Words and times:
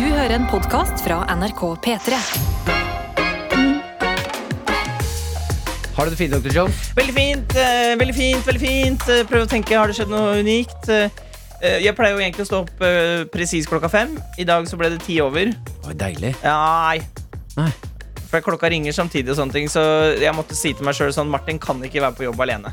Du 0.00 0.06
hører 0.08 0.32
en 0.32 0.46
podkast 0.48 1.02
fra 1.04 1.18
NRK 1.28 1.58
P3. 1.84 2.18
Har 5.92 6.08
du 6.08 6.14
det 6.14 6.16
fint, 6.16 6.32
Dr. 6.32 6.54
Jones? 6.54 6.78
Veldig 6.96 7.12
fint, 7.12 7.52
eh, 7.60 7.90
veldig 8.00 8.14
fint, 8.16 8.46
veldig 8.46 8.62
fint. 8.62 9.04
Eh, 9.12 9.26
Prøv 9.28 9.44
å 9.44 9.50
tenke, 9.50 9.76
har 9.76 9.92
det 9.92 9.98
skjedd 9.98 10.08
noe 10.08 10.38
unikt? 10.40 10.88
Eh, 10.88 11.10
eh, 11.60 11.76
jeg 11.84 11.92
pleier 11.98 12.16
jo 12.16 12.22
egentlig 12.24 12.46
å 12.46 12.48
stå 12.48 12.62
opp 12.62 12.80
eh, 12.80 13.26
presis 13.28 13.68
klokka 13.68 13.90
fem. 13.92 14.16
I 14.40 14.46
dag 14.48 14.64
så 14.70 14.80
ble 14.80 14.88
det 14.94 15.02
ti 15.04 15.20
over. 15.20 15.52
Oi, 15.84 15.92
deilig. 15.92 16.32
Ja, 16.40 16.56
Nei. 16.88 17.02
Nei. 17.58 17.68
For 18.30 18.40
klokka 18.40 18.70
ringer 18.72 18.96
samtidig, 18.96 19.34
og 19.34 19.36
sånne 19.36 19.52
ting 19.52 19.68
så 19.68 19.84
jeg 20.16 20.32
måtte 20.32 20.56
si 20.56 20.72
til 20.72 20.88
meg 20.88 20.96
sjøl 20.96 21.12
sånn 21.12 21.28
Martin 21.28 21.60
kan 21.60 21.76
ikke 21.84 22.00
være 22.00 22.16
på 22.16 22.24
jobb 22.30 22.40
alene. 22.40 22.72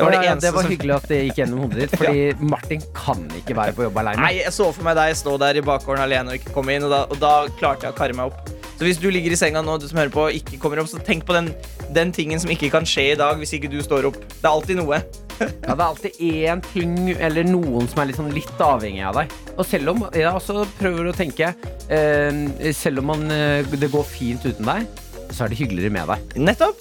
Det 0.00 0.06
var 0.06 0.14
det 0.14 0.20
Ja, 0.20 0.30
ja, 0.30 0.36
det 0.40 0.52
var 0.56 0.68
hyggelig 0.70 0.94
at 0.96 1.08
det 1.10 1.18
gikk 1.26 1.40
gjennom 1.42 1.64
hodet 1.66 1.82
ditt, 1.82 1.96
fordi 2.00 2.22
Martin 2.40 2.86
kan 2.96 3.26
ikke 3.36 3.56
være 3.58 3.76
på 3.76 3.84
jobb 3.84 4.00
aleine. 4.00 4.22
Nei, 4.24 4.38
jeg 4.40 4.54
så 4.56 4.70
for 4.72 4.86
meg 4.86 4.96
deg 4.96 5.18
stå 5.20 5.36
der 5.42 5.60
i 5.60 5.64
bakgården 5.66 6.06
alene 6.06 6.32
og 6.32 6.40
ikke 6.40 6.54
komme 6.56 6.72
inn, 6.78 6.86
og 6.88 6.94
da, 6.94 7.02
og 7.10 7.20
da 7.20 7.34
klarte 7.60 7.88
jeg 7.88 7.92
å 7.92 7.98
karre 8.00 8.16
meg 8.16 8.32
opp. 8.32 8.56
Så 8.80 8.86
hvis 8.88 8.96
du 8.96 9.10
ligger 9.12 9.34
i 9.34 9.36
senga 9.36 9.60
nå, 9.60 9.74
du 9.76 9.84
som 9.90 9.98
hører 10.00 10.12
på, 10.14 10.22
og 10.30 10.36
ikke 10.38 10.56
kommer 10.62 10.80
opp, 10.80 10.88
så 10.88 11.02
tenk 11.04 11.26
på 11.28 11.36
den, 11.36 11.50
den 11.92 12.14
tingen 12.16 12.40
som 12.40 12.48
ikke 12.48 12.70
kan 12.72 12.86
skje 12.88 13.10
i 13.12 13.18
dag 13.20 13.36
hvis 13.36 13.52
ikke 13.58 13.68
du 13.68 13.76
står 13.84 14.08
opp. 14.08 14.16
Det 14.16 14.40
er 14.40 14.54
alltid 14.54 14.80
noe. 14.80 15.02
Ja, 15.40 15.72
det 15.72 15.80
er 15.80 15.86
alltid 15.86 16.16
én 16.20 16.58
ting 16.66 16.90
eller 17.14 17.46
noen 17.48 17.86
som 17.88 18.02
er 18.02 18.10
litt, 18.10 18.18
sånn 18.18 18.32
litt 18.34 18.58
avhengig 18.60 19.06
av 19.08 19.16
deg. 19.16 19.30
Og 19.54 19.64
selv 19.64 19.94
om 19.94 20.02
jeg 20.12 20.28
også 20.28 20.66
prøver 20.76 21.08
å 21.08 21.14
tenke 21.16 21.54
eh, 21.88 22.72
Selv 22.76 23.00
om 23.00 23.08
man, 23.08 23.24
eh, 23.32 23.64
det 23.72 23.88
går 23.88 24.04
fint 24.04 24.44
uten 24.44 24.68
deg, 24.68 24.99
så 25.32 25.44
er 25.46 25.52
det 25.52 25.58
hyggeligere 25.60 25.92
med 25.94 26.08
deg. 26.10 26.34
Nettopp. 26.48 26.80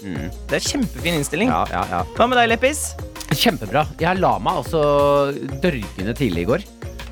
Det 0.49 0.57
er 0.59 0.65
kjempefin 0.65 1.19
innstilling. 1.19 1.49
Ja, 1.53 1.63
ja, 1.71 1.83
ja. 1.91 2.01
Hva 2.17 2.27
med 2.29 2.37
deg, 2.41 2.49
Leppis? 2.53 2.81
Kjempebra. 3.29 3.85
Jeg 4.01 4.17
la 4.19 4.33
meg 4.41 4.59
altså 4.63 4.81
dørgende 5.61 6.15
tidlig 6.17 6.43
i 6.45 6.49
går. 6.49 6.65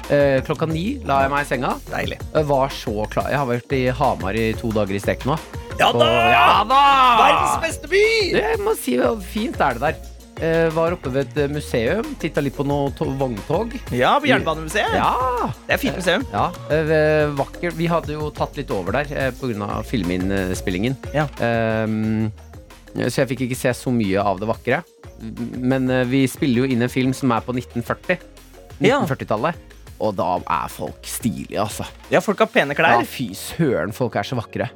Eh, 0.07 0.39
klokka 0.47 0.65
ni 0.71 1.01
la 1.05 1.21
jeg 1.25 1.31
meg 1.33 1.43
i 1.43 1.49
senga. 1.49 1.73
Deilig. 1.91 2.17
Jeg 2.33 2.47
var 2.47 2.69
så 2.71 3.07
klar. 3.11 3.27
Jeg 3.33 3.37
har 3.41 3.47
vært 3.49 3.73
i 3.75 3.81
Hamar 3.91 4.37
i 4.39 4.45
to 4.57 4.71
dager 4.75 4.95
i 4.95 5.01
strekk 5.03 5.25
nå. 5.27 5.35
Ja 5.77 5.91
Og- 5.91 6.01
Ja 6.01 6.63
da! 6.65 6.81
Verdens 7.21 7.57
beste 7.61 7.87
by! 7.91 8.03
Jeg 8.33 8.57
må 8.65 8.73
si 8.79 8.95
hvor 8.97 9.19
fint 9.21 9.59
er 9.61 9.73
det 9.77 9.81
der. 9.83 9.95
Eh, 10.37 10.67
var 10.75 10.93
oppe 10.93 11.09
ved 11.09 11.31
et 11.33 11.49
museum, 11.49 12.11
titta 12.21 12.41
litt 12.45 12.53
på 12.55 12.65
noe 12.67 12.91
to- 12.93 13.07
vogntog. 13.17 13.71
Ja, 13.91 14.19
på 14.21 14.27
Jernbanemuseet. 14.29 14.93
Ja, 14.93 15.47
Det 15.65 15.73
er 15.73 15.77
fint 15.81 15.95
museum. 15.97 16.25
ja 16.31 16.51
eh, 16.69 17.31
vakkert. 17.33 17.73
Vi 17.73 17.87
hadde 17.89 18.13
jo 18.13 18.29
tatt 18.29 18.55
litt 18.59 18.69
over 18.71 18.91
der 18.99 19.09
eh, 19.17 19.31
pga. 19.31 19.81
filminnspillingen. 19.83 20.95
Ja. 21.15 21.25
Ehm, 21.41 22.29
så 22.97 23.23
jeg 23.23 23.29
fikk 23.33 23.41
ikke 23.47 23.57
se 23.57 23.73
så 23.73 23.91
mye 23.93 24.21
av 24.21 24.39
det 24.39 24.47
vakre. 24.47 24.83
Men 25.57 25.89
eh, 25.89 26.03
vi 26.05 26.27
spiller 26.29 26.63
jo 26.67 26.69
inn 26.69 26.81
en 26.85 26.89
film 26.93 27.13
som 27.17 27.31
er 27.33 27.41
på 27.41 27.55
1940. 27.57 28.21
1940-tallet. 28.79 29.55
Og 29.99 30.13
da 30.13 30.35
er 30.37 30.67
folk 30.69 31.01
stilige, 31.09 31.57
altså. 31.63 31.87
Ja, 32.13 32.19
folk 32.21 32.37
har 32.43 32.51
pene 32.53 32.75
klær. 32.77 32.99
Ja, 33.01 33.05
fy 33.09 33.31
søren, 33.33 33.89
folk 33.97 34.13
er 34.21 34.27
så 34.29 34.37
vakre. 34.37 34.69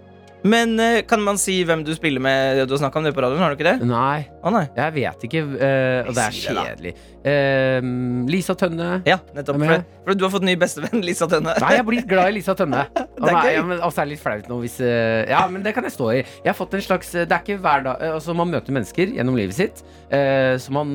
Men 0.44 0.73
eh, 0.81 1.02
kan 1.06 1.22
man 1.22 1.38
si 1.38 1.59
hvem 1.67 1.84
du 1.86 1.92
spiller 1.94 2.22
med? 2.23 2.64
Du 2.66 2.73
har 2.73 2.80
snakka 2.81 2.97
om 2.97 3.06
det 3.06 3.11
på 3.14 3.22
radioen, 3.22 3.42
har 3.44 3.53
du 3.53 3.59
ikke 3.59 3.67
det? 3.78 3.86
Nei, 3.86 4.23
Å 4.42 4.50
nei. 4.53 4.64
jeg 4.73 4.94
vet 4.95 5.25
ikke. 5.28 5.42
uh, 5.53 6.08
og 6.09 6.16
det 6.17 6.23
er 6.23 6.38
kjedelig. 6.38 6.94
Uh, 7.22 8.25
Lisa 8.31 8.56
Tønne. 8.58 8.88
Ja, 9.06 9.19
nettopp. 9.36 9.59
Er 9.62 9.69
For, 9.69 9.84
for 10.08 10.17
du 10.17 10.25
har 10.25 10.31
fått 10.34 10.45
ny 10.47 10.56
bestevenn, 10.58 11.03
Lisa 11.06 11.28
Tønne. 11.30 11.53
Nei, 11.62 11.69
jeg 11.78 11.86
blir 11.86 12.08
glad 12.09 12.31
i 12.31 12.36
Lisa 12.39 12.56
Tønne. 12.58 12.88
Og 13.22 13.28
Det 13.28 13.36
er 13.36 13.38
gøy. 13.45 13.53
ja, 13.59 13.66
men 13.69 13.84
også 13.86 14.02
er 14.02 14.09
det 14.09 14.16
litt 14.16 14.23
flaut 14.23 14.47
nå 14.50 14.56
hvis 14.64 14.80
uh, 14.81 15.22
Ja, 15.30 15.44
men 15.53 15.62
det 15.62 15.75
kan 15.78 15.86
jeg 15.86 15.94
stå 15.94 16.08
i. 16.16 16.19
Jeg 16.23 16.50
har 16.50 16.58
fått 16.58 16.73
en 16.73 16.81
slags 16.88 17.12
Det 17.14 17.28
er 17.30 17.44
ikke 17.44 17.59
hver 17.62 17.84
dag 17.86 18.02
Altså, 18.16 18.34
man 18.34 18.50
møter 18.50 18.73
mennesker 18.73 19.14
gjennom 19.14 19.38
livet 19.38 19.58
sitt 19.59 19.84
som 20.12 20.75
man 20.75 20.89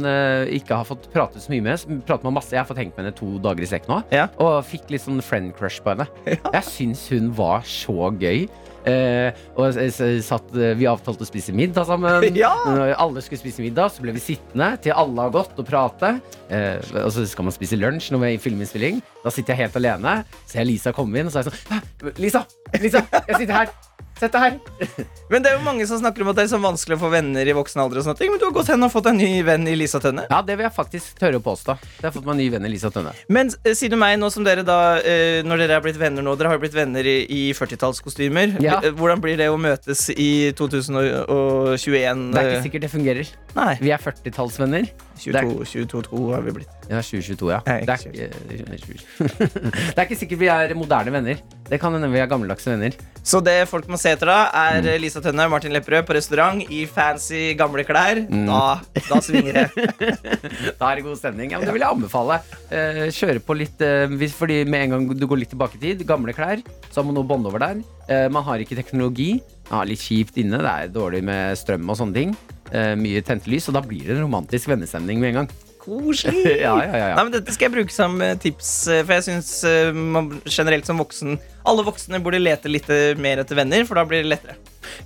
ikke 0.53 0.77
har 0.77 0.85
fått 0.85 1.07
pratet 1.15 1.41
så 1.41 1.49
mye 1.49 1.63
med. 1.65 1.79
Så 1.81 1.95
prater 2.05 2.27
man 2.27 2.35
masse. 2.37 2.51
Jeg 2.53 2.61
har 2.61 2.67
fått 2.69 2.83
hengt 2.83 2.99
med 2.99 3.07
henne 3.07 3.15
to 3.17 3.39
dager 3.41 3.65
i 3.65 3.69
strekk 3.71 3.87
nå, 3.89 4.03
Ja. 4.13 4.27
og 4.43 4.59
fikk 4.69 4.91
litt 4.93 5.01
sånn 5.07 5.23
friend 5.25 5.55
crush 5.57 5.81
på 5.85 5.95
henne. 5.95 6.05
Jeg 6.57 6.65
syns 6.69 7.07
hun 7.15 7.31
var 7.39 7.65
så 7.65 8.11
gøy. 8.21 8.45
Eh, 8.87 9.35
og 9.59 9.75
satt, 10.23 10.53
eh, 10.55 10.75
vi 10.79 10.87
avtalte 10.87 11.27
å 11.27 11.29
spise 11.29 11.55
middag 11.57 11.89
sammen. 11.89 12.23
Ja. 12.37 12.53
Når 12.69 12.93
alle 13.01 13.23
skulle 13.25 13.41
spise 13.41 13.65
middag, 13.65 13.95
så 13.95 14.05
ble 14.05 14.13
vi 14.17 14.21
sittende 14.23 14.75
til 14.85 14.95
alle 14.95 15.25
har 15.27 15.33
gått 15.35 15.57
og 15.59 15.67
prate. 15.67 16.17
Eh, 16.53 16.77
og 17.01 17.11
så 17.15 17.25
skal 17.27 17.49
man 17.49 17.57
spise 17.57 17.79
lunsj 17.81 18.13
når 18.13 18.23
vi 18.23 18.29
er 18.29 18.37
i 18.37 18.43
filminnspilling. 18.43 19.01
Da 19.25 19.33
sitter 19.33 19.55
jeg 19.55 19.67
helt 19.67 19.81
alene. 19.81 20.19
Ser 20.45 20.63
jeg 20.63 20.75
Lisa 20.75 20.95
komme 20.97 21.23
inn, 21.23 21.31
og 21.31 21.35
så 21.35 21.43
er 21.43 21.49
jeg 21.49 21.57
sånn 21.57 22.23
Lisa! 22.23 22.47
Lisa! 22.83 23.07
Jeg 23.25 23.43
sitter 23.43 23.63
her! 23.63 23.96
Sett 24.17 24.33
deg 24.33 24.41
her! 24.41 24.55
Men 25.33 25.43
det 25.45 25.51
er 25.51 25.57
jo 25.59 25.65
mange 25.67 25.85
som 25.89 25.99
snakker 26.01 26.25
om 26.25 26.31
at 26.33 26.39
det 26.39 26.47
er 26.47 26.53
så 26.55 26.61
vanskelig 26.63 26.97
å 26.97 27.01
få 27.03 27.11
venner 27.13 27.45
i 27.45 27.55
voksen 27.57 27.83
alder. 27.83 28.01
og 28.01 28.07
sånne 28.07 28.17
ting 28.21 28.31
Men 28.33 28.41
du 28.41 28.47
har 28.47 28.55
gått 28.57 28.71
hen 28.73 28.87
og 28.87 28.93
fått 28.95 29.11
en 29.11 29.19
ny 29.21 29.43
venn 29.45 29.67
i 29.69 29.75
Lisa 29.77 30.01
Tønne. 30.01 30.25
Ja, 30.31 30.39
det 30.47 30.57
vil 30.57 30.65
jeg 30.65 30.73
faktisk 30.77 31.19
tørre 31.21 31.41
å 31.41 31.45
påstå. 31.45 31.77
Jeg 31.99 32.07
har 32.07 32.15
fått 32.15 32.25
meg 32.25 32.37
en 32.37 32.41
ny 32.41 32.47
venn 32.55 32.69
i 32.69 32.73
Lisa 32.73 32.89
Tønne. 32.95 33.13
Men 33.29 33.53
eh, 33.63 33.75
sier 33.77 33.93
du 33.93 33.99
meg, 34.01 34.17
nå 34.23 34.31
som 34.33 34.47
dere 34.47 34.65
da 34.67 34.79
eh, 35.03 35.43
Når 35.47 35.65
dere 35.65 35.77
er 35.81 35.85
blitt 35.85 36.01
venner 36.01 36.25
nå, 36.25 36.37
dere 36.41 36.53
har 36.53 36.57
jo 36.61 36.65
blitt 36.65 36.77
venner 36.79 37.05
i, 37.07 37.19
i 37.29 37.43
40-tallskostymer. 37.59 38.57
Ja. 38.65 38.79
Eh, 38.81 38.95
Hvordan 38.97 39.21
blir 39.25 39.37
det 39.41 39.51
å 39.53 39.59
møtes 39.61 40.07
i 40.15 40.31
2021? 40.57 42.25
Det 42.33 42.41
er 42.41 42.49
ikke 42.51 42.57
eh, 42.63 42.65
sikkert 42.71 42.87
det 42.89 42.93
fungerer. 42.95 43.35
Nei. 43.59 43.75
Vi 43.83 43.93
er 43.93 44.01
40-tallsvenner. 44.03 44.89
22, 45.17 45.65
22, 45.65 45.87
22 45.91 46.23
har 46.35 46.43
vi 46.47 46.53
blitt. 46.61 46.73
Ja, 46.87 47.01
2022, 47.03 47.49
ja. 47.51 47.61
Nei, 47.67 47.81
Det 47.83 47.95
er, 47.95 48.05
ikke, 48.07 48.97
det 49.97 49.97
er 49.97 50.05
ikke 50.05 50.19
sikkert 50.21 50.41
vi 50.43 50.49
er 50.53 50.75
moderne 50.79 51.13
venner. 51.15 51.41
Det 51.67 51.81
kan 51.83 51.95
hende 51.97 52.11
vi 52.13 52.21
er 52.23 52.29
gammeldagse 52.31 52.71
venner. 52.71 52.95
Så 53.27 53.41
det 53.43 53.57
folk 53.67 53.89
må 53.91 53.99
se 53.99 54.13
etter 54.15 54.31
da, 54.31 54.39
er 54.55 54.83
Mm. 54.87 54.91
Lisa 55.03 55.21
Tønne 55.25 55.49
Martin 55.51 55.73
Lepperød 55.75 56.05
på 56.07 56.15
restaurant 56.15 56.61
i 56.71 56.85
fancy, 56.87 57.55
gamle 57.59 57.83
klær. 57.89 58.21
Mm. 58.29 58.45
Da, 58.47 58.61
da 59.09 59.21
svinger 59.25 59.57
det. 59.57 59.89
Da 60.79 60.91
er 60.93 60.99
det 61.01 61.05
god 61.07 61.17
stemning. 61.19 61.51
Ja, 61.51 61.59
men 61.59 61.67
det 61.67 61.75
vil 61.75 61.83
jeg 61.83 61.97
anbefale. 61.97 62.39
Eh, 62.71 63.07
kjøre 63.17 63.41
på 63.43 63.57
litt 63.59 63.81
eh, 63.83 64.07
hvis, 64.21 64.35
Fordi 64.37 64.61
med 64.69 64.85
en 64.87 64.95
gang 64.95 65.09
du 65.19 65.27
går 65.27 65.41
litt 65.43 65.51
tilbake 65.55 65.79
i 65.81 65.83
tid, 65.83 66.05
gamle 66.07 66.35
klær, 66.37 66.61
så 66.91 67.01
har 67.01 67.09
man 67.09 67.17
noe 67.19 67.27
bånd 67.27 67.49
over 67.49 67.63
der. 67.65 67.81
Eh, 68.07 68.27
man 68.33 68.45
har 68.47 68.63
ikke 68.63 68.79
teknologi. 68.79 69.41
Har 69.73 69.89
litt 69.89 70.05
kjipt 70.05 70.37
inne. 70.39 70.61
Det 70.63 70.73
er 70.87 70.93
dårlig 70.95 71.25
med 71.27 71.57
strøm 71.59 71.89
og 71.91 71.99
sånne 71.99 72.15
ting. 72.21 72.37
Eh, 72.73 72.95
mye 72.99 73.23
tente 73.23 73.51
lys, 73.53 73.69
og 73.71 73.77
da 73.79 73.83
blir 73.85 74.07
det 74.09 74.17
en 74.17 74.25
romantisk 74.27 74.69
vennestemning 74.73 75.21
med 75.23 75.35
en 75.35 75.41
gang. 75.43 75.51
Koselig. 75.87 76.41
Ja, 76.67 76.73
ja, 76.83 76.87
ja, 76.91 77.09
ja. 77.13 77.15
Nei, 77.15 77.25
men 77.29 77.35
Dette 77.37 77.53
skal 77.55 77.69
jeg 77.69 77.77
bruke 77.77 77.95
som 77.95 78.17
eh, 78.25 78.33
tips, 78.43 78.71
eh, 78.91 79.05
for 79.07 79.15
jeg 79.15 79.27
syns 79.29 79.51
man 79.95 80.33
generelt 80.51 80.89
som 80.89 80.99
voksen 80.99 81.37
Alle 81.67 81.85
voksne 81.87 82.19
burde 82.25 82.41
lete 82.43 82.67
litt 82.71 82.89
mer 83.23 83.39
etter 83.45 83.55
venner, 83.61 83.85
for 83.87 83.95
da 83.99 84.03
blir 84.09 84.25
det 84.25 84.33
lettere. 84.33 84.57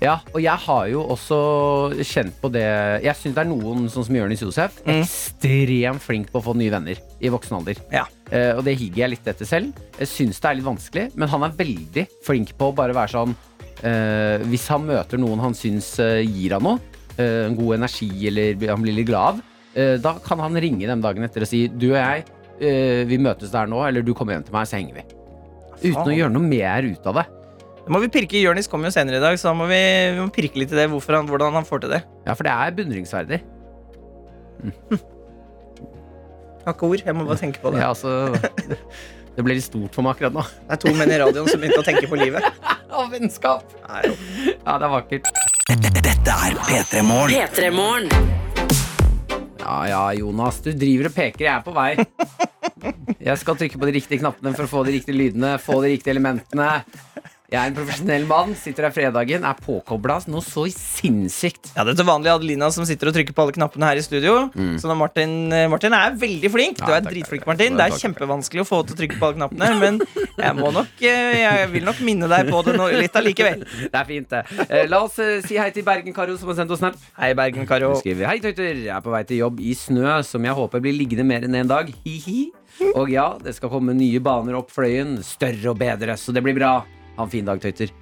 Ja, 0.01 0.19
og 0.33 0.41
jeg 0.41 0.57
har 0.65 0.87
jo 0.93 1.03
også 1.13 1.37
kjent 2.05 2.35
på 2.41 2.51
det 2.53 2.65
Jeg 3.05 3.17
syns 3.17 3.37
det 3.37 3.43
er 3.45 3.49
noen, 3.51 3.87
sånn 3.93 4.07
som 4.09 4.17
Jonis 4.17 4.41
Josef, 4.45 4.81
Mm. 4.87 5.03
ekstremt 5.05 6.05
flink 6.05 6.33
på 6.33 6.41
å 6.41 6.45
få 6.49 6.55
nye 6.57 6.73
venner 6.73 6.97
i 7.21 7.29
voksen 7.33 7.59
alder. 7.61 7.81
Ja. 7.93 8.07
Eh, 8.33 8.53
og 8.57 8.65
det 8.65 8.77
higger 8.81 9.05
jeg 9.05 9.15
litt 9.19 9.29
etter 9.35 9.49
selv. 9.49 9.77
Jeg 9.99 10.09
syns 10.09 10.41
det 10.41 10.49
er 10.51 10.59
litt 10.61 10.69
vanskelig, 10.69 11.07
men 11.17 11.29
han 11.33 11.45
er 11.49 11.57
veldig 11.61 12.07
flink 12.25 12.53
på 12.57 12.71
å 12.71 12.77
bare 12.77 12.97
være 12.97 13.13
sånn 13.19 13.37
eh, 13.85 14.45
Hvis 14.49 14.67
han 14.73 14.85
møter 14.89 15.21
noen 15.21 15.41
han 15.45 15.57
syns 15.57 15.95
gir 16.25 16.57
han 16.57 16.65
noe, 16.65 16.81
en 17.49 17.57
god 17.59 17.79
energi 17.79 18.11
eller 18.31 18.69
han 18.71 18.85
blir 18.85 18.97
litt 18.97 19.09
glad 19.09 19.35
av, 19.35 19.41
eh, 19.75 19.97
da 20.03 20.15
kan 20.25 20.43
han 20.43 20.57
ringe 20.61 20.87
den 20.89 21.03
dagen 21.05 21.27
etter 21.27 21.47
og 21.47 21.51
si 21.51 21.67
Du 21.69 21.91
og 21.93 21.99
jeg, 21.99 22.25
eh, 22.61 23.03
vi 23.09 23.19
møtes 23.23 23.53
der 23.53 23.71
nå, 23.71 23.83
eller 23.87 24.05
du 24.07 24.15
kommer 24.15 24.37
hjem 24.37 24.47
til 24.49 24.57
meg, 24.57 24.69
så 24.71 24.79
henger 24.79 25.01
vi. 25.01 25.07
Uten 25.81 26.11
å 26.11 26.17
gjøre 26.17 26.35
noe 26.35 26.45
mer 26.45 26.91
ut 26.91 27.07
av 27.09 27.23
det. 27.23 27.27
Da 27.81 27.95
må 27.95 28.03
vi 28.03 28.11
pirke 28.13 28.41
Jonis 28.43 28.69
kommer 28.69 28.91
jo 28.91 28.95
senere 28.95 29.17
i 29.19 29.25
dag, 29.25 29.39
så 29.41 29.49
da 29.51 29.55
må 29.57 29.67
vi, 29.71 29.81
vi 30.15 30.21
må 30.21 30.29
pirke 30.35 30.61
litt 30.61 30.73
i 30.75 30.79
det, 30.83 30.91
hvorfor 30.93 31.17
han, 31.17 31.31
hvordan 31.31 31.57
han 31.57 31.67
får 31.67 31.87
til 31.87 31.95
det. 31.97 32.03
Ja, 32.27 32.37
for 32.37 32.47
det 32.47 32.53
er 32.53 32.77
beundringsverdig. 32.77 33.41
Jeg 36.61 36.67
har 36.67 36.75
ikke 36.77 36.91
ord, 36.91 37.03
jeg 37.07 37.17
må 37.17 37.25
bare 37.25 37.41
tenke 37.41 37.63
på 37.63 37.73
det. 37.73 37.81
Ja, 37.81 37.89
altså 37.95 38.37
Det 39.37 39.45
ble 39.47 39.57
litt 39.57 39.65
stort 39.65 39.95
for 39.97 40.05
meg 40.05 40.19
akkurat 40.19 40.35
nå. 40.37 40.45
Det 40.69 40.77
er 40.77 40.81
to 40.83 40.93
menn 40.99 41.15
i 41.15 41.21
radioen 41.23 41.49
som 41.49 41.63
begynte 41.63 41.81
å 41.81 41.87
tenke 41.87 42.11
på 42.11 42.19
livet. 42.21 42.45
Og 42.99 43.09
vennskap! 43.15 43.65
Nei. 43.87 44.11
Ja, 44.51 44.77
det 44.77 44.85
er 44.85 44.93
vakkert. 44.93 45.31
Dette 46.31 46.47
er 46.47 46.59
P3 46.63 47.01
Morgen. 47.03 47.33
Ja 49.59 49.79
ja, 49.91 50.03
Jonas, 50.15 50.61
du 50.63 50.69
driver 50.79 51.09
og 51.09 51.15
peker, 51.17 51.43
jeg 51.43 51.51
er 51.57 51.65
på 51.67 51.73
vei. 51.75 51.89
Jeg 53.19 53.35
skal 53.41 53.57
trykke 53.59 53.81
på 53.83 53.89
de 53.89 53.95
riktige 53.97 54.21
knappene 54.23 54.53
for 54.55 54.69
å 54.69 54.71
få 54.71 54.85
de 54.87 54.95
riktige 54.95 55.19
lydene, 55.19 55.57
få 55.59 55.81
de 55.83 55.91
riktige 55.97 56.15
elementene. 56.15 56.69
Jeg 57.51 57.59
er 57.59 57.73
en 57.73 57.75
profesjonell 57.75 58.25
mann, 58.31 58.53
sitter 58.55 58.87
her 58.87 58.93
fredagen, 58.95 59.43
er 59.43 59.57
påkobla 59.59 60.21
noe 60.31 60.43
så 60.47 60.69
sinnssykt. 60.71 61.73
Ja, 61.75 61.83
det 61.83 61.97
er 61.97 61.99
til 61.99 62.07
vanlig 62.07 62.31
Adelina 62.31 62.69
som 62.71 62.85
sitter 62.87 63.11
og 63.11 63.17
trykker 63.17 63.35
på 63.35 63.43
alle 63.43 63.55
knappene 63.57 63.89
her 63.89 63.99
i 63.99 64.05
studio. 64.07 64.35
Så 64.79 64.87
når 64.87 64.99
Martin, 65.01 65.33
eh, 65.53 65.65
Martin 65.73 65.97
er 65.99 66.15
veldig 66.15 66.51
flink. 66.55 66.79
Du 66.79 66.85
Mm. 66.85 66.89
Ja, 66.89 66.97
er 66.97 67.03
takk, 67.03 67.13
dritflink, 67.17 67.47
Martin. 67.47 67.77
Det 67.77 67.87
er 67.89 67.97
kjempevanskelig 67.99 68.63
å 68.63 68.69
få 68.69 68.79
til 68.87 68.95
å 68.95 68.99
trykke 69.01 69.19
på 69.19 69.27
alle 69.27 69.39
knappene, 69.41 69.81
men 69.81 69.99
jeg 70.39 70.55
må 70.61 70.71
nok 70.73 71.03
eh, 71.03 71.41
Jeg 71.41 71.69
vil 71.73 71.85
nok 71.85 72.01
minne 72.07 72.29
deg 72.31 72.51
på 72.53 72.63
det 72.65 72.77
nå, 72.79 72.87
litt 72.95 73.19
allikevel. 73.19 73.65
Det 73.67 73.99
er 73.99 74.07
fint, 74.07 74.31
det. 74.31 74.45
Eh, 74.69 74.87
La 74.87 75.03
oss 75.03 75.19
si 75.19 75.59
hei 75.59 75.71
til 75.75 75.83
Bergen-Karo, 75.83 76.39
som 76.39 76.53
har 76.53 76.61
sendt 76.63 76.71
oss 76.71 76.79
snap. 76.79 76.95
Hei, 77.19 77.33
Bergen-Karo. 77.35 77.97
Skriver 77.99 78.31
Hei 78.31 78.39
tøyter, 78.39 78.79
jeg 78.87 78.95
er 78.95 79.03
på 79.03 79.11
vei 79.11 79.25
til 79.27 79.43
jobb 79.43 79.59
i 79.59 79.75
snø 79.75 80.23
Som 80.23 80.47
jeg 80.47 80.55
håper 80.55 80.81
blir 80.87 80.95
liggende 80.95 81.27
mer 81.27 81.43
enn 81.51 81.59
en 81.65 81.71
dag 81.75 81.91
Hihi 82.05 82.53
Og 82.95 83.11
ja, 83.11 83.27
det 83.43 83.57
skal 83.59 83.73
komme 83.75 83.95
nye 83.99 84.23
baner 84.23 84.55
opp 84.61 84.71
fløyen 84.71 85.19
Større 85.27 85.75
og 85.75 85.79
bedre, 85.83 86.15
så 86.21 86.33
det 86.33 86.43
blir 86.47 86.55
bra 86.55 86.79
Ha 87.21 87.27
en 87.29 87.33
fin 87.33 87.45
dag 87.49 87.61
tøyter 87.61 87.93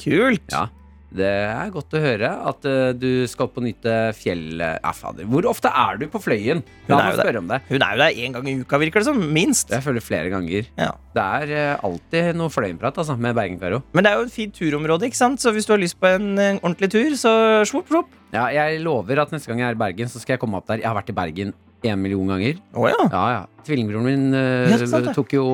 Kult. 0.00 0.46
Ja 0.54 0.68
Det 1.10 1.26
er 1.26 1.72
godt 1.74 1.94
å 1.98 2.00
høre 2.00 2.28
at 2.46 2.66
eh, 2.70 2.92
du 2.94 3.26
skal 3.26 3.48
opp 3.48 3.56
og 3.58 3.64
nyte 3.66 3.94
fjellet. 4.14 4.78
Ja, 4.78 4.92
fader. 4.94 5.26
Hvor 5.26 5.48
ofte 5.50 5.72
er 5.74 5.98
du 5.98 6.04
på 6.12 6.20
Fløyen? 6.22 6.60
La 6.86 7.00
meg 7.00 7.16
spørre 7.18 7.40
om 7.42 7.48
det. 7.50 7.58
Hun 7.66 7.82
er 7.82 7.96
jo 7.96 8.02
der 8.04 8.20
én 8.22 8.36
gang 8.36 8.46
i 8.46 8.54
uka, 8.60 8.78
virker 8.78 9.02
det 9.02 9.08
som. 9.08 9.18
Minst. 9.34 9.72
Jeg 9.74 9.82
føler 9.82 10.04
flere 10.06 10.30
ganger. 10.30 10.68
Ja. 10.78 10.92
Det 11.18 11.24
er 11.40 11.54
eh, 11.56 11.82
alltid 11.88 12.38
noe 12.38 12.52
Fløyenprat 12.54 13.00
altså, 13.02 13.16
med 13.18 13.34
Bergen-Fero. 13.34 13.82
Men 13.90 14.06
det 14.06 14.12
er 14.12 14.20
jo 14.22 14.28
et 14.28 14.36
fint 14.36 14.54
turområde, 14.54 15.10
ikke 15.10 15.18
sant? 15.18 15.42
så 15.42 15.50
hvis 15.56 15.66
du 15.66 15.74
har 15.74 15.82
lyst 15.82 15.98
på 15.98 16.12
en 16.14 16.30
eh, 16.38 16.60
ordentlig 16.62 16.92
tur, 16.94 17.10
så 17.18 17.34
svopp, 17.66 17.90
svopp. 17.90 18.14
Ja, 18.30 18.46
jeg 18.54 18.78
lover 18.86 19.24
at 19.24 19.34
neste 19.34 19.50
gang 19.50 19.64
jeg 19.64 19.72
er 19.72 19.80
i 19.80 19.82
Bergen, 19.82 20.14
så 20.14 20.22
skal 20.22 20.36
jeg 20.38 20.44
komme 20.44 20.62
opp 20.62 20.70
der. 20.70 20.84
Jeg 20.84 20.92
har 20.92 20.94
vært 21.00 21.10
i 21.10 21.18
Bergen 21.18 21.50
en 21.90 22.02
million 22.06 22.28
ganger. 22.28 22.62
Å 22.76 22.86
ja. 22.86 23.02
Ja, 23.10 23.24
ja. 23.34 23.42
Tvillingbroren 23.66 24.06
min 24.06 24.36
eh, 24.36 24.70
Ja, 24.70 24.78
sant 24.86 25.10
det. 25.10 25.16
tok 25.18 25.34
jo 25.34 25.44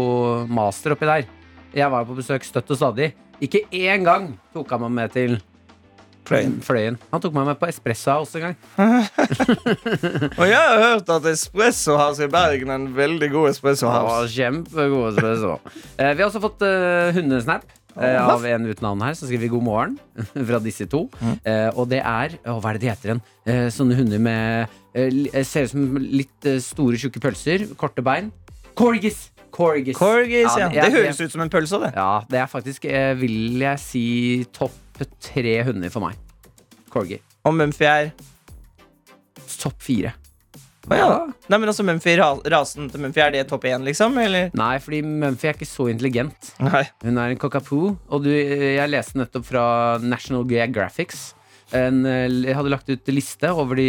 master 0.53 0.93
oppi 0.99 1.09
der. 1.09 1.25
Jeg 1.77 1.91
var 1.93 2.07
på 2.09 2.17
besøk 2.17 2.45
støtt 2.47 2.71
og 2.73 2.79
stadig. 2.81 3.11
Ikke 3.45 3.67
én 3.77 4.05
gang 4.07 4.31
tok 4.57 4.71
han 4.73 4.81
meg 4.87 4.95
med 4.97 5.13
til 5.17 5.37
Fløyen. 6.27 6.57
Fløyen. 6.65 6.97
Han 7.13 7.21
tok 7.23 7.35
meg 7.37 7.45
med 7.47 7.59
på 7.61 7.69
Espresso 7.71 8.11
House 8.17 8.35
en 8.35 8.49
gang. 8.49 8.57
Og 10.41 10.47
jeg 10.49 10.59
har 10.59 10.81
hørt 10.83 11.11
at 11.15 11.27
Espresso 11.31 11.95
House 12.01 12.25
i 12.25 12.31
Bergen 12.33 12.73
er 12.73 12.81
en 12.81 12.89
veldig 12.97 13.29
god 13.31 13.51
Espresso 13.53 13.87
House. 13.93 14.33
kjempegod 14.35 15.13
espresso. 15.13 15.53
Eh, 16.01 16.11
vi 16.17 16.23
har 16.25 16.27
også 16.27 16.43
fått 16.43 16.65
eh, 16.67 17.13
hundesnap. 17.17 17.63
eh, 17.97 18.19
av 18.21 18.43
en 18.45 18.67
uten 18.67 18.83
navn 18.85 19.05
her, 19.07 19.15
så 19.17 19.29
skriver 19.29 19.47
vi 19.47 19.53
god 19.55 19.63
morgen 19.69 19.95
fra 20.51 20.59
disse 20.65 20.89
to. 20.91 21.05
Eh, 21.47 21.71
og 21.79 21.87
det 21.95 22.03
er 22.03 22.35
å, 22.45 22.59
Hva 22.59 22.73
er 22.73 22.81
det 22.81 22.83
de 22.83 22.91
heter 22.91 23.13
igjen? 23.13 23.23
Eh, 23.47 23.69
sånne 23.73 23.97
hunder 24.01 24.19
med 24.27 24.75
Ser 25.47 25.67
ut 25.69 25.73
som 25.77 25.97
litt 26.01 26.47
store, 26.65 26.97
tjukke 26.99 27.21
pølser. 27.23 27.69
Korte 27.79 28.03
bein. 28.03 28.33
Corgis! 28.77 29.29
Corgis. 29.57 29.97
Corgis, 29.97 30.53
ja. 30.61 30.69
Det 30.69 30.91
høres 30.93 31.21
ut 31.25 31.33
som 31.33 31.41
en 31.47 31.51
pølse, 31.53 31.81
det. 31.81 31.93
Ja, 31.97 32.11
det 32.29 32.43
er 32.43 32.51
faktisk, 32.53 32.85
eh, 32.85 33.15
vil 33.17 33.57
jeg 33.65 33.81
si, 33.81 34.05
topp 34.53 35.01
tre 35.25 35.57
hunder 35.67 35.91
for 35.93 36.05
meg. 36.05 36.17
Corgi. 36.93 37.19
Og 37.47 37.55
Mumphy 37.57 37.85
er 37.89 38.13
Topp 39.57 39.81
fire. 39.83 40.13
Å 40.87 40.95
ja. 40.95 41.07
Nei, 41.51 41.59
men 41.59 41.71
altså 41.71 41.83
Mumphy, 41.87 42.13
ra- 42.21 42.39
rasen 42.53 42.87
til 42.93 43.01
Mumphy, 43.03 43.19
er 43.25 43.33
det 43.35 43.45
topp 43.51 43.65
én, 43.67 43.83
liksom? 43.87 44.15
Eller? 44.23 44.53
Nei, 44.55 44.77
fordi 44.83 45.01
Mumphy 45.03 45.49
er 45.51 45.57
ikke 45.57 45.67
så 45.67 45.89
intelligent. 45.91 46.53
Nei. 46.63 46.85
Hun 47.03 47.19
er 47.19 47.33
en 47.35 47.41
cockapoo, 47.43 47.97
og 48.07 48.23
du, 48.23 48.31
jeg 48.31 48.91
leste 48.93 49.19
nettopp 49.19 49.49
fra 49.49 49.65
National 50.03 50.45
Geographics. 50.47 51.33
En, 51.75 52.05
eh, 52.07 52.27
jeg 52.47 52.55
hadde 52.55 52.71
lagt 52.71 52.91
ut 52.91 53.09
liste 53.11 53.51
over 53.51 53.79
de 53.79 53.89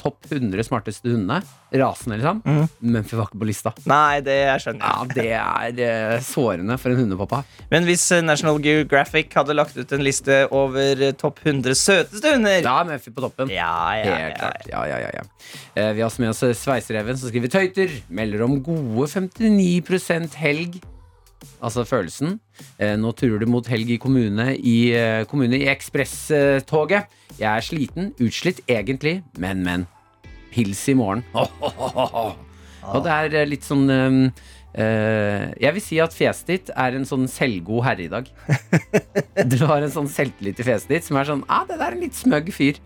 topp 0.00 0.26
100 0.28 0.66
smarteste 0.66 1.08
hundene. 1.08 1.40
Rasene, 1.74 2.18
liksom. 2.20 2.42
Mm. 2.44 2.66
Mumphy 2.94 3.16
var 3.16 3.30
ikke 3.30 3.40
på 3.40 3.48
lista. 3.48 3.72
Nei, 3.90 4.20
det 4.22 4.36
jeg 4.36 4.62
skjønner 4.62 4.84
Ja, 4.84 5.64
det 5.74 5.86
er 5.88 6.14
eh, 6.14 6.22
sårende 6.22 6.76
for 6.78 6.92
en 6.92 7.00
hundepappa. 7.02 7.42
Men 7.72 7.88
hvis 7.88 8.04
eh, 8.14 8.22
National 8.22 8.60
Geographic 8.62 9.34
hadde 9.34 9.56
lagt 9.56 9.78
ut 9.80 9.96
en 9.96 10.04
liste 10.04 10.44
over 10.54 11.02
eh, 11.08 11.16
topp 11.18 11.42
100 11.42 11.74
søteste 11.80 12.36
hunder 12.36 12.60
Da 12.66 12.76
er 12.82 12.90
Mumphy 12.92 13.14
på 13.14 13.24
toppen. 13.24 13.52
Ja, 13.52 13.74
ja, 13.98 14.16
Helt 14.26 14.38
klart. 14.38 14.68
Ja, 14.70 14.84
ja, 14.92 15.02
ja, 15.06 15.12
ja. 15.18 15.28
Eh, 15.74 15.92
vi 15.96 16.04
har 16.04 16.10
også 16.10 16.22
med 16.22 16.34
oss 16.34 16.44
Sveisereven, 16.60 17.18
som 17.18 17.32
skriver 17.32 17.50
tøyter. 17.50 18.00
Melder 18.12 18.44
om 18.46 18.60
gode 18.62 19.08
59% 19.10 20.36
helg. 20.44 20.82
Altså 21.64 21.84
følelsen. 21.88 22.38
Eh, 22.78 22.94
nå 23.00 23.12
turer 23.18 23.42
du 23.42 23.48
mot 23.50 23.66
helg 23.68 23.90
i 23.94 24.00
kommune 24.00 24.52
i, 24.56 24.92
eh, 24.96 25.24
kommune 25.30 25.58
i 25.58 25.68
ekspresstoget. 25.72 27.10
Jeg 27.38 27.50
er 27.50 27.64
sliten, 27.64 28.12
utslitt 28.22 28.62
egentlig, 28.68 29.22
men, 29.38 29.64
men. 29.66 29.86
Pils 30.54 30.84
i 30.88 30.94
morgen. 30.94 31.24
Og 32.92 33.04
det 33.04 33.12
er 33.12 33.38
eh, 33.40 33.48
litt 33.48 33.64
sånn 33.66 33.88
eh, 33.90 34.16
eh, 34.78 35.44
Jeg 35.62 35.76
vil 35.76 35.84
si 35.84 36.00
at 36.02 36.14
fjeset 36.14 36.50
ditt 36.50 36.72
er 36.74 36.98
en 36.98 37.06
sånn 37.08 37.28
selvgod 37.30 37.84
herre 37.86 38.06
i 38.06 38.10
dag. 38.12 38.28
Du 39.52 39.58
har 39.66 39.82
en 39.82 39.92
sånn 39.92 40.10
selvtillit 40.10 40.60
i 40.60 40.66
fjeset 40.66 40.92
ditt 40.92 41.06
som 41.08 41.18
er 41.20 41.30
sånn 41.30 41.46
ah, 41.48 41.64
det 41.68 41.78
der 41.80 41.90
er 41.90 41.96
en 41.96 42.04
litt 42.04 42.18
smøgg 42.18 42.52
fyr. 42.54 42.80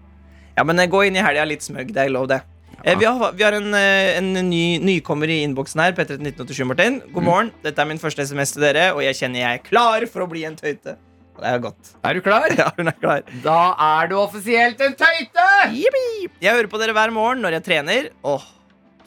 Ja, 0.58 0.64
men 0.66 0.80
gå 0.90 1.04
inn 1.06 1.18
i 1.18 1.22
helga 1.22 1.44
litt 1.46 1.62
smøgg. 1.66 1.92
Det 1.94 2.02
er 2.02 2.14
lov, 2.14 2.26
det. 2.30 2.40
Eh, 2.84 2.98
Vi 2.98 3.04
har, 3.04 3.32
vi 3.32 3.42
har 3.42 3.52
en, 3.52 3.74
eh, 3.74 4.18
en 4.18 4.32
ny, 4.50 4.78
nykommer 4.78 5.28
i 5.28 5.42
innboksen 5.44 5.80
her. 5.82 5.92
P13 5.92 6.20
1987, 6.22 6.64
Martin. 6.64 7.00
God 7.12 7.22
morgen. 7.26 7.50
Dette 7.64 7.78
er 7.82 7.86
min 7.90 7.98
første 7.98 8.22
SMS 8.26 8.52
til 8.54 8.62
dere, 8.62 8.92
og 8.94 9.02
jeg 9.02 9.14
kjenner 9.18 9.40
jeg 9.42 9.58
er 9.58 9.64
klar 9.66 10.06
for 10.06 10.22
å 10.24 10.28
bli 10.30 10.44
en 10.46 10.56
tøyte. 10.56 10.96
Og 11.38 11.42
det 11.44 11.50
er 11.54 11.58
godt. 11.62 11.90
Er 12.04 12.14
du 12.14 12.20
klar? 12.22 12.46
Ja, 12.58 12.70
hun 12.76 12.88
er 12.90 12.96
klar. 13.00 13.22
Da 13.42 13.58
er 14.02 14.08
du 14.10 14.16
offisielt 14.18 14.80
en 14.80 14.94
tøyte! 14.98 15.48
Yippie! 15.74 16.30
Jeg 16.42 16.54
hører 16.54 16.70
på 16.70 16.78
dere 16.80 16.94
hver 16.96 17.12
morgen 17.14 17.42
når 17.42 17.58
jeg 17.58 17.64
trener. 17.68 18.08
Åh, 18.26 18.46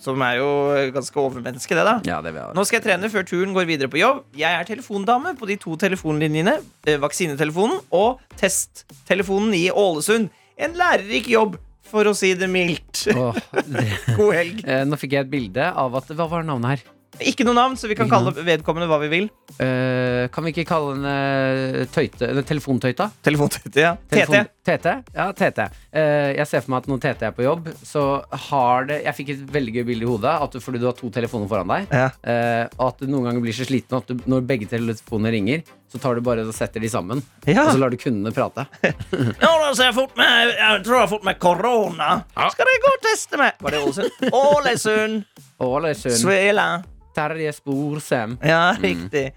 som 0.02 0.22
er 0.26 0.38
jo 0.40 0.52
ganske 0.96 1.20
overmenneske, 1.22 1.76
det, 1.78 1.84
da. 1.88 1.96
Ja, 2.08 2.20
det. 2.26 2.32
Nå 2.58 2.64
skal 2.68 2.80
jeg 2.82 2.88
trene 2.90 3.10
før 3.14 3.24
turen 3.28 3.52
går 3.56 3.68
videre 3.70 3.88
på 3.92 4.00
jobb. 4.02 4.24
Jeg 4.36 4.52
er 4.52 4.64
telefondame 4.68 5.36
på 5.40 5.48
de 5.48 5.56
to 5.62 5.76
telefonlinjene. 5.78 6.56
eh, 6.88 6.98
Vaksinetelefonen 7.04 7.80
og 7.94 8.20
testtelefonen 8.40 9.54
i 9.56 9.68
Ålesund. 9.72 10.30
En 10.58 10.74
lærerik 10.78 11.28
jobb, 11.32 11.56
for 11.92 12.08
å 12.10 12.16
si 12.18 12.32
det 12.40 12.48
mildt. 12.52 13.06
Oh, 13.16 13.36
det. 13.68 13.86
God 14.18 14.34
helg. 14.38 14.64
Eh, 14.66 14.84
Nå 14.88 15.00
fikk 15.00 15.18
jeg 15.18 15.28
et 15.28 15.32
bilde 15.32 15.70
av 15.84 15.96
at 16.00 16.12
Hva 16.16 16.28
var 16.32 16.48
navnet 16.48 16.74
her? 16.76 16.90
Ikke 17.30 17.46
noe 17.48 17.54
navn, 17.58 17.76
så 17.78 17.88
vi 17.90 17.96
kan 17.98 18.10
kalle 18.10 18.32
vedkommende 18.34 18.88
hva 18.90 18.98
vi 19.04 19.10
vil. 19.12 19.28
Eh, 19.62 20.28
kan 20.34 20.44
vi 20.46 20.52
ikke 20.54 20.66
kalle 20.70 20.96
henne 20.96 21.86
tøyte, 21.94 22.28
eller 22.30 22.46
telefontøyta? 22.48 23.10
Telefontøyte, 23.26 23.76
ja. 23.84 23.96
Telefon- 24.10 24.48
TT. 24.62 24.78
TT? 24.78 24.92
Ja, 25.18 25.32
TT. 25.34 25.64
Eh, 25.92 26.34
jeg 26.38 26.48
ser 26.48 26.62
for 26.62 26.72
meg 26.76 26.84
at 26.84 26.88
når 26.92 27.00
TT 27.04 27.24
er 27.28 27.32
på 27.38 27.44
jobb, 27.46 27.68
så 27.86 28.04
har 28.50 28.86
det 28.86 29.00
Jeg 29.04 29.16
fikk 29.18 29.30
et 29.34 29.46
veldig 29.52 29.74
gøy 29.80 29.86
bilde 29.88 30.06
i 30.06 30.10
hodet, 30.10 30.34
at 30.46 30.52
du, 30.52 30.60
fordi 30.62 30.80
du 30.80 30.86
har 30.86 30.94
to 30.98 31.10
telefoner 31.10 31.48
foran 31.50 31.68
deg. 31.72 31.88
Ja. 31.92 32.10
eh, 32.24 32.68
og 32.78 32.88
at 32.92 33.00
du 33.02 33.08
noen 33.08 33.26
ganger 33.30 33.42
blir 33.42 33.54
så 33.58 33.66
sliten 33.66 33.98
at 33.98 34.08
du, 34.08 34.20
når 34.30 34.46
begge 34.46 34.68
telefonene 34.70 35.32
ringer, 35.34 35.64
så 35.92 36.00
tar 36.00 36.16
du 36.16 36.22
bare 36.24 36.46
og 36.48 36.54
setter 36.56 36.80
de 36.80 36.88
sammen. 36.88 37.22
Ja. 37.46 37.66
Og 37.66 37.74
så 37.76 37.80
lar 37.82 37.90
du 37.92 37.98
kundene 37.98 38.32
prate. 38.34 38.68
Ja, 39.42 39.50
da 39.60 39.74
ser 39.76 39.90
jeg 39.90 39.96
fort 39.98 40.16
med 40.18 40.54
Jeg 40.56 40.84
tror 40.86 40.96
jeg 40.96 41.02
har 41.04 41.12
fått 41.12 41.26
med 41.28 41.40
korona. 41.42 42.10
Skal 42.54 42.66
dere 42.70 42.82
gå 42.86 42.94
og 42.96 43.04
teste 43.04 43.38
meg? 43.42 43.58
Var 43.62 43.72
det 43.76 43.82
Ålesund? 43.82 44.32
Ålesund. 44.32 45.26
Ålesund. 45.62 46.18
Svela. 46.22 46.70
Terje 47.16 47.54
Sporsem. 47.56 48.38
Ja, 48.44 48.72
riktig. 48.82 49.32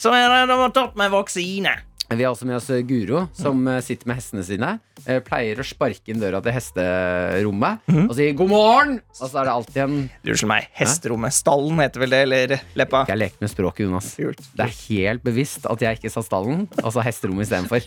Så 0.00 0.12
er 0.16 0.28
det, 0.32 0.42
de 0.48 0.58
har 0.62 0.74
tatt 0.74 0.96
meg 0.98 1.12
vaksine. 1.12 1.74
Vi 2.10 2.24
har 2.24 2.32
også 2.34 2.46
med 2.48 2.56
oss 2.58 2.66
Guro, 2.88 3.20
som 3.38 3.60
eh, 3.70 3.78
sitter 3.86 4.08
med 4.10 4.16
hestene 4.18 4.42
sine. 4.42 4.70
Eh, 5.06 5.20
Pleier 5.22 5.60
å 5.62 5.64
sparke 5.64 6.10
inn 6.10 6.18
døra 6.18 6.40
til 6.42 6.52
hesterommet 6.56 7.86
og 8.08 8.14
si 8.18 8.26
'god 8.34 8.50
morgen'! 8.50 8.96
Og 9.20 9.30
så 9.30 9.38
er 9.40 9.44
det 9.46 9.52
alltid 9.54 9.78
en 9.84 9.94
Unnskyld 10.26 10.48
meg. 10.50 10.66
Hesterommet. 10.74 11.32
Stallen 11.36 11.78
heter 11.78 12.02
vel 12.02 12.10
det, 12.10 12.20
eller 12.26 12.54
Leppa? 12.74 13.04
Jeg 13.08 13.20
leker 13.20 13.38
med 13.46 13.50
språket, 13.52 13.84
Jonas. 13.86 14.10
Det 14.18 14.66
er 14.66 14.74
helt 14.88 15.22
bevisst 15.22 15.66
at 15.70 15.80
jeg 15.86 16.00
ikke 16.00 16.10
sa 16.10 16.20
stallen, 16.26 16.66
altså 16.82 17.00
hesterommet 17.06 17.46
istedenfor. 17.46 17.86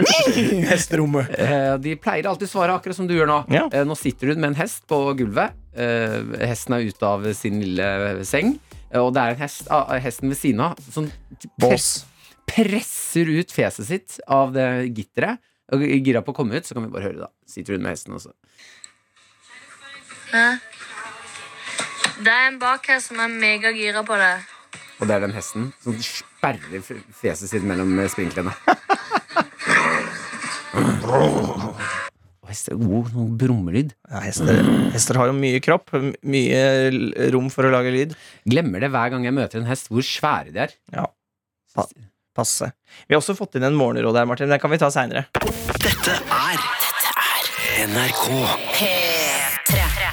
Hesterommet. 0.72 1.30
Eh, 1.38 1.76
De 1.84 1.94
pleier 2.00 2.26
alltid 2.30 2.48
å 2.48 2.52
svare 2.56 2.74
akkurat 2.76 2.96
som 2.96 3.06
du 3.10 3.14
gjør 3.18 3.28
nå. 3.30 3.38
Ja. 3.52 3.66
Eh, 3.72 3.84
Nå 3.84 3.96
sitter 4.00 4.32
hun 4.32 4.40
med 4.40 4.54
en 4.54 4.60
hest 4.62 4.86
på 4.90 5.02
gulvet. 5.18 5.52
Eh, 5.76 6.20
Hesten 6.50 6.74
er 6.76 6.88
ute 6.88 7.06
av 7.06 7.28
sin 7.36 7.60
lille 7.62 8.24
seng. 8.24 8.56
eh, 8.90 8.98
Og 9.00 9.12
det 9.14 9.20
er 9.22 9.30
en 9.36 9.42
hest, 9.44 9.66
ah, 9.70 9.86
hesten 10.00 10.28
ved 10.32 10.38
siden 10.40 10.60
av 10.60 10.76
Sånn 10.90 11.10
Bås. 11.60 12.06
Presser 12.50 13.30
ut 13.30 13.54
fjeset 13.54 13.88
sitt 13.88 14.18
av 14.30 14.52
det 14.56 14.68
gitteret. 14.90 15.40
Og 15.70 15.84
gira 15.86 16.22
på 16.26 16.34
å 16.34 16.36
komme 16.40 16.58
ut, 16.58 16.66
så 16.66 16.74
kan 16.74 16.82
vi 16.86 16.90
bare 16.90 17.06
høre, 17.06 17.28
da. 17.28 17.30
Sitter 17.46 17.76
hun 17.76 17.84
med 17.84 17.94
hesten 17.94 18.16
også. 18.16 18.32
Hæ? 20.32 20.46
Det 22.20 22.32
er 22.34 22.48
en 22.50 22.58
bak 22.60 22.84
her 22.90 22.98
som 23.02 23.20
er 23.22 23.30
megagira 23.32 24.02
på 24.06 24.18
det. 24.18 24.32
Og 25.00 25.08
det 25.08 25.14
er 25.16 25.22
den 25.24 25.32
hesten 25.32 25.70
som 25.80 25.96
sperrer 26.04 26.82
fjeset 27.16 27.48
sitt 27.48 27.64
mellom 27.64 27.94
sprinklene. 28.12 28.52
Hester 32.50 32.74
er 32.74 32.80
god 32.82 33.12
noen 33.14 33.34
brummelyd. 33.38 33.92
Ja, 34.10 34.20
hester, 34.24 34.58
hester 34.90 35.18
har 35.20 35.30
jo 35.30 35.36
mye 35.38 35.60
kropp, 35.62 35.92
mye 36.26 36.62
rom 37.30 37.46
for 37.52 37.66
å 37.66 37.70
lage 37.72 37.92
lyd. 37.94 38.16
Glemmer 38.42 38.82
det 38.82 38.90
hver 38.90 39.12
gang 39.14 39.26
jeg 39.28 39.36
møter 39.36 39.62
en 39.62 39.70
hest, 39.70 39.86
hvor 39.92 40.02
svære 40.06 40.50
de 40.54 40.64
er. 40.66 40.74
Ja. 40.94 41.06
Pa 42.40 42.44
passe. 42.44 42.72
Vi 43.06 43.14
har 43.14 43.20
også 43.20 43.34
fått 43.36 43.58
inn 43.58 43.66
en 43.68 43.76
morgenråd 43.76 44.16
her, 44.16 44.24
Martin. 44.28 44.48
Det 44.48 44.56
kan 44.62 44.70
vi 44.72 44.78
ta 44.80 44.88
seinere. 44.90 45.26
Dette 45.76 46.14
er 46.16 46.56
Dette 46.56 47.10
er 47.20 47.90
NRK. 47.90 48.22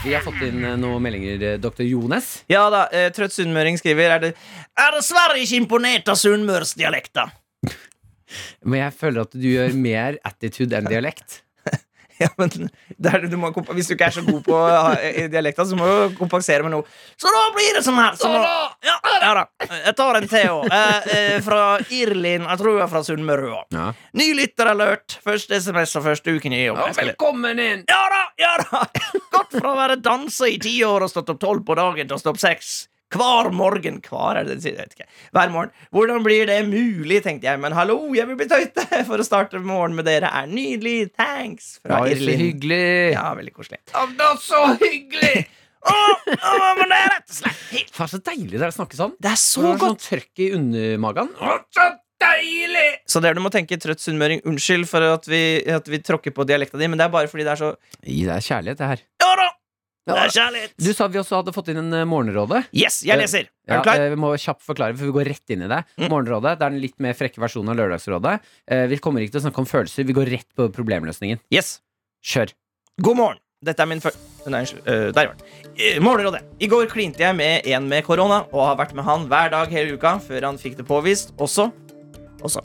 Vi 0.04 0.14
har 0.14 0.26
fått 0.26 0.42
inn 0.44 0.60
eh, 0.64 0.76
noen 0.80 1.04
meldinger, 1.04 1.40
eh, 1.54 1.56
dr. 1.60 1.86
Jones. 1.88 2.44
Ja 2.52 2.66
da, 2.74 2.84
eh, 2.92 3.08
Trøtt 3.16 3.34
sunnmøring 3.36 3.80
skriver 3.80 4.18
Er 4.18 4.22
det 4.26 4.34
Er 4.76 4.92
dessverre 4.98 5.40
ikke 5.40 5.62
imponert 5.62 6.12
av 6.12 6.20
sunnmørsdialekta. 6.20 7.30
Men 8.68 8.84
jeg 8.84 8.96
føler 9.00 9.24
at 9.24 9.36
du 9.40 9.48
gjør 9.48 9.76
mer 9.88 10.20
attitude 10.28 10.76
enn 10.76 10.92
dialekt. 10.92 11.42
Ja, 12.24 12.30
men 12.38 12.50
det 12.98 13.12
er, 13.14 13.26
du 13.30 13.36
må, 13.38 13.52
Hvis 13.78 13.90
du 13.90 13.94
ikke 13.94 14.08
er 14.10 14.16
så 14.16 14.24
god 14.26 14.42
på 14.46 14.58
dialekta, 15.30 15.66
så 15.70 15.78
må 15.78 15.86
du 15.86 16.16
kompensere 16.18 16.66
med 16.66 16.74
noe. 16.74 16.88
Så 17.20 17.30
da 17.34 17.44
blir 17.54 17.78
det 17.78 17.84
sånn 17.86 18.00
her. 18.00 18.18
Så 18.18 18.32
nå, 18.32 18.42
ja, 18.88 18.96
ja 19.22 19.34
da. 19.38 19.44
Jeg 19.86 19.94
tar 20.00 20.20
en 20.20 20.28
til 20.32 20.50
òg. 20.56 20.66
Eh, 20.78 21.12
eh, 21.18 21.38
fra 21.46 21.62
Irlin. 21.94 22.48
Jeg 22.48 22.62
tror 22.64 22.78
jeg 22.80 22.86
er 22.88 22.92
fra 22.92 23.04
Sunnmøre. 23.06 23.52
også. 23.60 23.78
Ja. 23.78 23.88
Ny 24.18 24.28
lytteralert. 24.42 25.20
Første 25.24 25.62
SMS 25.62 25.96
og 26.00 26.08
første 26.10 26.34
uken 26.34 26.58
i 26.58 26.64
jobb. 26.66 26.82
Velkommen 26.98 27.62
inn! 27.62 27.86
Ja 27.90 28.04
da, 28.14 28.22
ja 28.42 28.54
da! 28.64 28.84
Gått 29.34 29.60
fra 29.60 29.74
å 29.74 29.78
være 29.78 30.02
danser 30.02 30.56
i 30.56 30.60
ti 30.62 30.78
år 30.88 31.06
og 31.06 31.14
stått 31.14 31.34
opp 31.36 31.42
tolv 31.44 31.66
på 31.68 31.78
dagen 31.78 32.10
til 32.10 32.18
å 32.18 32.22
stå 32.22 32.34
opp 32.34 32.42
seks. 32.42 32.78
Hver 33.14 33.52
morgen. 33.56 34.02
Hver 34.04 34.42
er 34.42 34.48
det 34.48 34.58
det 34.58 34.64
sier? 34.66 34.76
Jeg 34.76 34.90
vet 34.90 34.96
ikke. 34.98 35.08
Hver 35.38 35.52
morgen. 35.54 35.72
Hvordan 35.96 36.24
blir 36.26 36.50
det 36.50 36.58
mulig, 36.68 37.22
tenkte 37.24 37.48
jeg. 37.48 37.60
Men 37.64 37.76
hallo, 37.78 38.00
jeg 38.18 38.28
vil 38.28 38.40
bli 38.40 38.48
tøyte 38.52 38.84
for 39.10 39.24
å 39.24 39.28
starte 39.28 39.62
morgenen 39.64 39.96
med 40.02 40.10
dere. 40.10 40.32
Er 40.42 40.50
nydelig. 40.52 41.14
Thanks. 41.16 41.78
Fra 41.86 42.02
så 42.04 42.12
Irlin. 42.18 42.42
hyggelig. 42.48 43.14
Ja, 43.16 43.30
veldig 43.38 43.54
koselig. 43.56 43.80
det 43.88 44.28
er 44.28 44.42
så 44.44 44.66
hyggelig! 44.82 45.46
Åh, 45.88 46.26
åh, 46.36 46.72
men 46.76 46.90
det 46.92 46.98
er 46.98 47.12
rett 47.14 47.30
og 47.32 47.36
slett 47.38 47.60
helt 47.72 48.00
er 48.04 48.10
så 48.12 48.18
deilig 48.26 48.58
det 48.58 48.66
er 48.66 48.72
å 48.74 48.76
snakke 48.76 48.98
sånn. 49.00 49.14
Det 49.24 49.30
er 49.32 49.38
så 49.40 49.62
Så 49.62 49.70
godt. 49.80 49.84
sånn 49.86 50.00
trøkk 50.04 50.42
i 50.44 50.48
undermagen. 50.58 51.30
Å, 51.40 51.54
så 51.72 51.86
deilig! 52.20 52.88
Så 53.08 53.22
dere 53.24 53.40
må 53.40 53.52
tenke 53.54 53.78
trøtt 53.80 54.04
sunnmøring. 54.04 54.42
Unnskyld 54.50 54.90
for 54.90 55.06
at 55.14 55.30
vi, 55.32 55.40
at 55.72 55.88
vi 55.88 56.02
tråkker 56.04 56.36
på 56.36 56.44
dialekta 56.50 56.82
di, 56.82 56.90
men 56.92 57.00
det 57.00 57.08
er 57.08 57.14
bare 57.14 57.32
fordi 57.32 57.46
det 57.48 57.54
er 57.56 57.62
så 57.62 57.72
Gi 58.04 58.26
deg 58.28 58.44
kjærlighet, 58.50 58.82
det 58.82 58.90
her. 58.92 59.06
Ja 59.24 59.32
da! 59.40 59.48
Det 60.08 60.18
er 60.24 60.34
kjærlighet. 60.34 60.76
Du 60.80 60.90
sa 60.96 61.08
vi 61.12 61.20
også 61.20 61.42
hadde 61.42 61.54
fått 61.56 61.72
inn 61.74 61.82
en 61.82 61.90
morgenråde 62.08 62.28
Morgenrådet. 62.38 62.64
Yes, 62.76 63.02
jeg 63.06 63.20
leser. 63.20 63.50
Er 63.68 63.80
du 63.82 63.84
klar? 63.88 64.00
Ja, 64.00 64.10
vi 64.14 64.20
må 64.20 64.32
kjapt 64.40 64.64
forklare, 64.66 64.96
for 64.98 65.10
vi 65.10 65.16
går 65.16 65.28
rett 65.34 65.54
inn 65.54 65.66
i 65.66 65.70
det. 65.72 65.82
Mm. 65.98 66.08
Morgenrådet 66.14 66.54
det 66.60 66.66
er 66.68 66.72
den 66.72 66.80
litt 66.84 66.96
mer 67.04 67.18
frekke 67.18 67.42
versjonen 67.44 67.74
av 67.74 67.80
Lørdagsrådet. 67.82 68.38
Eh, 68.72 68.86
Vi 68.88 69.00
kommer 69.04 69.22
ikke 69.24 69.36
til 69.36 69.42
å 69.42 69.46
snakke 69.48 69.64
om 69.64 69.70
følelser, 69.70 70.08
vi 70.08 70.16
går 70.18 70.32
rett 70.32 70.48
på 70.56 70.70
problemløsningen. 70.76 71.42
Yes. 71.54 71.80
Kjør. 72.24 72.54
God 73.02 73.18
morgen. 73.20 73.44
Dette 73.66 73.82
er 73.82 73.90
min 73.90 74.02
før... 74.04 74.14
Nei, 74.54 74.62
der 74.86 75.12
var 75.18 75.34
den. 75.34 75.42
Eh, 75.76 75.98
Morgenrådet. 76.04 76.44
I 76.62 76.70
går 76.72 76.88
klinte 76.92 77.24
jeg 77.26 77.36
med 77.36 77.66
en 77.68 77.90
med 77.90 78.06
korona 78.06 78.44
og 78.54 78.62
har 78.68 78.78
vært 78.80 78.94
med 78.96 79.04
han 79.08 79.26
hver 79.28 79.52
dag 79.52 79.74
hele 79.74 79.98
uka 79.98 80.18
før 80.24 80.46
han 80.52 80.62
fikk 80.62 80.78
det 80.80 80.86
påvist. 80.88 81.34
Også 81.42 81.72
Også. 82.46 82.62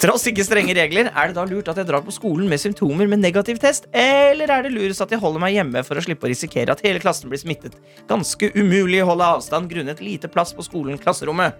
Tross 0.00 0.22
ikke 0.30 0.44
strenge 0.46 0.72
regler, 0.76 1.10
er 1.10 1.30
det 1.30 1.36
da 1.36 1.42
lurt 1.44 1.68
at 1.68 1.76
jeg 1.80 1.88
drar 1.88 2.04
på 2.06 2.14
skolen 2.14 2.48
med 2.48 2.60
symptomer 2.62 3.08
med 3.10 3.20
negativ 3.20 3.58
test? 3.60 3.88
Eller 3.92 4.48
er 4.48 4.64
det 4.64 4.72
lurest 4.72 5.02
at 5.04 5.12
jeg 5.12 5.20
holder 5.20 5.42
meg 5.42 5.56
hjemme 5.56 5.82
for 5.84 6.00
å 6.00 6.04
slippe 6.04 6.28
å 6.28 6.30
risikere 6.30 6.72
at 6.72 6.80
hele 6.86 7.02
klassen 7.02 7.28
blir 7.32 7.40
smittet? 7.42 7.76
Ganske 8.08 8.52
umulig 8.56 9.02
å 9.02 9.10
holde 9.10 9.28
avstand 9.36 9.68
grunnet 9.72 10.00
lite 10.04 10.30
plass 10.32 10.54
på 10.56 10.64
skolen 10.64 11.00
klasserommet. 11.00 11.58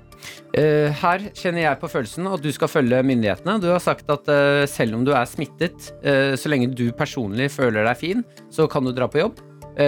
Uh, 0.56 0.88
Her 1.02 1.26
kjenner 1.36 1.66
jeg 1.66 1.82
på 1.82 1.90
følelsen 1.92 2.30
at 2.30 2.42
du 2.44 2.50
skal 2.54 2.72
følge 2.72 3.02
myndighetene. 3.10 3.58
Du 3.60 3.68
har 3.72 3.82
sagt 3.84 4.08
at 4.12 4.30
uh, 4.30 4.64
selv 4.70 4.96
om 4.96 5.04
du 5.04 5.12
er 5.12 5.28
smittet, 5.28 5.92
uh, 6.06 6.32
så 6.38 6.52
lenge 6.52 6.72
du 6.72 6.88
personlig 6.96 7.50
føler 7.52 7.84
deg 7.90 8.00
fin, 8.00 8.24
så 8.54 8.70
kan 8.70 8.86
du 8.86 8.94
dra 8.96 9.10
på 9.10 9.24
jobb. 9.24 9.46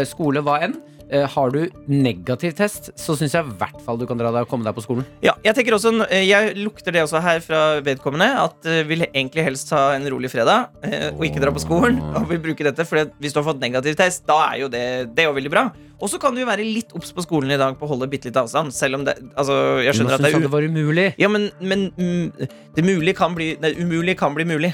Skole, 0.09 0.41
hva 0.47 0.61
enn. 0.63 0.77
Eh, 1.13 1.29
Har 1.29 1.51
du 1.53 1.67
negativ 1.93 2.55
test, 2.57 2.89
så 2.97 3.15
syns 3.19 3.35
jeg 3.37 3.45
i 3.45 3.57
hvert 3.61 3.81
fall 3.85 3.99
du 4.01 4.07
kan 4.09 4.17
dra 4.21 4.31
deg 4.33 4.47
og 4.47 4.51
komme 4.51 4.65
deg 4.65 4.73
på 4.77 4.85
skolen. 4.85 5.05
Ja, 5.25 5.35
jeg 5.45 5.59
tenker 5.59 5.77
også, 5.77 5.93
eh, 6.09 6.25
jeg 6.25 6.55
lukter 6.63 6.95
det 6.95 7.03
også 7.05 7.21
her 7.21 7.43
fra 7.45 7.61
vedkommende 7.85 8.31
At 8.41 8.65
eh, 8.69 8.81
vil 8.89 9.05
egentlig 9.11 9.45
helst 9.45 9.71
ha 9.77 9.93
en 9.97 10.07
rolig 10.09 10.31
fredag 10.33 10.73
Og 11.13 11.25
ikke 11.27 11.43
dra 11.43 11.53
på 11.53 11.63
skolen 11.63 11.99
Og 12.17 12.29
vil 12.31 12.41
bruke 12.43 12.65
dette, 12.65 12.87
for 12.89 13.11
hvis 13.21 13.35
du 13.35 13.41
har 13.41 13.47
fått 13.51 13.61
negativ 13.63 13.97
test 13.99 14.25
Da 14.29 14.39
er 14.49 14.63
jo 14.63 14.71
det, 14.73 14.85
det 15.13 15.25
er 15.25 15.29
jo 15.29 15.37
veldig 15.37 15.53
bra 15.53 15.65
Og 16.01 16.11
så 16.11 16.21
kan 16.23 16.35
du 16.35 16.43
jo 16.43 16.49
være 16.49 16.65
litt 16.67 16.95
obs 16.97 17.13
på 17.15 17.25
skolen 17.27 17.53
i 17.53 17.61
dag 17.61 17.77
På 17.79 17.89
å 17.89 17.93
holde 17.93 18.09
bitte 18.13 18.31
litt 18.31 18.41
avstand 18.41 18.73
Selv 18.77 19.01
om 19.01 19.07
det, 19.09 19.19
altså, 19.37 19.59
jeg 19.85 19.99
skjønner 19.99 20.17
at 20.17 20.25
det 20.25 20.33
er 20.33 20.39
at 20.41 20.47
det 20.49 20.55
var 20.55 20.65
umulig. 20.65 21.07
Ja, 21.21 21.29
men, 21.33 21.51
men 21.61 21.91
mm, 21.99 22.49
det, 22.79 22.87
mulig 22.87 23.17
kan 23.19 23.37
bli, 23.37 23.53
det 23.61 23.75
umulig 23.79 24.17
kan 24.21 24.35
bli 24.37 24.49
mulig 24.49 24.73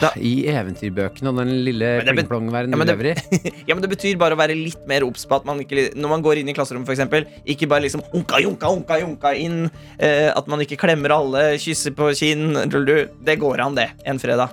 Da- 0.00 0.12
I 0.32 0.46
eventyrbøkene 0.48 1.28
og 1.32 1.36
den 1.42 1.50
lille 1.66 1.90
Men 1.98 2.06
det 2.06 2.14
bet- 2.16 2.28
pling-plong-verden 2.30 2.72
Ja, 2.72 2.84
du 2.84 2.92
lever 2.92 3.10
i. 3.12 3.52
Ja, 3.68 3.74
men 3.76 3.82
det 3.84 3.90
betyr 3.92 4.16
bare 4.20 4.36
å 4.36 4.40
være 4.40 4.56
litt 4.56 4.86
mer 4.88 5.04
obs 5.04 5.26
på 5.28 5.36
at 5.36 5.44
man 5.48 5.60
ikke 5.60 5.90
Når 5.98 6.08
man 6.14 6.22
går 6.24 6.40
inn 6.40 6.48
i 6.48 6.54
klasserommet, 6.56 6.88
eksempel, 6.94 7.26
ikke 7.44 7.68
bare 7.68 7.84
liksom 7.84 8.02
unka, 8.16 8.40
junka, 8.40 8.70
unka, 8.72 8.98
junka 9.02 9.34
inn. 9.36 9.66
Eh, 9.98 10.30
at 10.32 10.48
man 10.48 10.64
ikke 10.64 10.78
klemmer 10.80 11.12
alle, 11.18 11.44
kysser 11.60 11.92
på 11.98 12.08
kinn. 12.16 12.52
du- 12.72 13.08
Det 13.20 13.38
går 13.42 13.60
an, 13.66 13.74
det, 13.76 13.90
en 14.06 14.18
fredag. 14.22 14.50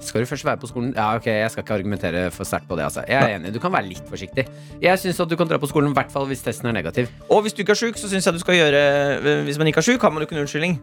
Skal 0.00 0.22
du 0.22 0.28
først 0.30 0.44
være 0.46 0.60
på 0.62 0.68
skolen? 0.70 0.92
Ja, 0.94 1.16
ok, 1.18 1.24
Jeg 1.26 1.50
skal 1.50 1.64
ikke 1.64 1.74
argumentere 1.74 2.30
for 2.30 2.46
sterkt 2.46 2.68
på 2.70 2.76
det. 2.78 2.84
altså 2.86 3.02
Jeg 3.08 3.18
er 3.18 3.34
enig, 3.40 3.52
Du 3.52 3.58
kan 3.58 3.72
være 3.74 3.88
litt 3.88 4.06
forsiktig. 4.08 4.44
Jeg 4.80 4.98
syns 5.02 5.18
du 5.28 5.34
kan 5.36 5.48
dra 5.50 5.58
på 5.58 5.66
skolen, 5.66 5.90
i 5.90 5.94
hvert 5.98 6.12
fall 6.14 6.24
hvis 6.30 6.40
testen 6.46 6.68
er 6.70 6.72
negativ. 6.72 7.08
Og 7.28 7.42
hvis 7.42 7.52
du 7.52 7.64
ikke 7.64 7.74
er 7.74 7.80
sjuk, 7.82 7.98
så 7.98 8.06
syns 8.08 8.24
jeg 8.24 8.32
du 8.32 8.38
skal 8.38 8.54
gjøre 8.54 8.82
eh, 9.18 9.42
Hvis 9.44 9.58
man 9.58 9.66
ikke 9.66 9.82
er 9.82 9.88
sjuk, 9.90 10.00
har 10.00 10.10
man 10.14 10.22
jo 10.22 10.28
ikke 10.28 10.38
noen 10.38 10.46
unnskyldning. 10.46 10.78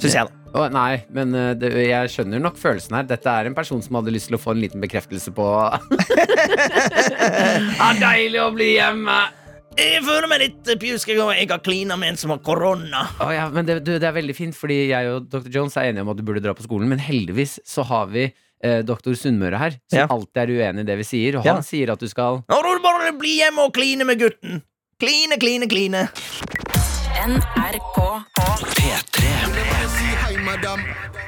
Syns 0.00 0.14
jeg, 0.16 0.26
da. 0.26 0.40
Oh, 0.54 0.68
nei, 0.70 1.00
men 1.10 1.34
eh, 1.34 1.52
det, 1.58 1.72
jeg 1.88 2.10
skjønner 2.12 2.38
nok 2.42 2.58
følelsen 2.60 2.94
her. 2.94 3.06
Dette 3.10 3.26
er 3.30 3.48
en 3.50 3.56
person 3.56 3.80
som 3.82 3.96
hadde 3.98 4.12
lyst 4.14 4.28
til 4.30 4.36
å 4.38 4.42
få 4.42 4.52
en 4.54 4.60
liten 4.62 4.82
bekreftelse 4.82 5.32
på 5.34 5.42
ah, 7.82 7.94
Deilig 7.98 8.40
å 8.42 8.50
bli 8.54 8.74
hjemme! 8.76 9.16
Jeg 9.74 10.04
føler 10.06 10.28
meg 10.30 10.38
litt 10.44 10.68
pjusk. 10.78 11.08
Jeg 11.10 11.48
har 11.50 11.62
klina 11.64 11.96
med 11.98 12.12
en 12.12 12.18
som 12.20 12.30
har 12.30 12.38
korona. 12.46 13.00
Oh, 13.18 13.32
ja, 13.34 13.48
men 13.50 13.66
det, 13.66 13.80
du, 13.82 13.96
det 13.98 14.06
er 14.06 14.14
veldig 14.14 14.36
fint, 14.38 14.54
fordi 14.54 14.76
jeg 14.92 15.10
og 15.10 15.26
Dr. 15.32 15.48
Jones 15.56 15.74
er 15.80 15.88
enige 15.90 16.04
om 16.06 16.12
at 16.12 16.20
du 16.20 16.22
burde 16.26 16.42
dra 16.44 16.54
på 16.54 16.62
skolen. 16.66 16.86
Men 16.92 17.02
heldigvis 17.02 17.56
så 17.66 17.82
har 17.88 18.06
vi 18.14 18.28
eh, 18.28 18.84
doktor 18.86 19.18
Sunnmøre 19.18 19.58
her, 19.58 19.74
som 19.90 20.04
Ja. 20.04 20.06
alltid 20.14 20.44
er 20.44 20.54
uenig 20.54 20.86
i 20.86 20.88
det 20.92 20.98
vi 21.02 21.08
sier. 21.10 21.40
Og 21.40 21.48
Ja. 21.48 21.56
han 21.58 21.66
sier 21.66 21.90
at 21.90 21.98
du 21.98 22.06
skal 22.10 22.44
Nå 22.46 22.60
må 22.62 22.76
du 22.78 22.82
bare 22.86 23.10
bli 23.18 23.40
hjemme 23.40 23.66
og 23.66 23.74
kline 23.74 24.06
med 24.06 24.22
gutten. 24.22 24.62
Kline, 25.02 25.40
kline, 25.42 25.66
kline. 25.66 26.06
NRK 27.24 27.98
P3. 28.76 29.22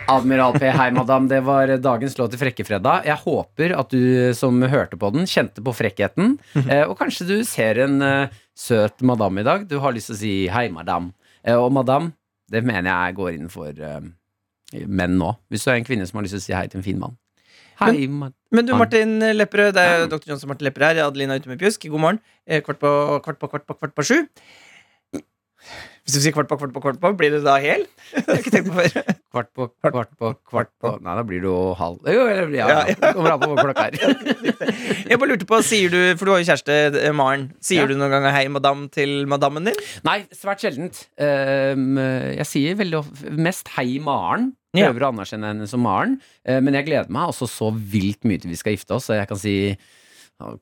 Admiral 0.06 0.58
P, 0.58 0.68
hei 0.68 0.90
madam, 0.92 1.28
det 1.28 1.38
var 1.40 1.70
dagens 1.80 2.18
låt 2.18 2.34
til 2.34 2.40
Frekkefredag. 2.42 3.06
Jeg 3.08 3.16
håper 3.22 3.72
at 3.80 3.94
du 3.94 4.34
som 4.36 4.60
hørte 4.60 4.98
på 5.00 5.08
den, 5.14 5.24
kjente 5.24 5.64
på 5.64 5.72
frekkheten. 5.72 6.36
Eh, 6.66 6.84
og 6.84 6.98
kanskje 7.00 7.28
du 7.30 7.34
ser 7.48 7.80
en 7.86 7.96
eh, 8.04 8.36
søt 8.52 9.00
madam 9.08 9.40
i 9.40 9.46
dag. 9.46 9.64
Du 9.70 9.78
har 9.80 9.96
lyst 9.96 10.12
til 10.12 10.18
å 10.18 10.20
si 10.20 10.34
hei, 10.52 10.66
madam. 10.74 11.14
Eh, 11.40 11.56
og 11.56 11.72
madam, 11.72 12.12
det 12.52 12.60
mener 12.66 12.92
jeg 12.92 13.16
går 13.22 13.32
inn 13.38 13.48
for 13.48 13.72
menn 14.76 15.16
nå. 15.16 15.32
Hvis 15.48 15.64
du 15.64 15.72
er 15.72 15.80
en 15.80 15.88
kvinne 15.88 16.04
som 16.04 16.20
har 16.20 16.28
lyst 16.28 16.36
til 16.36 16.44
å 16.44 16.48
si 16.50 16.58
hei 16.60 16.66
til 16.68 16.82
en 16.82 16.90
fin 16.90 17.00
mann. 17.06 17.16
Hei, 17.80 18.04
madam. 18.04 18.36
Men 18.52 18.68
du, 18.68 18.72
Martin 18.78 19.18
Lepperød, 19.36 19.74
det 19.76 19.82
er 19.82 19.98
jo 20.02 20.12
Dr. 20.12 20.30
Johnsen 20.30 20.48
Martin 20.48 20.68
Lepperød 20.68 20.92
her. 20.92 21.08
Adelina 21.08 21.36
ute 21.36 21.50
med 21.50 21.60
pjusk. 21.60 21.88
God 21.92 22.04
morgen. 22.04 22.20
Eh, 22.46 22.62
Kvart 22.64 22.80
på 22.80 22.92
kvart 23.24 23.40
på 23.40 23.50
kvart 23.52 23.66
på 23.68 23.76
kvart 23.80 23.96
på 23.96 24.04
sju. 24.06 24.18
Hvis 26.06 26.14
du 26.14 26.20
sier 26.22 26.30
kvart 26.36 26.46
på 26.46 26.54
kvart 26.60 26.70
på 26.70 26.80
kvart 26.84 26.98
på, 27.02 27.10
blir 27.18 27.32
det 27.34 27.40
da 27.42 27.56
hel? 27.58 27.80
Det 28.14 28.20
har 28.28 28.36
jeg 28.36 28.42
ikke 28.44 28.50
tenkt 28.54 28.68
på 28.70 28.74
før. 28.78 29.14
Kvart 29.34 29.48
på 29.58 29.64
kvart 29.82 30.10
på 30.20 30.28
kvart 30.52 30.68
på 30.78 30.92
Nei, 31.02 31.14
da 31.18 31.24
blir 31.26 31.40
du 31.42 31.48
halv 31.80 32.06
Jo, 32.14 32.20
eller, 32.30 32.52
ja, 32.54 32.68
Ja, 32.70 32.76
ja. 32.92 33.10
Kommer 33.16 33.32
an 33.34 33.42
på 33.42 33.48
hvor 33.50 33.58
klokka 33.64 33.88
er. 33.88 33.96
Jeg 35.10 35.18
bare 35.18 35.28
lurte 35.32 35.48
på, 35.50 35.58
sier 35.66 35.90
du, 35.90 35.98
For 36.20 36.28
du 36.28 36.32
har 36.36 36.44
jo 36.44 36.46
kjæreste, 36.52 36.76
eh, 37.02 37.10
Maren. 37.16 37.48
Sier 37.58 37.82
Ja. 37.82 37.88
du 37.90 37.96
noen 37.98 38.14
gang 38.14 38.28
hei, 38.30 38.44
madam, 38.54 38.86
til 38.94 39.26
madammen 39.26 39.66
din? 39.66 39.82
Nei, 40.06 40.20
svært 40.38 40.62
sjeldent. 40.62 41.02
Um, 41.18 41.98
jeg 42.38 42.46
sier 42.52 42.78
veldig 42.78 43.00
ofte 43.02 43.34
mest 43.50 43.74
hei, 43.74 43.88
Maren. 43.98 44.52
Prøver 44.76 45.08
å 45.08 45.10
anerkjenne 45.10 45.50
henne 45.56 45.66
som 45.70 45.82
Maren. 45.82 46.20
Uh, 46.46 46.60
men 46.62 46.78
jeg 46.78 46.86
gleder 46.92 47.10
meg 47.18 47.34
også 47.34 47.50
så 47.50 47.72
vilt 47.74 48.22
mye 48.30 48.38
til 48.46 48.54
vi 48.54 48.62
skal 48.62 48.78
gifte 48.78 48.94
oss, 49.00 49.10
så 49.10 49.18
jeg 49.18 49.26
kan 49.34 49.42
si 49.42 49.56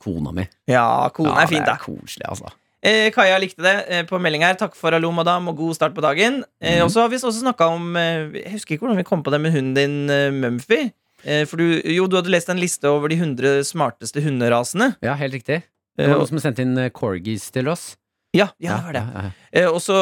kona 0.01 0.33
mi. 0.33 0.49
Ja, 0.71 1.11
kona 1.13 1.35
ja, 1.37 1.41
er 1.45 1.53
fint, 1.53 1.67
da. 1.69 1.75
det 1.75 1.81
er 1.83 1.85
koselig, 1.85 2.29
altså. 2.33 2.53
Eh, 2.85 3.09
Kaja 3.15 3.39
likte 3.41 3.65
det 3.65 3.75
eh, 3.89 4.03
på 4.05 4.19
melding 4.21 4.45
her. 4.45 4.59
Takk 4.61 4.75
for 4.77 4.93
hallo, 4.93 5.09
madam, 5.15 5.49
og 5.49 5.57
god 5.57 5.79
start 5.79 5.95
på 5.97 6.05
dagen. 6.05 6.43
Eh, 6.61 6.79
mm. 6.79 6.85
Og 6.85 6.93
så 6.93 7.01
har 7.01 7.09
vi 7.13 7.17
også 7.17 7.41
snakka 7.41 7.71
om 7.73 7.97
eh, 7.97 8.43
Jeg 8.43 8.53
husker 8.59 8.77
ikke 8.77 8.85
hvordan 8.85 9.01
vi 9.01 9.09
kom 9.09 9.25
på 9.25 9.33
det 9.33 9.41
med 9.41 9.55
hunden 9.57 9.79
din, 9.79 9.97
eh, 10.13 10.29
Mumphy. 10.35 10.91
Eh, 11.25 11.47
for 11.49 11.61
du, 11.61 11.81
jo, 11.81 12.05
du 12.11 12.19
hadde 12.19 12.33
lest 12.35 12.53
en 12.53 12.61
liste 12.61 12.91
over 12.91 13.09
de 13.09 13.17
100 13.17 13.65
smarteste 13.71 14.21
hunderasene. 14.21 14.93
Ja, 15.05 15.17
helt 15.17 15.39
riktig. 15.39 15.63
Det 15.97 16.11
var 16.11 16.19
noen 16.19 16.29
som 16.29 16.43
sendte 16.43 16.65
inn 16.67 16.77
corgis 16.93 17.49
til 17.55 17.71
oss. 17.71 17.95
Ja, 18.35 18.49
ja, 18.59 18.77
det 18.77 18.85
var 18.89 18.97
det. 18.97 19.33
Eh, 19.55 19.69
og, 19.71 19.77
så, 19.79 19.95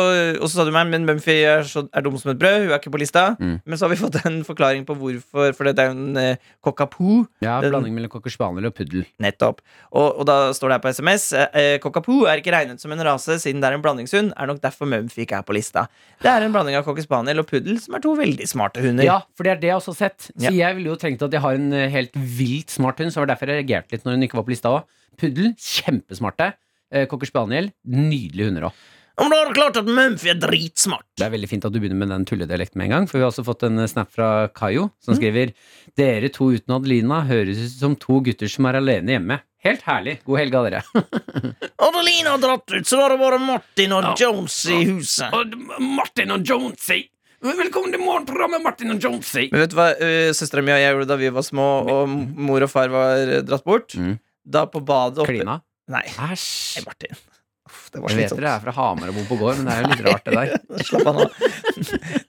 sa 0.49 0.65
du 0.65 0.71
meg 0.73 0.89
Men 0.89 1.05
Mumphy 1.05 1.35
er, 1.45 1.67
så, 1.69 1.83
er 1.93 2.01
dum 2.07 2.15
som 2.17 2.31
et 2.33 2.39
brød. 2.41 2.63
Hun 2.65 2.71
er 2.73 2.79
ikke 2.81 2.93
på 2.95 3.01
lista. 3.03 3.25
Mm. 3.37 3.59
Men 3.69 3.77
så 3.79 3.85
har 3.85 3.93
vi 3.93 3.99
fått 4.01 4.17
en 4.25 4.39
forklaring 4.47 4.87
på 4.89 4.97
hvorfor. 4.97 5.53
For 5.59 5.69
det 5.69 5.75
er 5.83 5.91
jo 5.91 5.97
en 5.99 6.17
eh, 6.21 6.41
cockapoo. 6.65 7.27
Ja, 7.45 7.59
Den- 7.61 7.75
blanding 7.75 7.95
mellom 7.99 8.11
cocker 8.15 8.33
spaniel 8.33 8.71
og 8.71 8.75
puddel. 8.79 9.05
Nettopp. 9.23 9.61
Og, 9.93 10.07
og 10.23 10.25
da 10.31 10.39
står 10.57 10.73
det 10.73 10.79
her 10.79 10.85
på 10.87 10.93
SMS 10.97 11.27
eh, 11.37 11.77
Cockapoo 11.85 12.25
er 12.31 12.41
ikke 12.41 12.55
regnet 12.57 12.81
som 12.81 12.95
en 12.97 13.05
rase 13.05 13.37
siden 13.43 13.61
det 13.61 13.69
er 13.71 13.77
en 13.77 13.85
blandingshund. 13.85 14.33
Er 14.41 14.49
nok 14.51 14.63
derfor 14.65 14.89
Mumphy 14.89 15.27
ikke 15.27 15.43
er 15.43 15.47
på 15.47 15.57
lista. 15.59 15.85
Det 16.25 16.33
er 16.33 16.47
en 16.49 16.57
blanding 16.57 16.79
av 16.81 16.87
cocker 16.89 17.05
spaniel 17.05 17.45
og 17.45 17.51
puddel, 17.53 17.77
som 17.85 17.99
er 17.99 18.05
to 18.09 18.17
veldig 18.17 18.49
smarte 18.49 18.81
hunder. 18.85 19.05
Ja, 19.05 19.21
for 19.37 19.45
det 19.45 19.57
er 19.59 19.63
det 19.67 19.73
jeg 19.75 19.79
også 19.83 19.93
har 19.97 20.01
sett. 20.09 20.31
Så 20.33 20.49
Ja. 20.49 20.57
jeg 20.65 20.81
ville 20.81 20.89
jo 20.95 20.97
tenkt 20.97 21.23
at 21.29 21.33
jeg 21.37 21.45
har 21.45 21.61
en 21.61 21.69
eh, 21.77 21.89
helt 21.93 22.17
vilt 22.17 22.73
smart 22.73 22.99
hund, 23.05 23.13
så 23.13 23.21
var 23.21 23.29
det 23.29 23.37
derfor 23.37 23.53
jeg 23.53 23.61
reagerte 23.63 23.93
litt 23.99 24.09
når 24.09 24.17
hun 24.17 24.27
ikke 24.31 24.41
var 24.41 24.49
på 24.49 24.55
lista 24.57 24.73
òg. 24.73 24.89
Puddel, 25.21 25.53
kjempesmarte. 25.61 26.55
Eh, 26.93 27.07
Cocker 27.09 27.27
spaniel, 27.31 27.71
nydelige 27.89 28.51
hunder 28.51 28.69
òg. 28.69 28.81
Om 29.21 29.29
da 29.29 29.37
er 29.43 29.49
det 29.51 29.55
klart 29.59 29.77
at 29.77 29.89
Mumphy 29.89 30.31
er 30.33 30.39
dritsmart. 30.41 31.05
Det 31.21 31.27
er 31.27 31.33
veldig 31.35 31.49
fint 31.51 31.65
at 31.69 31.73
du 31.75 31.77
begynner 31.83 31.99
med 32.01 32.09
den 32.09 32.25
tulledialekten 32.29 32.79
med 32.81 32.87
en 32.89 32.93
gang, 32.95 33.07
for 33.11 33.19
vi 33.19 33.25
har 33.27 33.31
også 33.33 33.45
fått 33.45 33.63
en 33.69 33.79
eh, 33.83 33.89
snap 33.91 34.09
fra 34.13 34.49
Kayo, 34.57 34.87
Mm. 34.89 34.93
som 35.05 35.15
skriver 35.19 35.53
Dere 35.97 36.29
to 36.33 36.49
uten 36.55 36.75
Adelina 36.77 37.21
høres 37.29 37.61
ut 37.61 37.75
som 37.79 37.97
to 37.97 38.21
gutter 38.25 38.49
som 38.49 38.67
er 38.71 38.79
alene 38.81 39.13
hjemme. 39.17 39.41
Helt 39.63 39.83
herlig. 39.87 40.17
God 40.27 40.39
helg 40.41 40.55
av 40.59 40.65
dere. 40.67 40.81
Adelina 41.87 42.31
har 42.35 42.41
dratt 42.43 42.73
ut, 42.73 42.87
så 42.89 42.97
da 42.99 43.05
er 43.07 43.15
det 43.15 43.21
bare 43.21 43.39
Martin 43.45 43.93
og 43.97 44.03
Ja. 44.09 44.15
Jones 44.25 44.57
i 44.67 44.81
huset. 44.89 45.37
Martin 45.79 46.33
og 46.35 46.43
Jonesy. 46.49 47.03
Velkommen 47.43 47.91
til 47.95 48.01
morgenprogrammet, 48.03 48.63
Martin 48.63 48.91
og 48.95 49.01
Jonesy. 49.03 49.49
Men 49.53 49.65
vet 49.65 49.71
du 49.73 49.77
hva 49.77 49.89
søstera 50.35 50.63
mi 50.63 50.71
og 50.75 50.79
jeg 50.79 50.95
gjorde 50.95 51.09
da 51.11 51.17
vi 51.19 51.31
var 51.35 51.43
små 51.47 51.69
og 51.91 52.09
mor 52.49 52.63
og 52.63 52.71
far 52.71 52.89
var 52.93 53.43
dratt 53.47 53.65
bort? 53.67 53.95
Mm. 53.99 54.17
Da 54.47 54.65
på 54.71 54.83
badet 54.87 55.19
oppe 55.23 55.31
Klina? 55.35 55.61
Nei, 55.93 56.07
nei, 56.17 56.33
Æsj. 56.35 56.83
Martin. 56.87 57.21
Uff, 57.69 57.85
det 57.95 58.01
var 58.03 58.11
Jeg 58.11 58.19
vet 58.19 58.33
dere 58.41 58.53
er 58.57 58.63
fra 58.65 58.73
Hamar 58.75 59.11
og 59.13 59.15
bor 59.21 59.27
på 59.31 59.37
gård, 59.39 59.61
men 59.61 59.69
det 59.69 59.75
er 59.77 59.85
jo 59.85 59.91
litt 59.93 60.01
rart, 60.09 60.25
det 60.27 60.35
der. 60.35 60.83
Slapp 60.89 61.07
av 61.13 61.19
nå. 61.21 61.27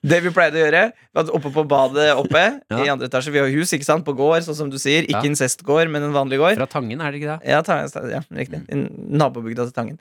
Det 0.04 0.20
vi 0.24 0.30
pleide 0.36 0.60
å 0.60 0.62
gjøre 0.62 0.82
var 1.16 1.32
Oppe 1.38 1.50
på 1.56 1.64
badet 1.68 2.06
oppe 2.20 2.44
Ja. 2.70 2.78
I 2.84 2.92
andre 2.92 3.08
etasje, 3.10 3.32
vi 3.34 3.42
har 3.42 3.50
hus, 3.52 3.72
ikke 3.76 3.88
sant, 3.88 4.04
på 4.06 4.14
gård 4.16 4.44
Sånn 4.46 4.56
som 4.60 4.70
du 4.72 4.78
sier, 4.80 5.02
ikke 5.08 5.24
Ja. 5.24 5.30
incestgård, 5.32 5.90
men 5.90 6.06
en 6.06 6.14
vanlig 6.14 6.38
gård 6.40 6.60
Fra 6.60 6.68
Tangen, 6.70 7.02
er 7.02 7.10
det 7.12 7.20
ikke 7.22 7.34
det? 7.34 7.50
Ja, 7.50 7.60
ta, 7.66 7.80
ja 8.12 8.22
riktig 8.30 8.62
Mm. 8.70 8.86
Nabobygda 9.18 9.66
til 9.68 9.74
Tangen 9.76 9.98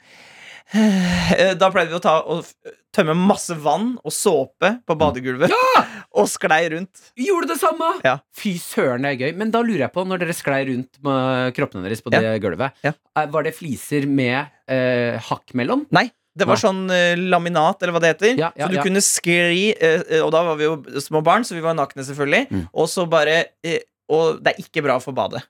Da 1.59 1.69
pleide 1.73 1.91
vi 1.91 1.97
å 1.99 2.01
ta 2.03 2.15
og 2.23 2.47
tømme 2.93 3.15
masse 3.17 3.55
vann 3.61 3.95
og 4.05 4.13
såpe 4.13 4.69
på 4.87 4.95
badegulvet 4.97 5.51
Og 6.19 6.27
sklei 6.29 6.61
rundt 6.73 7.07
gjorde 7.17 7.49
det 7.53 7.57
samme! 7.61 7.87
Ja. 8.05 8.19
Fy 8.37 8.55
søren, 8.61 9.05
det 9.05 9.13
er 9.15 9.21
gøy. 9.27 9.35
Men 9.39 9.49
da 9.53 9.63
lurer 9.65 9.87
jeg 9.87 9.93
på, 9.95 10.03
når 10.05 10.21
dere 10.21 10.35
sklei 10.37 10.59
rundt 10.69 10.99
med 11.05 11.55
kroppene 11.57 11.85
deres 11.87 12.03
på 12.05 12.13
Ja. 12.13 12.21
det 12.21 12.35
gulvet, 12.43 12.75
Ja. 12.85 12.93
eh, 13.17 13.29
var 13.33 13.43
det 13.47 13.55
fliser 13.57 14.05
med 14.09 14.45
eh, 14.69 15.17
hakk 15.29 15.55
mellom? 15.57 15.87
Nei, 15.93 16.05
det 16.37 16.45
var 16.49 16.57
Nei. 16.59 16.61
sånn 16.63 16.83
eh, 16.93 17.15
laminat, 17.17 17.81
eller 17.81 17.93
hva 17.97 18.01
det 18.03 18.13
heter. 18.13 18.37
Ja, 18.37 18.51
ja, 18.57 18.67
så 18.67 18.73
du 18.73 18.77
ja. 18.77 18.85
kunne 18.85 19.01
skli 19.05 19.63
eh, 19.73 20.03
eh, 20.09 20.21
Og 20.25 20.29
da 20.33 20.43
var 20.51 20.57
vi 20.61 20.69
jo 20.69 20.77
små 21.01 21.23
barn, 21.25 21.45
så 21.45 21.57
vi 21.57 21.65
var 21.65 21.73
nakne, 21.77 22.05
selvfølgelig. 22.05 22.45
Mm. 22.53 22.63
Og 22.73 22.89
så 22.93 23.07
bare 23.09 23.39
eh, 23.65 23.81
Og 24.13 24.37
det 24.43 24.53
er 24.53 24.61
ikke 24.67 24.85
bra 24.85 24.99
for 25.01 25.17
badet. 25.17 25.41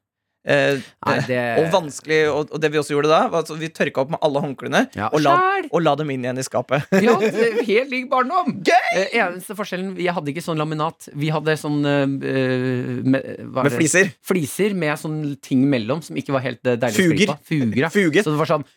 Eh, 0.43 0.75
Nei, 1.07 1.13
det 1.23 1.38
Og 1.62 1.69
vanskelig 1.71 2.17
Og, 2.27 2.50
og 2.51 2.59
det 2.59 2.67
vi 2.73 2.75
også 2.81 2.91
gjorde 2.97 3.07
da, 3.13 3.21
var 3.31 3.45
at 3.45 3.51
vi 3.62 3.69
tørka 3.71 4.01
opp 4.03 4.09
med 4.12 4.19
alle 4.27 4.41
håndklærne 4.43 4.81
Ja. 4.91 5.05
og, 5.07 5.21
la, 5.23 5.38
og 5.71 5.79
la 5.85 5.93
dem 5.95 6.09
inn 6.12 6.25
igjen 6.25 6.41
i 6.41 6.43
skapet. 6.43 6.83
Ja, 7.05 7.13
helt 7.15 7.93
lik 7.93 8.09
barndom! 8.12 8.51
Eh, 8.93 9.07
eneste 9.17 9.55
forskjellen 9.57 9.95
Jeg 9.97 10.13
hadde 10.13 10.29
ikke 10.33 10.43
sånn 10.43 10.59
laminat. 10.59 11.07
Vi 11.17 11.31
hadde 11.33 11.55
sånn 11.57 11.79
eh, 11.88 12.03
med, 12.12 13.15
er 13.23 13.47
Med 13.47 13.73
fliser. 13.73 14.12
Fliser 14.21 14.75
med 14.77 15.00
sånn 15.01 15.21
ting 15.41 15.63
mellom 15.71 16.03
som 16.05 16.19
ikke 16.19 16.35
var 16.35 16.43
helt 16.45 16.62
eh, 16.67 16.75
deilig 16.77 17.00
Fuger. 17.00 17.13
å 17.13 17.15
stryke 17.15 17.31
på. 17.31 17.47
Fuger. 17.53 17.79
ja. 17.88 17.89
Fuge. 17.95 18.25
Så 18.27 18.35
det 18.35 18.41
var 18.43 18.51
sånn 18.51 18.67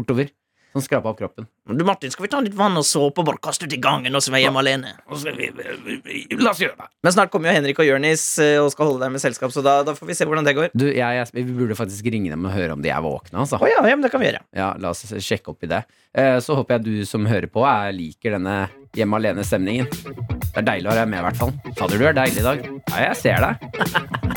bortover. 0.00 0.32
Som 0.74 0.82
skrapa 0.82 1.12
opp 1.12 1.18
kroppen. 1.20 1.46
Du 1.70 1.84
Martin, 1.86 2.10
skal 2.10 2.24
vi 2.24 2.28
ta 2.32 2.40
litt 2.42 2.56
vann 2.58 2.74
og 2.74 2.82
såpe 2.82 3.22
og 3.22 3.28
bare 3.28 3.38
kaste 3.38 3.68
ut 3.68 3.74
i 3.76 3.78
gangen, 3.78 4.10
og 4.10 4.22
så 4.24 4.32
er 4.32 4.40
jeg 4.40 4.48
hjemme 4.48 4.58
alene? 4.58 4.90
La 5.06 6.50
oss 6.50 6.62
gjøre 6.64 6.74
det. 6.74 6.88
Men 7.06 7.14
snart 7.14 7.30
kommer 7.30 7.52
jo 7.52 7.54
Henrik 7.60 7.78
og 7.78 7.86
Jørnis 7.86 8.24
eh, 8.42 8.56
og 8.58 8.72
skal 8.74 8.90
holde 8.90 9.04
deg 9.04 9.12
med 9.14 9.22
selskap, 9.22 9.54
så 9.54 9.62
da, 9.62 9.76
da 9.86 9.94
får 9.94 10.10
vi 10.10 10.16
se 10.18 10.26
hvordan 10.26 10.48
det 10.48 10.56
går. 10.58 10.72
Du, 10.74 10.88
jeg, 10.88 11.20
jeg, 11.20 11.30
vi 11.36 11.44
burde 11.60 11.76
faktisk 11.78 12.08
ringe 12.10 12.34
dem 12.34 12.48
og 12.50 12.56
høre 12.56 12.74
om 12.74 12.82
de 12.82 12.90
er 12.90 13.04
våkne, 13.06 13.44
altså. 13.44 13.60
Oh, 13.62 13.70
ja, 13.70 13.84
ja, 13.86 13.94
men 13.94 14.02
det 14.02 14.10
kan 14.10 14.24
vi 14.24 14.32
gjøre. 14.32 14.42
Ja, 14.58 14.72
la 14.82 14.90
oss 14.90 15.06
sjekke 15.14 15.54
opp 15.54 15.62
i 15.62 15.70
det. 15.70 15.84
Eh, 16.10 16.40
så 16.42 16.58
håper 16.58 16.80
jeg 16.80 16.86
du 16.88 17.06
som 17.06 17.30
hører 17.30 17.46
på, 17.54 17.62
er, 17.70 17.94
liker 17.94 18.34
denne 18.34 18.64
hjemme 18.98 19.22
alene-stemningen. 19.22 19.86
Det 19.94 20.58
er 20.58 20.66
deilig 20.72 20.90
å 20.90 20.94
ha 20.96 20.98
deg 21.04 21.12
med, 21.12 21.22
i 21.22 21.26
hvert 21.28 21.38
fall. 21.38 21.54
Fader, 21.78 22.02
du 22.02 22.08
er 22.10 22.18
deilig 22.18 22.42
i 22.42 22.48
dag. 22.48 22.66
Ja, 22.90 23.06
jeg 23.12 23.20
ser 23.22 23.46
deg. 23.46 23.54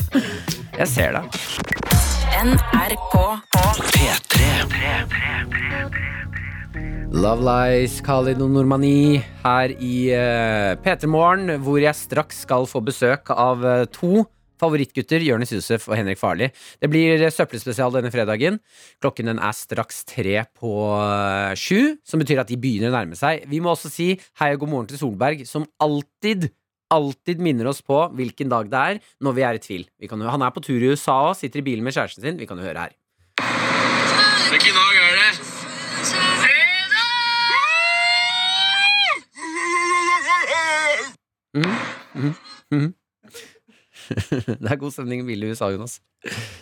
jeg 0.84 0.88
ser 0.94 1.18
deg. 1.18 1.42
NRK 2.38 3.18
og 3.18 3.82
P3 3.90 4.38
3, 4.38 4.54
3, 4.70 4.94
3, 5.10 5.42
3, 5.50 5.90
3 5.98 6.17
Love 7.08 7.42
Lies, 7.42 7.96
Khalid 8.04 8.42
og 8.44 8.50
Normani 8.52 9.18
her 9.42 9.72
i 9.74 10.10
eh, 10.14 10.74
uh, 10.74 10.80
P3 10.84 11.08
Morgen, 11.10 11.54
hvor 11.64 11.80
jeg 11.80 11.96
straks 11.96 12.42
skal 12.44 12.68
få 12.68 12.82
besøk 12.84 13.32
av 13.32 13.64
uh, 13.64 13.86
to 13.90 14.26
favorittgutter, 14.60 15.24
Jonis 15.26 15.54
Josef 15.54 15.88
og 15.88 15.96
Henrik 15.96 16.20
Farli. 16.20 16.50
Det 16.78 16.90
blir 16.92 17.16
eh, 17.16 17.32
søppelspesial 17.34 17.96
denne 17.96 18.12
fredagen. 18.14 18.60
Klokken 19.02 19.32
den 19.32 19.40
er 19.42 19.56
straks 19.56 20.04
tre 20.06 20.44
på 20.60 20.72
sju, 21.58 21.96
som 22.06 22.22
betyr 22.22 22.44
at 22.44 22.52
de 22.52 22.60
begynner 22.60 22.92
å 22.92 22.98
nærme 22.98 23.18
seg. 23.18 23.48
Vi 23.50 23.62
må 23.64 23.72
også 23.72 23.90
si 23.92 24.12
hei 24.42 24.52
og 24.54 24.62
god 24.62 24.74
morgen 24.74 24.92
til 24.92 25.02
Solberg, 25.02 25.46
som 25.48 25.66
alltid 25.82 26.50
alltid 26.94 27.42
minner 27.44 27.68
oss 27.68 27.82
på 27.84 27.98
hvilken 28.16 28.48
dag 28.48 28.70
det 28.72 28.84
er, 28.92 29.02
når 29.24 29.36
vi 29.36 29.44
er 29.44 29.58
i 29.58 29.64
tvil. 29.64 29.84
Jo, 30.00 30.22
han 30.24 30.44
er 30.44 30.54
på 30.54 30.64
tur 30.64 30.80
i 30.80 30.94
USA 30.94 31.18
og 31.28 31.36
sitter 31.36 31.60
i 31.60 31.66
bilen 31.72 31.84
med 31.84 31.96
kjæresten 31.96 32.24
sin. 32.24 32.40
Vi 32.40 32.48
kan 32.48 32.60
jo 32.60 32.64
høre 32.64 32.86
her. 32.86 32.96
Det 44.08 44.70
er 44.70 44.78
god 44.80 44.92
stemning 44.94 45.22
i 45.22 45.26
bilen 45.28 45.48
i 45.48 45.52
USA, 45.54 45.70
Jonas. 45.72 45.98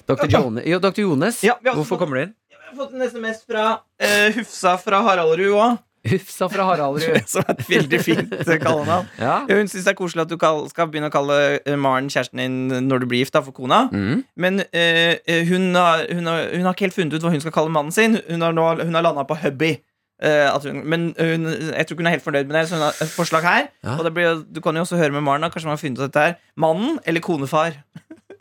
Dr. 0.09 0.27
Jones, 0.31 0.67
jo, 0.69 0.79
Dr. 0.83 1.01
Jones 1.07 1.39
Ja, 1.45 1.55
vi 1.63 1.71
hvorfor 1.73 1.95
fått- 1.97 2.03
kommer 2.05 2.17
du 2.19 2.23
inn? 2.27 2.35
Jeg 2.51 2.59
har 2.71 2.77
fått 2.81 2.95
en 2.97 3.03
SMS 3.07 3.43
fra 3.47 3.65
uh, 3.79 4.29
Hufsa 4.37 4.73
fra 4.83 4.99
Haraldrud 5.07 5.53
òg. 5.55 5.77
Hufsa 6.11 6.49
fra 6.51 6.65
Haraldrud. 6.69 7.23
Som 7.31 7.45
er 7.47 7.55
et 7.55 7.69
veldig 7.71 8.01
fint 8.03 8.35
kallenavn. 8.63 9.07
Ja. 9.23 9.37
Hun 9.49 9.71
syns 9.71 9.87
det 9.87 9.93
er 9.95 9.99
koselig 9.99 10.25
at 10.27 10.33
du 10.33 10.37
kall, 10.43 10.65
skal 10.71 10.91
begynne 10.91 11.09
å 11.11 11.15
kalle 11.15 11.37
eh, 11.63 11.77
Maren 11.79 12.11
kjæresten 12.13 12.43
din 12.43 12.89
når 12.89 13.03
du 13.05 13.07
blir 13.11 13.23
gift, 13.25 13.35
da, 13.39 13.43
for 13.47 13.55
kona. 13.57 13.85
Mm. 13.95 14.25
Men 14.37 14.61
uh, 14.67 15.15
hun, 15.51 15.69
har, 15.79 16.05
hun, 16.11 16.27
har, 16.31 16.49
hun 16.53 16.67
har 16.67 16.75
ikke 16.77 16.89
helt 16.89 16.99
funnet 16.99 17.17
ut 17.17 17.27
hva 17.27 17.33
hun 17.37 17.43
skal 17.45 17.55
kalle 17.55 17.73
mannen 17.75 17.95
sin. 17.95 18.19
Hun 18.29 18.43
har, 18.45 18.55
nå, 18.57 18.67
hun 18.83 18.99
har 18.99 19.07
landa 19.07 19.25
på 19.31 19.39
hubby. 19.45 19.77
Eh, 20.25 20.47
at 20.49 20.65
hun, 20.65 20.79
men 20.89 21.11
hun, 21.19 21.45
jeg 21.45 21.85
tror 21.85 21.95
ikke 21.97 22.01
hun 22.01 22.09
er 22.09 22.15
helt 22.17 22.25
fornøyd 22.25 22.47
med 22.49 22.57
det, 22.57 22.63
så 22.71 22.79
hun 22.79 22.85
har 22.87 23.01
et 23.05 23.13
forslag 23.13 23.45
her. 23.45 23.67
Ja. 23.85 23.97
Og 23.99 24.07
det 24.07 24.15
blir, 24.17 24.39
du 24.49 24.63
kan 24.65 24.77
jo 24.79 24.85
også 24.87 24.97
høre 25.01 25.13
med 25.13 25.25
Maren. 25.27 25.45
da 25.45 25.51
Kanskje 25.53 25.69
man 25.69 25.77
har 25.77 25.83
funnet 25.83 26.01
ut 26.01 26.07
dette 26.07 26.25
her 26.25 26.39
Mannen 26.57 26.97
eller 27.05 27.25
konefar? 27.25 27.77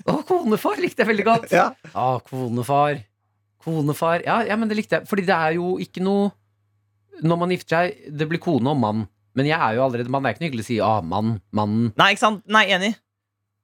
Å, 0.06 0.20
konefar 0.28 0.80
likte 0.80 1.04
jeg 1.04 1.10
veldig 1.12 1.26
godt. 1.28 1.52
Ja. 1.52 1.72
Ah, 1.92 2.20
konefar. 2.24 3.02
Konefar. 3.66 4.24
Ja, 4.24 4.40
ja, 4.48 4.56
men 4.56 4.72
det 4.72 4.78
likte 4.80 5.00
jeg. 5.00 5.10
Fordi 5.10 5.26
det 5.28 5.36
er 5.36 5.58
jo 5.58 5.76
ikke 5.82 6.04
noe 6.06 6.30
Når 7.26 7.38
man 7.40 7.52
gifter 7.56 7.78
seg, 7.78 8.12
det 8.12 8.28
blir 8.28 8.42
kone 8.44 8.72
og 8.74 8.80
mann. 8.80 9.06
Men 9.36 9.48
jeg 9.48 9.56
er 9.60 9.78
jo 9.78 9.84
allerede 9.86 10.12
mann. 10.12 10.24
Det 10.24 10.32
er 10.32 10.36
ikke 10.36 10.44
noe 10.44 10.50
hyggelig 10.52 10.66
å 10.66 10.70
si 10.70 10.80
ah, 10.84 11.02
mann, 11.04 11.38
mannen. 11.56 11.90
Nei, 12.00 12.10
ikke 12.16 12.24
sant? 12.24 12.44
Nei, 12.52 12.66
enig. 12.76 12.94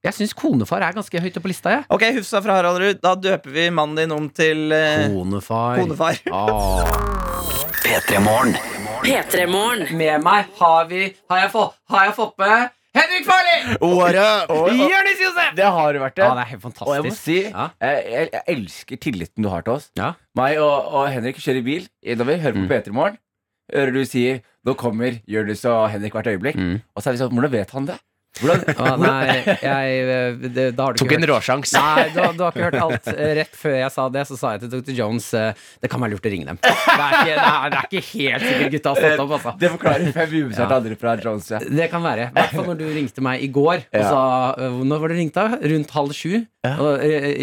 Jeg 0.01 0.17
syns 0.17 0.31
konefar 0.33 0.81
er 0.81 0.95
ganske 0.97 1.19
høyt 1.21 1.35
oppe 1.37 1.45
på 1.45 1.51
lista, 1.51 1.75
jeg. 1.75 1.83
Ok, 1.93 2.07
Hufsa 2.17 2.41
fra 2.41 2.55
Haraldrud. 2.57 3.03
Da 3.03 3.13
døper 3.13 3.53
vi 3.53 3.67
mannen 3.69 3.99
din 4.01 4.15
om 4.15 4.31
til 4.33 4.71
eh, 4.73 5.05
Konefar. 5.13 5.83
konefar. 5.83 6.23
Ah. 6.33 7.67
P3 7.91 8.19
Morgen. 8.23 8.53
P3 9.03 9.47
Morgen. 9.51 9.81
Med 9.99 10.21
meg 10.23 10.45
har 10.61 10.85
vi 10.87 11.01
Har 11.29 11.41
jeg, 11.41 11.49
få, 11.51 11.63
har 11.91 12.05
jeg 12.07 12.13
fått 12.15 12.37
med 12.39 12.69
Henrik 12.95 13.25
Farli! 13.27 13.55
Jonis 14.79 15.19
Josef! 15.19 15.49
Det 15.57 15.65
har 15.75 15.91
du 15.91 15.99
vært 15.99 16.15
det. 16.15 16.23
Ja, 16.23 16.29
det 16.37 16.45
er 16.45 16.49
helt 16.53 16.63
fantastisk. 16.63 16.87
og 16.87 16.95
jeg 16.95 17.03
må 17.09 17.11
si, 17.17 17.35
Ja. 17.49 17.65
jeg, 17.83 18.05
jeg, 18.13 18.29
jeg 18.37 18.43
elsker 18.55 19.01
tilliten 19.03 19.43
du 19.43 19.49
har 19.51 19.65
til 19.67 19.73
oss. 19.75 19.89
Ja. 19.99 20.13
Meg 20.39 20.59
og, 20.63 20.87
og 21.01 21.09
Henrik 21.11 21.39
kjører 21.43 21.65
bil 21.67 21.89
innover, 22.03 22.39
hører 22.45 22.55
på 22.61 22.63
Mm. 22.63 22.71
P3 22.71 22.95
Morgen. 22.95 23.17
Hører 23.75 23.91
du 23.91 24.01
sier 24.07 24.39
'Nå 24.63 24.75
kommer 24.79 25.19
Jonis 25.27 25.65
og 25.65 25.89
Henrik 25.91 26.13
hvert 26.15 26.31
øyeblikk'. 26.31 26.55
Mm. 26.59 26.79
Og 26.95 27.03
så 27.03 27.09
er 27.09 27.13
vi 27.17 27.19
sånn 27.25 27.35
Hvordan 27.35 27.51
vet 27.51 27.71
han 27.75 27.85
det? 27.91 27.99
Hvordan, 28.39 29.01
nei, 29.03 29.41
jeg 29.59 30.45
det, 30.55 30.63
Da 30.77 30.85
har 30.87 30.95
du 30.95 31.01
ikke 31.03 31.17
hørt 31.19 31.27
råsjans. 31.33 31.73
Nei, 31.75 32.05
du, 32.15 32.19
har- 32.23 32.31
du 32.37 32.43
har 32.45 32.53
ikke 32.55 32.63
hørt 32.63 32.77
alt. 32.79 33.09
Eh, 33.11 33.33
Rett 33.41 33.57
før 33.59 33.75
jeg 33.75 33.91
sa 33.91 34.05
det, 34.15 34.23
så 34.29 34.37
sa 34.39 34.53
jeg 34.55 34.61
til 34.63 34.71
Dr. 34.77 34.93
Jones 34.95 35.27
eh, 35.37 35.51
det 35.83 35.89
kan 35.91 35.99
være 36.01 36.13
lurt 36.15 36.29
å 36.29 36.31
ringe 36.31 36.47
dem. 36.47 36.59
Det 36.63 36.71
er 36.71 37.17
ikke, 37.17 37.25
det 37.27 37.49
er, 37.49 37.73
det 37.73 37.81
er 37.81 37.89
ikke 37.89 38.03
helt 38.13 38.45
sikkert 38.47 38.71
gutta 38.77 38.93
har 38.95 39.01
stått 39.03 39.23
opp, 39.25 39.33
altså. 39.37 39.53
Det 39.61 39.71
forklarer 39.75 40.15
fem 40.15 40.35
ubesvarte 40.37 40.71
Ja. 40.77 40.79
andre 40.79 40.99
fra 41.03 41.15
Jones. 41.25 41.49
Ja. 41.51 41.59
Det 41.81 41.89
kan 41.91 42.05
være. 42.07 42.29
I 42.31 42.37
hvert 42.39 42.55
fall 42.55 42.69
når 42.71 42.79
du 42.79 42.85
ringte 42.95 43.25
meg 43.27 43.43
i 43.43 43.51
går 43.59 43.75
og 43.83 43.99
Ja. 43.99 44.07
sa 44.07 44.23
eh, 44.57 44.79
Når 44.93 45.03
var 45.03 45.13
det 45.13 45.19
ringt, 45.19 45.35
da? 45.35 45.47
Rundt 45.75 45.91
halv 45.99 46.15
sju. 46.15 46.31
Ja. 46.63 46.77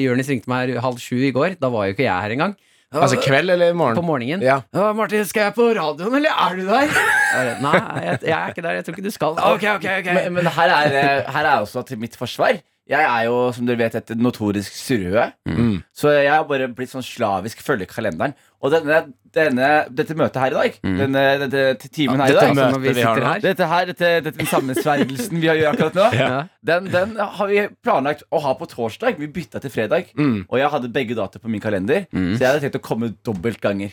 Jonis 0.08 0.32
ringte 0.32 0.48
meg 0.50 0.72
halv 0.80 0.98
sju 1.04 1.18
i 1.28 1.34
går. 1.36 1.58
Da 1.60 1.68
var 1.74 1.86
jo 1.90 1.94
ikke 1.98 2.06
jeg 2.08 2.16
her 2.24 2.34
engang. 2.38 2.56
Altså 2.94 3.18
kveld 3.20 3.50
eller 3.52 3.72
På 3.72 3.76
morgen? 3.76 4.04
morgenen. 4.06 4.42
Ja. 4.42 4.60
«Ja, 4.74 4.92
Martin, 4.96 5.24
skal 5.28 5.48
jeg 5.48 5.54
på 5.58 5.66
radioen, 5.76 6.14
eller 6.16 6.30
er 6.32 6.54
du 6.56 6.62
der? 6.64 6.94
Nei, 7.66 7.80
jeg, 8.04 8.18
jeg 8.22 8.32
er 8.32 8.48
ikke 8.54 8.62
der. 8.64 8.78
Jeg 8.78 8.84
tror 8.86 8.96
ikke 8.96 9.04
du 9.04 9.12
skal. 9.12 9.36
Ok, 9.36 9.66
ok, 9.76 9.84
ok 9.98 10.08
Men, 10.14 10.32
men 10.38 10.46
her, 10.56 10.72
er, 10.72 10.96
eh, 10.96 11.32
her 11.34 11.44
er 11.50 11.58
også 11.66 11.82
til 11.90 12.00
mitt 12.00 12.16
forsvar. 12.16 12.62
Jeg 12.88 13.04
er 13.04 13.24
jo, 13.28 13.34
som 13.52 13.66
dere 13.68 13.76
vet, 13.82 13.94
et 14.00 14.10
notorisk 14.16 14.72
surrehue. 14.72 15.26
Mm. 15.44 15.74
Så 15.92 16.08
jeg 16.14 16.30
har 16.32 16.46
bare 16.48 16.70
blitt 16.72 16.88
sånn 16.94 17.04
slavisk 17.04 17.60
følge 17.60 17.84
kalenderen. 17.90 18.32
Og 18.64 18.72
denne, 18.72 19.02
denne, 19.36 19.66
dette 19.92 20.14
møtet 20.16 20.40
her 20.40 20.54
i 20.54 20.56
dag, 20.56 20.78
denne, 20.82 21.24
dette 21.44 21.90
timen 21.92 22.18
her 22.24 22.32
i 22.32 22.34
Dette 22.34 22.46
dag 22.46 22.54
møtet 22.56 22.72
når 22.78 22.80
vi 22.86 22.94
vi 22.96 23.04
har 23.04 23.20
her. 23.26 23.42
dette 23.44 23.68
her, 23.70 23.90
dette, 23.92 24.08
dette 24.24 24.38
den 24.40 24.48
sammensvergelsen 24.48 25.36
vi 25.42 25.50
har 25.52 25.60
gjort 25.60 25.74
akkurat 25.76 25.98
nå, 26.00 26.06
Ja. 26.22 26.30
den, 26.70 26.88
den 26.94 27.12
har 27.20 27.50
vi 27.52 27.60
planlagt 27.84 28.24
å 28.32 28.40
ha 28.46 28.54
på 28.58 28.66
torsdag. 28.72 29.20
Vi 29.20 29.28
bytta 29.36 29.60
til 29.62 29.70
fredag. 29.76 30.08
Mm. 30.16 30.46
Og 30.48 30.56
jeg 30.58 30.72
hadde 30.72 30.90
begge 30.96 31.14
datoer 31.18 31.44
på 31.44 31.52
min 31.52 31.60
kalender, 31.62 32.06
så 32.10 32.38
jeg 32.40 32.48
hadde 32.48 32.62
tenkt 32.64 32.80
å 32.80 32.86
komme 32.88 33.12
dobbelt 33.20 33.60
ganger. 33.60 33.92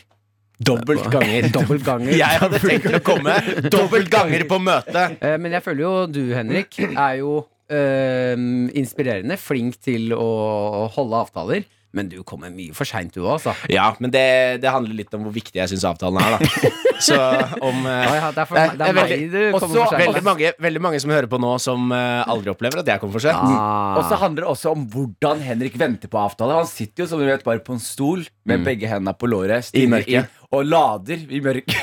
Dobbelt 0.56 1.04
ganger. 1.12 1.50
Dobbelt 1.58 1.84
ganger. 1.84 2.14
Jeg 2.22 2.38
hadde 2.40 2.58
tenkt 2.62 2.94
å 2.96 3.00
komme 3.04 3.34
dobbelt 3.68 4.08
ganger 4.08 4.46
på 4.48 4.56
møtet. 4.64 5.18
Eh, 5.20 5.34
Men 5.36 5.52
jeg 5.52 5.60
føler 5.66 5.82
jo 5.84 5.90
du, 6.08 6.22
Henrik, 6.32 6.78
er 6.86 7.18
jo 7.20 7.42
eh, 7.72 8.34
inspirerende. 8.78 9.38
Flink 9.40 9.80
til 9.82 10.12
å 10.16 10.86
holde 10.94 11.24
avtaler. 11.26 11.66
Men 11.96 12.10
du 12.12 12.18
kommer 12.28 12.50
mye 12.52 12.74
for 12.76 12.88
seint, 12.88 13.14
du 13.14 13.22
òg, 13.22 13.38
altså. 13.38 13.54
Ja, 13.72 13.86
men 14.02 14.12
det, 14.12 14.26
det 14.60 14.68
handler 14.68 14.98
litt 14.98 15.14
om 15.16 15.22
hvor 15.24 15.32
viktig 15.32 15.56
jeg 15.56 15.70
syns 15.70 15.86
avtalen 15.88 16.18
er, 16.20 16.34
da. 16.36 16.72
Så 17.06 17.16
om 17.64 17.86
eh, 17.88 18.16
ja, 18.18 18.28
det 18.32 18.42
er, 18.42 18.48
for, 18.48 18.56
det 18.56 18.76
det 18.76 18.86
er 18.88 18.96
meg 18.96 19.10
veldig- 19.12 19.30
du 19.32 19.38
kommer 19.56 19.70
for 19.70 19.94
seint. 19.94 20.02
veldig, 20.02 20.22
mange, 20.26 20.52
veldig 20.66 20.82
mange 20.84 21.00
som 21.00 21.12
hører 21.14 21.28
på 21.32 21.40
nå, 21.40 21.54
som 21.62 21.88
uh, 21.92 22.24
aldri 22.28 22.52
opplever 22.52 22.82
at 22.82 22.90
jeg 22.92 23.02
kommer 23.02 23.16
for 23.16 23.24
sent. 23.24 23.40
Ah. 23.40 23.96
Og 24.00 24.10
så 24.10 24.18
handler 24.20 24.44
det 24.44 24.50
også 24.52 24.74
om 24.76 24.84
hvordan 24.92 25.40
Henrik 25.46 25.78
venter 25.80 26.12
på 26.12 26.20
avtale. 26.20 26.58
Han 26.60 26.68
sitter 26.68 27.04
jo 27.04 27.08
som 27.12 27.22
du 27.22 27.28
vet 27.28 27.44
bare 27.46 27.64
på 27.64 27.76
en 27.76 27.82
stol 27.82 28.26
med 28.48 28.64
begge 28.66 28.90
hendene 28.90 29.16
på 29.16 29.28
låret 29.30 29.72
I 29.76 29.86
mørket. 29.90 30.35
Og 30.54 30.64
lader 30.68 31.22
i 31.32 31.40
mørket 31.42 31.76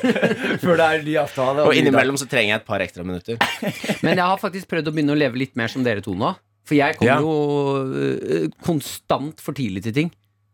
før 0.62 0.76
det 0.80 0.86
er 0.86 1.02
ny 1.06 1.16
avtale. 1.22 1.64
Og 1.66 1.74
innimellom 1.78 2.18
så 2.20 2.26
trenger 2.30 2.54
jeg 2.56 2.60
et 2.62 2.66
par 2.68 2.82
ekstra 2.84 3.04
minutter. 3.06 3.36
Men 4.04 4.16
jeg 4.16 4.24
har 4.26 4.40
faktisk 4.42 4.70
prøvd 4.70 4.90
å 4.90 4.94
begynne 4.96 5.14
å 5.14 5.20
leve 5.20 5.38
litt 5.40 5.54
mer 5.60 5.70
som 5.72 5.84
dere 5.86 6.02
to 6.04 6.14
nå. 6.18 6.32
For 6.68 6.76
jeg 6.78 6.98
kommer 6.98 7.12
Ja. 7.12 7.20
jo 7.22 8.44
uh, 8.44 8.48
konstant 8.66 9.40
for 9.42 9.56
tidlig 9.56 9.82
til 9.86 9.96
ting. 9.96 10.10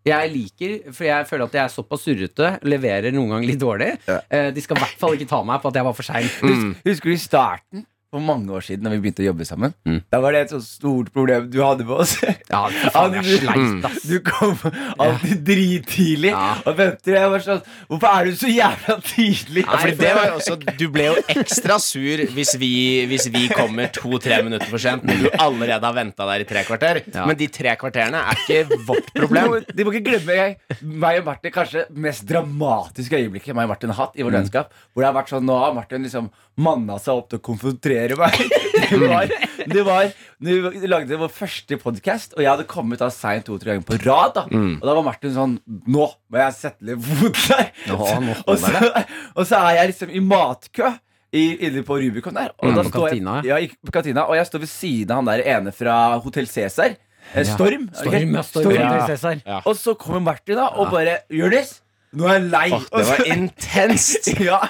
Jeg 0.07 0.31
liker, 0.31 0.75
for 0.95 1.03
jeg 1.09 1.27
føler 1.27 1.49
at 1.49 1.55
jeg 1.59 1.65
er 1.65 1.73
såpass 1.75 2.05
surrete, 2.07 2.51
leverer 2.71 3.11
noen 3.17 3.33
ganger 3.35 3.49
litt 3.51 3.59
dårlig. 3.59 3.89
Eh, 4.07 4.53
De 4.55 4.63
skal 4.63 4.79
i 4.79 4.85
hvert 4.85 5.01
fall 5.01 5.17
ikke 5.17 5.27
ta 5.33 5.41
meg 5.43 5.59
på 5.65 5.73
at 5.73 5.81
jeg 5.81 5.87
var 5.89 5.97
for 5.99 6.07
sein. 6.07 6.29
Husk, 6.45 6.77
husker 6.87 7.11
du 7.11 7.15
i 7.17 7.19
starten? 7.19 7.83
For 8.17 8.25
mange 8.25 8.49
år 8.57 8.65
siden, 8.65 8.87
da 8.87 8.93
vi 8.95 9.01
begynte 9.05 9.21
å 9.21 9.27
jobbe 9.29 9.45
sammen. 9.45 9.75
Mm. 9.85 9.99
Da 10.13 10.21
var 10.25 10.33
det 10.33 10.41
et 10.47 10.53
så 10.55 10.61
stort 10.65 11.11
problem 11.13 11.51
du 11.53 11.59
hadde 11.61 11.85
med 11.85 11.99
oss. 12.01 12.15
Ja, 12.49 12.63
faen, 12.95 13.17
jeg 13.21 13.43
sleit, 13.43 13.85
ass. 13.85 14.07
Du 14.09 14.15
kom 14.25 14.55
alltid 14.97 15.43
drittidlig 15.45 16.31
Ja. 16.33 16.55
og 16.65 16.79
ventet. 16.79 17.11
Jeg 17.17 17.31
var 17.35 17.45
sånn 17.45 17.61
Hvorfor 17.91 18.09
er 18.15 18.31
du 18.31 18.39
så 18.41 18.49
jævla 18.49 18.97
tidlig? 19.05 19.65
Ja, 19.67 19.77
fordi 19.83 19.97
det 20.01 20.13
var 20.17 20.31
jo 20.31 20.39
også, 20.41 20.57
Du 20.81 20.87
ble 20.95 21.09
jo 21.11 21.17
ekstra 21.37 21.77
sur 21.83 22.23
hvis 22.37 22.55
vi, 22.61 22.71
hvis 23.11 23.29
vi 23.35 23.45
kommer 23.53 23.91
to-tre 23.93 24.39
minutter 24.47 24.71
for 24.73 24.81
sent 24.83 25.05
når 25.07 25.21
du 25.27 25.29
allerede 25.43 25.85
har 25.91 25.97
venta 25.97 26.27
der 26.31 26.45
i 26.47 26.49
tre 26.49 26.65
kvarter. 26.67 27.03
Ja. 27.13 27.27
Men 27.29 27.37
de 27.41 27.51
tre 27.53 27.77
kvarterene 27.81 28.23
er 28.33 28.41
ikke 28.41 28.81
vårt 28.89 29.13
problem. 29.17 29.51
må, 29.53 29.61
de 29.77 29.87
må 29.87 29.93
ikke 29.95 30.07
glemme 30.09 30.39
jeg, 30.41 30.57
meg 31.05 31.21
og 31.21 31.29
Martin 31.29 31.55
kanskje 31.55 31.85
mest 32.07 32.25
dramatiske 32.33 33.21
øyeblikket 33.21 33.53
meg 33.57 33.69
og 33.69 33.75
Martin 33.75 33.93
har 33.93 34.07
hatt 34.07 34.17
i 34.17 34.25
vårt 34.27 34.39
vennskap. 34.41 34.73
Hvor 34.95 35.05
det 35.05 35.11
har 35.11 35.19
vært 35.21 35.35
sånn 35.35 35.47
Nå 35.47 35.61
har 35.61 35.77
Martin 35.77 36.07
liksom 36.07 36.31
manna 36.57 36.97
seg 37.03 37.19
opp 37.21 37.27
til 37.29 37.37
å 37.41 37.45
konfrontere 37.45 38.06
meg. 38.15 38.37
Det 38.87 39.01
var, 39.03 39.27
det 39.67 39.83
var 39.83 40.11
vi 40.39 40.87
lagde 40.87 41.17
vår 41.19 41.31
første 41.33 41.75
podkast, 41.81 42.37
og 42.37 42.43
jeg 42.45 42.47
hadde 42.53 42.67
kommet 42.71 43.01
da 43.03 43.09
seint 43.11 43.49
to-tre 43.49 43.73
ganger 43.73 43.87
på 43.89 43.97
rad. 44.05 44.37
da 44.37 44.45
Og 44.47 44.85
da 44.85 44.93
var 44.95 45.03
Martin 45.03 45.33
sånn 45.35 45.57
Nå 45.67 46.05
må 46.07 46.39
jeg 46.39 46.55
sette 46.55 46.87
litt 46.87 47.03
fot 47.03 47.41
der. 47.49 47.73
Og, 47.97 48.53
så, 48.61 48.71
og 49.39 49.43
så 49.49 49.59
er 49.65 49.79
jeg 49.81 49.91
liksom 49.91 50.13
i 50.15 50.23
matkø. 50.23 50.93
Inne 51.37 51.83
på 51.85 51.97
Rubicon 51.99 52.37
der 52.39 52.53
og 52.55 52.69
Mm, 52.71 52.77
da 52.77 52.85
på 52.85 52.93
står 52.93 53.09
kantina, 53.09 53.33
jeg, 53.45 53.67
ja, 53.67 53.81
på 53.85 53.93
kantina 53.93 54.23
Og 54.31 54.37
jeg 54.39 54.47
står 54.49 54.63
ved 54.63 54.71
siden 54.71 55.11
av 55.11 55.19
han 55.19 55.27
der 55.33 55.43
ene 55.57 55.73
fra 55.75 55.97
Hotell 56.23 56.47
Cæsar. 56.47 56.95
Eh, 57.35 57.45
Storm. 57.49 57.89
Storm, 57.91 58.37
ja, 58.39 58.43
storm, 58.47 58.71
Storm. 58.71 59.19
til 59.19 59.43
Ja. 59.45 59.59
Og 59.67 59.75
så 59.77 59.97
kommer 59.99 60.21
Martin 60.23 60.57
da 60.61 60.69
og 60.79 60.93
bare 60.95 61.19
Jonis, 61.33 61.81
nå 62.15 62.27
er 62.31 62.37
jeg 62.39 62.45
lei. 62.51 62.69
Det 62.93 63.05
var 63.09 63.21
intenst. 63.37 64.29
ja. 64.41 64.61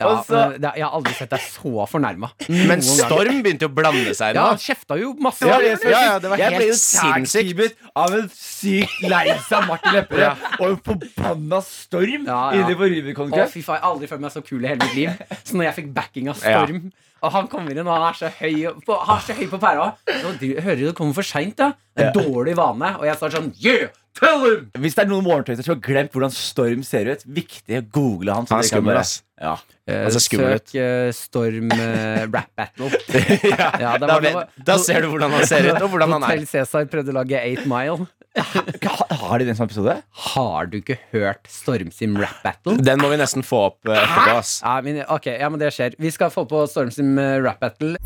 Ja, 0.00 0.10
men 0.28 0.60
det, 0.60 0.70
jeg 0.76 0.84
har 0.84 0.92
aldri 0.98 1.12
sett 1.16 1.30
deg 1.32 1.40
så 1.40 1.84
fornærma. 1.88 2.28
Men 2.68 2.82
Storm 2.84 3.38
begynte 3.44 3.64
jo 3.64 3.70
å 3.70 3.74
blande 3.76 4.12
seg 4.16 4.36
Ja, 4.36 4.48
han 4.50 4.58
kjefta 4.60 4.98
jo 5.00 5.14
masse. 5.24 5.46
ja, 5.48 5.56
ja, 5.62 5.76
ja, 5.92 6.18
det 6.20 6.28
var 6.32 6.36
jeg 6.42 6.52
helt 6.52 6.60
ble 6.60 6.68
jo 6.68 6.76
tag-teamet 6.76 7.72
av 8.02 8.16
en 8.18 8.28
sykt 8.34 9.06
lei 9.08 9.24
seg 9.48 9.66
Martin 9.70 9.96
Lepperød 9.96 10.44
og 10.58 10.66
en 10.68 10.78
forbanna 10.90 11.62
storm 11.64 12.26
Ja, 12.28 12.40
ja. 12.52 12.60
inne 12.60 12.76
på 12.76 12.84
Å, 12.84 12.90
Rubicon-kø. 12.92 13.46
fy 13.54 13.62
faen, 13.64 13.78
Jeg 13.80 13.84
har 13.86 13.90
aldri 13.94 14.10
følt 14.12 14.24
meg 14.26 14.34
så 14.36 14.44
kul 14.44 14.64
i 14.64 14.68
hele 14.72 14.84
mitt 14.84 14.96
liv. 14.98 15.10
Så 15.44 15.56
når 15.56 15.68
jeg 15.70 15.76
fikk 15.80 15.92
backing 15.96 16.28
av 16.32 16.40
Storm 16.42 16.90
Og 17.24 17.32
han 17.32 17.46
kommer 17.48 17.72
inn, 17.72 17.86
og 17.88 17.94
han 17.96 18.10
er 18.10 18.18
så 18.18 18.28
høy 18.28 18.66
på, 18.84 18.98
han 19.08 19.16
er 19.16 19.24
så 19.24 19.34
høy 19.38 19.46
på 19.54 19.58
pæra. 19.62 19.86
Så 20.20 20.34
du- 20.38 20.60
Hører 20.60 20.76
du 20.76 20.84
det 20.90 20.94
kommer 20.98 21.14
for 21.16 21.24
seint? 21.24 21.56
Det 21.56 21.72
er 21.96 22.10
en 22.10 22.18
dårlig 22.20 22.54
vane. 22.58 22.92
Og 23.00 23.06
jeg 23.08 23.16
står 23.16 23.32
sånn 23.38 23.54
Yeah! 23.56 23.88
Tell 24.16 24.40
him! 24.46 24.66
Hvis 24.80 24.94
det 24.96 25.02
er 25.04 25.08
noen 25.10 25.26
morgentøyter 25.26 25.66
som 25.66 25.74
har 25.76 25.80
glemt 25.84 26.14
hvordan 26.16 26.32
Storm 26.32 26.82
ser 26.86 27.10
ut, 27.12 27.24
viktig 27.36 27.80
å 27.82 27.84
google 27.92 28.32
han. 28.32 28.46
så 28.48 28.56
Han 28.56 28.64
er 28.64 28.68
skummel, 28.70 28.94
bare- 28.94 29.02
ass. 29.04 29.14
Ja. 29.36 29.50
Eh, 29.86 30.02
Han 30.06 30.14
ser 30.14 30.22
skummel 30.24 30.54
ut. 30.56 30.70
Søk 30.72 30.78
eh, 30.80 31.10
Storm 31.12 31.72
eh, 31.76 32.22
rap 32.32 32.48
battle. 32.56 32.88
ja, 33.52 33.70
ja, 33.82 33.90
Da, 34.00 34.06
var 34.14 34.24
vet, 34.24 34.54
da 34.64 34.78
ser 34.80 35.04
du 35.04 35.10
hvordan 35.12 35.34
han 35.36 35.44
ser 35.46 35.68
ut, 35.68 35.76
og 35.82 35.90
hvordan 35.92 36.14
han 36.16 36.24
Hotell 36.24 36.46
er. 36.46 36.50
Cæsar 36.54 36.88
prøvde 36.92 37.12
å 37.12 37.18
lage 37.20 37.42
8 37.60 37.66
Mile. 37.68 38.06
Ha- 38.36 39.06
Har 39.20 39.38
de 39.40 39.46
den 39.48 39.56
som 39.56 39.64
episode? 39.68 39.94
Har 40.32 40.66
du 40.72 40.78
ikke 40.80 40.96
hørt 41.12 41.46
Storm 41.52 41.92
sin 41.92 42.16
rap 42.20 42.40
battle? 42.44 42.76
Den 42.84 43.00
må 43.04 43.08
vi 43.12 43.16
nesten 43.20 43.44
få 43.44 43.66
opp 43.70 43.88
eh, 43.92 44.00
etterpå. 44.00 44.38
ass 44.40 44.56
Ja, 44.64 44.78
men, 44.84 45.02
ok, 45.12 45.28
ja, 45.36 45.48
men 45.52 45.60
det 45.60 45.70
skjer. 45.76 45.96
Vi 46.00 46.10
skal 46.16 46.32
få 46.32 46.44
på 46.48 46.64
Storm 46.72 46.90
sin 46.92 47.12
eh, 47.20 47.36
rap 47.44 47.60
battle. 47.64 47.96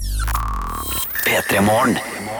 P3 1.26 1.62
Morgen. 1.62 1.94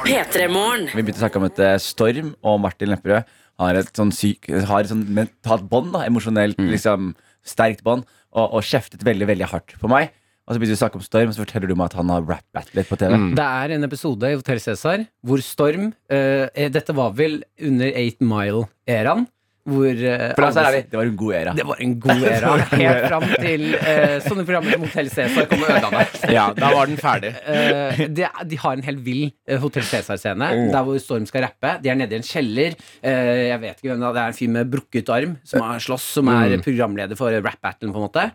P3morgen. 0.06 0.88
Vi 0.94 1.02
begynte 1.04 1.20
å 1.20 1.24
snakke 1.26 1.38
om 1.38 1.46
et 1.46 1.58
eh, 1.62 1.76
Storm 1.82 2.32
og 2.42 2.58
Martin 2.64 2.90
Lepperød 2.90 3.36
har 3.60 3.78
et 3.78 3.90
sånn 3.96 4.12
syk 4.14 4.48
Har 4.68 4.82
et 4.82 4.90
sånn 4.90 5.04
mentalt 5.16 5.66
bånd, 5.70 5.92
da, 5.94 6.06
emosjonelt 6.08 6.58
liksom 6.60 7.12
sterkt 7.46 7.84
bånd, 7.86 8.08
og, 8.32 8.56
og 8.58 8.64
kjeftet 8.66 9.04
veldig, 9.06 9.28
veldig 9.30 9.48
hardt 9.52 9.76
på 9.80 9.90
meg. 9.90 10.10
Og 10.50 10.56
så 10.56 10.60
begynner 10.60 10.74
vi 10.74 10.78
å 10.80 10.82
snakke 10.82 10.98
om 10.98 11.04
Storm, 11.06 11.30
og 11.30 11.36
så 11.36 11.44
forteller 11.44 11.70
du 11.70 11.76
meg 11.78 11.92
at 11.92 11.98
han 12.00 12.08
har 12.10 12.24
rap-battlet 12.26 12.88
på 12.90 12.96
TV. 12.98 13.12
Det 13.38 13.44
er 13.46 13.74
en 13.76 13.86
episode 13.86 14.30
i 14.30 14.34
Hotell 14.34 14.58
Cæsar 14.62 15.04
hvor 15.22 15.42
Storm 15.46 15.92
eh, 16.10 16.48
eh, 16.50 16.70
Dette 16.74 16.96
var 16.96 17.12
vel 17.14 17.40
under 17.62 17.92
8 17.94 18.26
Mile-æraen. 18.26 19.28
Hvor 19.68 19.88
eh, 19.90 20.26
For 20.34 20.44
da 20.46 20.50
så 20.54 20.62
er 20.64 20.76
vi, 20.76 20.82
Det 20.90 20.98
var 20.98 21.08
en 21.10 21.16
god 21.20 21.34
æra. 21.36 21.54
Det 21.58 21.66
var 21.68 21.82
en 21.84 21.94
god 22.00 22.24
æra. 22.30 22.52
Helt 22.80 23.06
fram 23.10 23.26
til 23.42 23.64
uh, 23.74 24.16
sånne 24.24 24.44
programmer 24.48 24.74
som 24.76 24.86
Hotell 24.86 25.10
Cæsar 25.12 25.48
kom 25.50 25.64
og 25.64 25.72
ødela 25.74 25.90
det. 25.96 26.06
Ja, 26.36 26.46
da 26.56 26.70
var 26.74 26.90
den 26.90 27.00
ferdig. 27.00 27.32
Uh, 27.44 28.00
de, 28.16 28.28
de 28.50 28.60
har 28.64 28.78
en 28.78 28.86
helt 28.86 29.02
vill 29.04 29.26
eh, 29.28 29.60
Hotell 29.60 29.84
Cæsar-scene 29.86 30.50
der 30.72 30.86
hvor 30.86 30.98
Storm 31.02 31.26
skal 31.28 31.44
rappe. 31.48 31.74
De 31.84 31.92
er 31.92 31.98
nede 32.00 32.16
i 32.16 32.20
en 32.20 32.26
kjeller. 32.26 32.76
Uh, 33.04 33.10
jeg 33.50 33.60
vet 33.66 33.82
ikke 33.82 33.92
hvem 33.92 34.00
det 34.04 34.08
er. 34.08 34.16
Det 34.16 34.24
er 34.24 34.34
en 34.34 34.38
fyr 34.40 34.54
med 34.56 34.72
brukket 34.72 35.12
arm 35.12 35.36
som 35.46 35.64
er 35.66 35.84
slåss, 35.84 36.08
som 36.16 36.32
er 36.32 36.56
programleder 36.64 37.18
for 37.18 37.34
rap-battlen, 37.36 37.92
på 37.92 38.00
en 38.00 38.08
måte. 38.08 38.26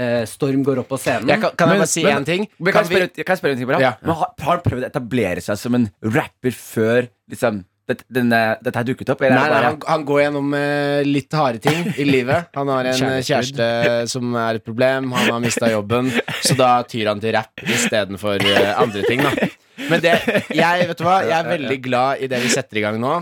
Eh, 0.00 0.22
Storm 0.28 0.64
går 0.66 0.82
opp 0.82 0.90
på 0.92 0.98
scenen. 1.00 1.28
Jeg 1.30 1.42
kan, 1.42 1.54
kan 1.58 1.72
jeg 1.72 1.82
bare 1.82 1.90
si 1.90 2.04
én 2.08 2.26
ting? 2.26 2.46
Men 2.58 2.72
kan, 2.72 2.84
Kan 2.84 2.90
vi, 2.90 2.96
spørre, 2.96 3.24
kan 3.24 3.34
jeg 3.34 3.42
spørre 3.42 3.56
en 3.56 3.60
ting 3.60 3.70
på 3.70 3.80
Ja. 3.82 3.94
Men 4.02 4.16
har, 4.20 4.32
har 4.46 4.62
prøvd 4.64 4.86
å 4.86 4.90
etablere 4.90 5.44
seg 5.44 5.58
som 5.60 5.76
en 5.78 5.88
rapper 6.04 6.56
før 6.56 7.08
liksom, 7.30 7.64
det, 7.90 7.98
denne, 8.10 8.40
dette 8.64 8.84
dukket 8.88 9.12
opp? 9.14 9.24
Eller 9.26 9.36
Nei, 9.36 9.48
bare, 9.52 9.72
han, 9.72 9.78
han 9.90 10.06
går 10.08 10.22
gjennom 10.24 10.54
uh, 10.56 11.00
litt 11.06 11.36
harde 11.36 11.62
ting 11.64 11.90
i 11.96 12.06
livet. 12.08 12.50
Han 12.56 12.70
har 12.72 12.90
en 12.92 13.00
kjæreste 13.28 13.70
som 14.10 14.34
er 14.38 14.60
et 14.60 14.66
problem, 14.66 15.12
han 15.16 15.34
har 15.34 15.42
mista 15.42 15.70
jobben, 15.72 16.12
så 16.40 16.56
da 16.58 16.72
tyr 16.88 17.12
han 17.12 17.22
til 17.22 17.34
rapp 17.36 17.64
istedenfor 17.66 18.46
uh, 18.46 18.72
andre 18.80 19.04
ting. 19.08 19.24
Da. 19.26 19.50
Men 19.90 20.02
det, 20.04 20.16
jeg, 20.54 20.88
vet 20.90 20.98
du 20.98 21.06
hva, 21.06 21.20
jeg 21.26 21.36
er 21.38 21.50
veldig 21.54 21.78
glad 21.84 22.24
i 22.24 22.30
det 22.30 22.42
vi 22.44 22.52
setter 22.52 22.80
i 22.80 22.84
gang 22.84 23.00
nå. 23.02 23.20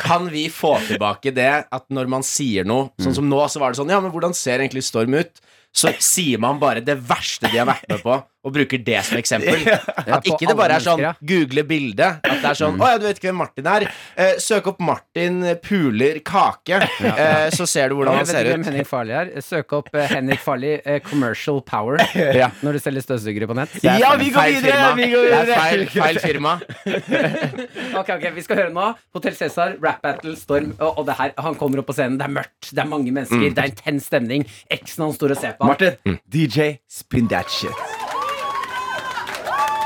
Kan 0.00 0.30
vi 0.32 0.46
få 0.52 0.76
tilbake 0.86 1.34
det 1.36 1.50
at 1.68 1.84
når 1.92 2.08
man 2.08 2.22
sier 2.24 2.64
noe 2.64 2.94
Sånn 3.04 3.16
som 3.18 3.26
nå, 3.28 3.42
så 3.52 3.60
var 3.60 3.74
det 3.74 3.76
sånn 3.76 3.90
Ja, 3.92 3.98
men 4.00 4.14
hvordan 4.14 4.32
ser 4.32 4.62
egentlig 4.62 4.80
Storm 4.86 5.12
ut? 5.12 5.42
Så 5.74 5.90
sier 6.00 6.40
man 6.40 6.60
bare 6.62 6.80
det 6.84 6.96
verste 7.04 7.50
de 7.50 7.58
har 7.58 7.68
vært 7.68 7.84
med 7.90 8.00
på, 8.00 8.16
og 8.44 8.52
bruker 8.54 8.78
det 8.84 9.00
som 9.08 9.16
eksempel. 9.18 9.64
At 10.16 10.26
ikke 10.28 10.46
det 10.50 10.56
bare 10.58 10.76
er 10.78 10.84
sånn 10.84 11.00
google 11.24 11.64
bildet. 11.68 12.20
At 12.24 12.42
det 12.44 12.50
er 12.52 12.58
sånn 12.58 12.76
Å 12.80 12.90
ja, 12.92 12.98
du 13.00 13.06
vet 13.08 13.18
ikke 13.20 13.30
hvem 13.32 13.40
Martin 13.40 13.68
er? 13.72 13.86
Eh, 14.20 14.34
søk 14.44 14.66
opp 14.72 14.80
Martin 14.84 15.40
puler 15.64 16.20
kake, 16.26 16.80
eh, 17.08 17.48
så 17.54 17.66
ser 17.68 17.88
du 17.90 17.96
hvordan 17.98 18.18
Jeg 18.18 18.20
han 18.20 18.26
vet 18.28 18.34
ser 18.34 18.44
ikke 18.44 18.52
hvem 18.54 18.64
ut. 18.66 18.70
Henrik 18.70 18.90
Farli 18.90 19.16
er. 19.22 19.32
Søk 19.44 19.72
opp 19.78 19.88
eh, 19.96 20.06
Henrik 20.12 20.42
Farli 20.44 20.74
eh, 20.84 21.00
Commercial 21.06 21.62
Power 21.66 21.98
Ja. 22.42 22.50
når 22.62 22.78
du 22.78 22.82
selger 22.84 23.04
støvsugere 23.06 23.48
på 23.50 23.56
nett. 23.58 23.74
Ja, 23.84 24.12
vi 24.20 24.28
går 24.30 24.38
feil 24.40 24.58
videre, 24.60 24.76
firma. 24.76 24.92
vi 25.00 25.08
går 25.14 25.24
Det 25.24 25.40
videre. 25.40 25.56
er 25.56 25.64
feil, 25.64 25.86
feil 25.96 26.22
firma. 26.24 26.54
Ok, 28.00 28.08
ok, 28.10 28.24
Vi 28.34 28.42
skal 28.44 28.58
høre 28.58 28.72
nå. 28.74 28.88
Hotell 29.14 29.36
Cæsar, 29.38 29.76
rap 29.82 30.00
battle, 30.02 30.34
Storm. 30.36 30.72
Og, 30.80 30.98
og 30.98 31.06
det 31.08 31.14
her, 31.18 31.32
Han 31.46 31.54
kommer 31.60 31.80
opp 31.82 31.88
på 31.90 31.96
scenen. 31.96 32.18
Det 32.20 32.26
er 32.28 32.34
mørkt, 32.40 32.70
det 32.74 32.82
er 32.84 32.90
mange 32.90 33.12
mennesker, 33.14 33.46
det 33.54 33.62
er 33.64 33.70
intens 33.72 34.10
stemning. 34.10 34.46
Eksen 34.74 35.06
hans 35.06 35.16
står 35.20 35.36
og 35.36 35.40
ser 35.44 35.54
på. 35.58 35.68
han. 35.68 35.74
Martin, 35.76 36.18
DJ, 36.30 36.74
spin 36.90 37.30
that 37.32 37.50
shit. 37.50 38.03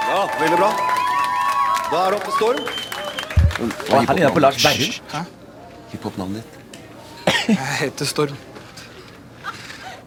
Ja, 0.08 0.22
veldig 0.40 0.56
bra. 0.56 0.68
Da 1.92 1.98
er 2.06 2.14
det 2.14 2.18
opp 2.18 2.24
til 2.24 2.36
Storm. 2.38 2.62
Hva 3.88 3.98
er 4.04 4.14
det 4.16 4.30
på 4.32 4.40
Lars 4.40 4.62
Berrum. 4.62 5.26
Hiphop-navnet 5.92 6.40
ditt? 6.40 6.54
Jeg 7.48 7.74
heter 7.82 8.08
Storm. 8.08 8.38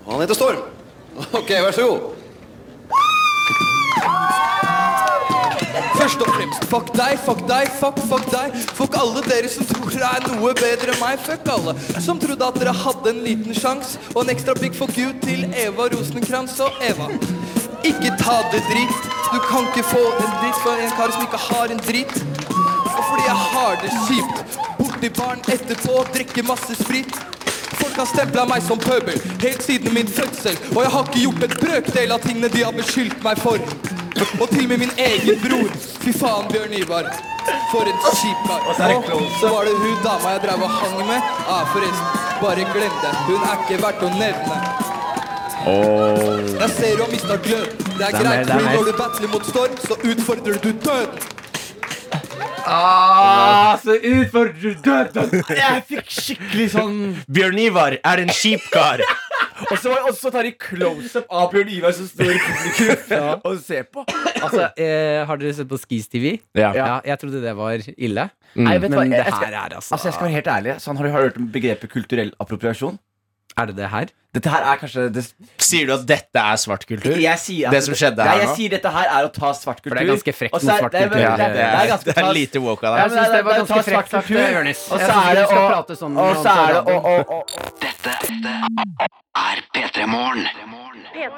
Han 0.08 0.24
heter 0.24 0.38
Storm. 0.38 0.64
Ok, 1.38 1.50
vær 1.50 1.76
så 1.76 1.86
god. 1.86 2.02
Først 6.02 6.22
og 6.26 6.32
fremst, 6.34 6.64
fuck 6.72 6.88
deg, 6.98 7.20
fuck 7.22 7.42
deg, 7.46 7.70
fuck, 7.78 8.00
fuck 8.10 8.26
deg. 8.34 8.56
Fuck 8.74 8.98
alle 8.98 9.22
dere 9.28 9.50
som 9.54 9.68
tror 9.70 9.92
dere 9.94 10.10
er 10.18 10.26
noe 10.32 10.56
bedre 10.58 10.96
enn 10.96 11.02
meg. 11.04 11.22
Fuck 11.22 11.46
alle 11.54 11.76
som 12.02 12.18
trodde 12.22 12.48
at 12.48 12.58
dere 12.58 12.74
hadde 12.74 13.14
en 13.14 13.22
liten 13.28 13.54
sjans. 13.54 14.00
Og 14.16 14.24
en 14.24 14.34
ekstra 14.34 14.58
big 14.58 14.74
fuck 14.78 14.98
you 14.98 15.14
til 15.22 15.46
Eva 15.54 15.92
Rosenkrantz 15.94 16.58
og 16.66 16.82
Eva. 16.90 17.12
Ikke 17.84 18.12
ta 18.20 18.38
det 18.52 18.62
dritt. 18.70 19.10
Du 19.34 19.40
kan 19.50 19.66
ikke 19.70 19.84
få 19.84 20.02
en 20.22 20.34
dritt 20.42 20.60
for 20.64 20.78
en 20.84 20.92
kar 20.98 21.12
som 21.16 21.24
ikke 21.26 21.42
har 21.50 21.74
en 21.74 21.82
dritt. 21.88 22.16
Og 22.98 23.04
fordi 23.10 23.24
jeg 23.26 23.38
har 23.54 23.78
det 23.82 23.92
kjipt. 24.08 24.58
Borti 24.80 25.10
barn 25.18 25.42
etterpå, 25.56 26.04
drikke 26.14 26.44
masse 26.46 26.76
sprit. 26.84 27.16
Folk 27.80 27.96
har 27.98 28.06
stempla 28.06 28.46
meg 28.46 28.62
som 28.66 28.80
pøbel 28.80 29.18
helt 29.42 29.64
siden 29.64 29.94
min 29.94 30.08
fødsel. 30.08 30.60
Og 30.76 30.84
jeg 30.84 30.92
har 30.94 31.08
ikke 31.08 31.24
gjort 31.24 31.48
en 31.48 31.58
brøkdel 31.64 32.14
av 32.18 32.22
tingene 32.28 32.52
de 32.54 32.64
har 32.68 32.78
beskyldt 32.78 33.26
meg 33.26 33.42
for. 33.42 33.58
Og 34.42 34.48
til 34.52 34.64
og 34.68 34.70
med 34.70 34.84
min 34.84 34.94
egen 35.08 35.42
bror. 35.42 35.74
Fy 36.04 36.14
faen, 36.14 36.46
Bjørn 36.52 36.78
Ivar. 36.78 37.10
For 37.72 37.90
en 37.90 38.00
kjip 38.20 38.46
kar. 38.46 38.70
Og 39.18 39.26
så 39.40 39.50
var 39.56 39.66
det 39.66 39.74
hun 39.82 39.98
dama 40.06 40.36
jeg 40.36 40.46
drev 40.46 40.68
og 40.68 40.78
hang 40.78 41.02
med. 41.10 41.34
Ah, 41.50 41.66
forresten, 41.74 42.24
bare 42.44 42.70
glem 42.76 43.04
det. 43.04 43.18
Hun 43.26 43.50
er 43.50 43.60
ikke 43.64 43.84
verdt 43.88 44.06
å 44.06 44.14
nevne. 44.20 44.91
Jeg 45.62 46.70
ser 46.74 46.96
du 46.98 47.04
har 47.04 47.12
mista 47.12 47.36
glød. 47.38 47.66
Det 47.86 48.02
er 48.02 48.16
er 48.16 48.24
greit, 48.24 48.50
for 48.50 48.64
når 48.66 48.88
du 48.88 48.96
battler 48.98 49.30
mot 49.30 49.46
storm, 49.46 49.76
så 49.84 49.98
utfordrer 50.10 50.58
du 50.64 50.72
død. 50.88 51.28
Ah, 52.66 53.76
så 53.82 53.96
utfordrer 53.98 54.58
du 54.62 54.74
døden! 54.86 55.44
Jeg 55.58 55.84
fikk 55.90 56.10
skikkelig 56.14 56.68
sånn 56.76 56.98
Bjørn 57.34 57.58
Ivar 57.62 57.96
er 58.00 58.22
en 58.24 58.32
kjip 58.34 58.66
kar. 58.74 59.02
Og 59.72 59.76
så, 59.78 59.94
og 60.08 60.14
så 60.18 60.32
tar 60.34 60.48
de 60.50 60.54
close-up 60.58 61.30
av 61.30 61.52
Bjørn 61.54 61.70
Ivar 61.78 61.94
som 61.98 62.08
står 62.10 62.32
i 62.34 62.40
publikum 62.42 63.46
og 63.52 63.58
ser 63.62 63.86
på. 63.94 64.06
Altså, 64.42 64.68
eh, 64.82 65.22
har 65.30 65.42
dere 65.42 65.54
sett 65.58 65.70
på 65.70 65.78
Skis 65.82 66.10
TV? 66.10 66.36
Ja. 66.58 66.74
Jeg 67.06 67.22
trodde 67.22 67.42
det 67.44 67.54
var 67.60 67.86
ille. 67.94 68.28
Nei, 68.58 68.78
vet 68.82 68.90
du 68.92 68.98
hva, 68.98 69.06
jeg- 69.06 69.14
det 69.14 69.26
jeg 69.26 69.34
skal- 69.38 69.54
er 69.54 69.76
altså, 69.78 69.94
Altså, 69.94 70.06
jeg 70.10 70.14
skal 70.18 70.28
være 70.28 70.38
helt 70.40 70.52
ærlig. 70.58 70.76
Sånn, 70.82 70.98
har 70.98 71.06
du 71.06 71.12
hørt 71.12 71.38
om 71.38 71.48
begrepet 71.54 71.90
kulturell 71.94 72.34
appropriasjon? 72.42 72.98
Er 73.60 73.66
det 73.68 73.76
det 73.76 73.90
her? 73.92 74.06
Dette 74.34 74.48
her 74.48 74.64
er 74.64 74.78
kanskje 74.80 75.10
det 75.12 75.26
Sier 75.60 75.86
du 75.90 75.92
at 75.94 76.06
dette 76.08 76.40
er 76.40 76.56
svart 76.56 76.86
kultur? 76.88 77.18
Jeg 77.20 77.38
sier 77.42 77.68
at 77.68 77.74
Det 77.76 77.82
som 77.84 77.94
skjedde 78.00 78.24
her 78.24 78.38
nå? 78.38 78.44
jeg 78.46 78.56
sier 78.56 78.70
dette 78.72 78.92
her 78.96 79.10
er 79.12 79.28
å 79.28 79.32
ta 79.36 79.52
svart 79.52 79.82
kultur. 79.84 79.92
For 79.92 80.00
det 80.00 80.06
er 80.08 80.12
ganske 80.14 80.34
frekt 80.38 80.56
er- 80.56 80.60
svart 80.64 80.92
kultur. 80.96 81.10
det 81.12 81.26
er- 81.26 81.38
det, 81.42 81.48
det 81.58 81.66
er 81.68 81.88
ganske 81.92 82.06
det 82.08 82.18
er 82.24 82.34
lite 82.38 82.62
woke 82.64 82.84
av 82.88 82.96
Jeg 82.98 83.10
deg. 83.10 83.18
syns 83.18 83.32
det 83.36 83.44
var 83.46 83.54
ganske 83.60 83.84
frekt 83.90 84.10
sagt, 84.16 84.30
Jonis. 84.32 84.86
og 84.92 85.00
så 85.00 85.12
er 85.12 85.36
det 85.36 85.46
å- 85.52 87.44
Dette 88.02 88.52
er 89.38 89.60
P3 89.76 90.06
Morgen. 90.10 90.46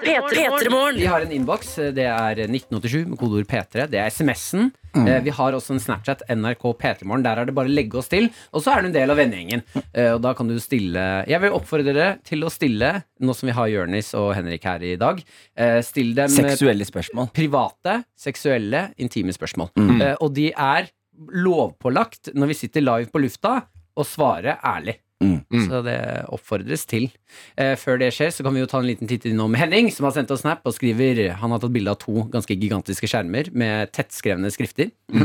P3morgen. 0.03 0.95
Vi 0.95 1.05
har 1.09 1.23
en 1.25 1.31
innboks. 1.35 1.73
Det 1.95 2.05
er 2.07 2.39
1987 2.45 3.09
med 3.11 3.19
kodeord 3.19 3.47
P3. 3.49 3.87
Det 3.91 3.99
er 3.99 4.07
SMS-en. 4.13 4.69
Eh, 4.95 5.19
Vi 5.25 5.33
har 5.33 5.55
også 5.57 5.73
en 5.75 5.81
Snapchat 5.83 6.23
NRK 6.29 6.63
P3morgen. 6.79 7.25
Der 7.25 7.41
er 7.41 7.49
det 7.49 7.55
bare 7.57 7.67
å 7.71 7.73
legge 7.73 7.99
oss 7.99 8.07
til. 8.11 8.29
Og 8.53 8.63
så 8.63 8.75
er 8.77 8.81
du 8.85 8.89
en 8.91 8.95
del 8.95 9.11
av 9.11 9.19
vennegjengen. 9.19 9.63
Eh, 9.91 10.13
Og 10.13 10.21
da 10.23 10.33
kan 10.37 10.47
du 10.47 10.55
stille 10.63 11.25
Jeg 11.27 11.41
vil 11.41 11.51
oppfordre 11.57 11.91
dere 11.93 12.09
til 12.23 12.43
å 12.47 12.51
stille, 12.53 13.03
nå 13.19 13.35
som 13.35 13.47
vi 13.49 13.53
har 13.59 13.67
Jørnis 13.67 14.13
og 14.15 14.33
Henrik 14.37 14.63
her 14.63 14.79
i 14.83 14.95
dag, 14.95 15.21
eh, 15.57 15.81
still 15.81 16.13
dem 16.15 16.29
Seksuelle 16.29 16.85
spørsmål. 16.87 17.31
private, 17.33 18.05
seksuelle, 18.15 18.93
intime 18.97 19.33
spørsmål. 19.35 19.71
Mm. 19.75 20.01
Eh, 20.01 20.15
og 20.21 20.33
de 20.33 20.51
er 20.53 20.89
lovpålagt 21.33 22.33
når 22.33 22.47
vi 22.47 22.53
sitter 22.53 22.81
live 22.81 23.11
på 23.11 23.19
lufta, 23.21 23.63
å 23.97 24.03
svare 24.05 24.57
ærlig. 24.63 24.95
Mm. 25.23 25.67
Så 25.67 25.81
det 25.85 25.97
oppfordres 26.33 26.85
til. 26.89 27.09
Eh, 27.57 27.73
før 27.79 27.99
det 28.01 28.11
skjer, 28.15 28.31
så 28.33 28.45
kan 28.45 28.53
vi 28.55 28.61
jo 28.61 28.69
ta 28.69 28.79
en 28.81 28.87
liten 28.87 29.09
titt 29.09 29.25
innom 29.29 29.53
Henning, 29.57 29.89
som 29.93 30.07
har 30.07 30.13
sendt 30.15 30.31
oss 30.33 30.43
snap 30.43 30.65
og 30.67 30.75
skriver 30.75 31.33
Han 31.39 31.53
har 31.53 31.61
tatt 31.61 31.73
bilde 31.73 31.93
av 31.93 31.99
to 32.01 32.25
ganske 32.33 32.55
gigantiske 32.57 33.09
skjermer 33.09 33.49
med 33.57 33.91
tettskrevne 33.95 34.51
skrifter. 34.53 34.91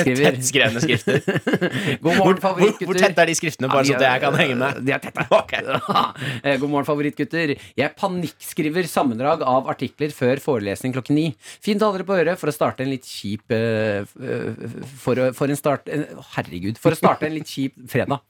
skriver 0.00 0.36
Tettskrevne 0.36 0.82
skrifter. 0.84 1.20
God 2.02 2.04
Hvor, 2.04 2.16
morgen, 2.16 2.20
hvor, 2.20 2.42
favorittgutter. 2.44 2.90
hvor 2.90 3.00
tett 3.00 3.22
er 3.22 3.30
de 3.30 3.36
skriftene, 3.38 3.70
bare 3.72 3.88
så 3.88 3.96
at 3.98 4.06
jeg 4.06 4.24
kan 4.24 4.38
henge 4.40 4.58
med? 4.60 4.80
De 4.86 4.94
er 4.96 5.02
tette. 5.04 5.26
Ok. 5.34 5.56
Eh, 5.58 6.56
God 6.60 6.68
morgen, 6.68 6.88
favorittgutter. 6.88 7.54
Jeg 7.78 7.96
panikkskriver 8.00 8.88
sammendrag 8.90 9.44
av 9.46 9.70
artikler 9.70 10.14
før 10.14 10.42
forelesning 10.42 10.94
klokken 10.96 11.18
ni. 11.18 11.26
Fint 11.62 11.82
å 11.82 11.90
ha 11.90 11.96
dere 11.96 12.08
på 12.08 12.18
øret 12.18 12.40
for 12.40 12.50
å 12.50 12.54
starte 12.54 12.84
en 12.84 12.92
litt 12.92 13.06
kjip 13.06 13.52
uh, 13.54 14.02
for, 15.00 15.30
for 15.36 15.50
en 15.50 15.58
start 15.58 15.90
Herregud. 16.36 16.78
For 16.80 16.94
å 16.94 16.98
starte 16.98 17.28
en 17.28 17.36
litt 17.38 17.50
kjip 17.50 17.76
fredag. 17.90 18.24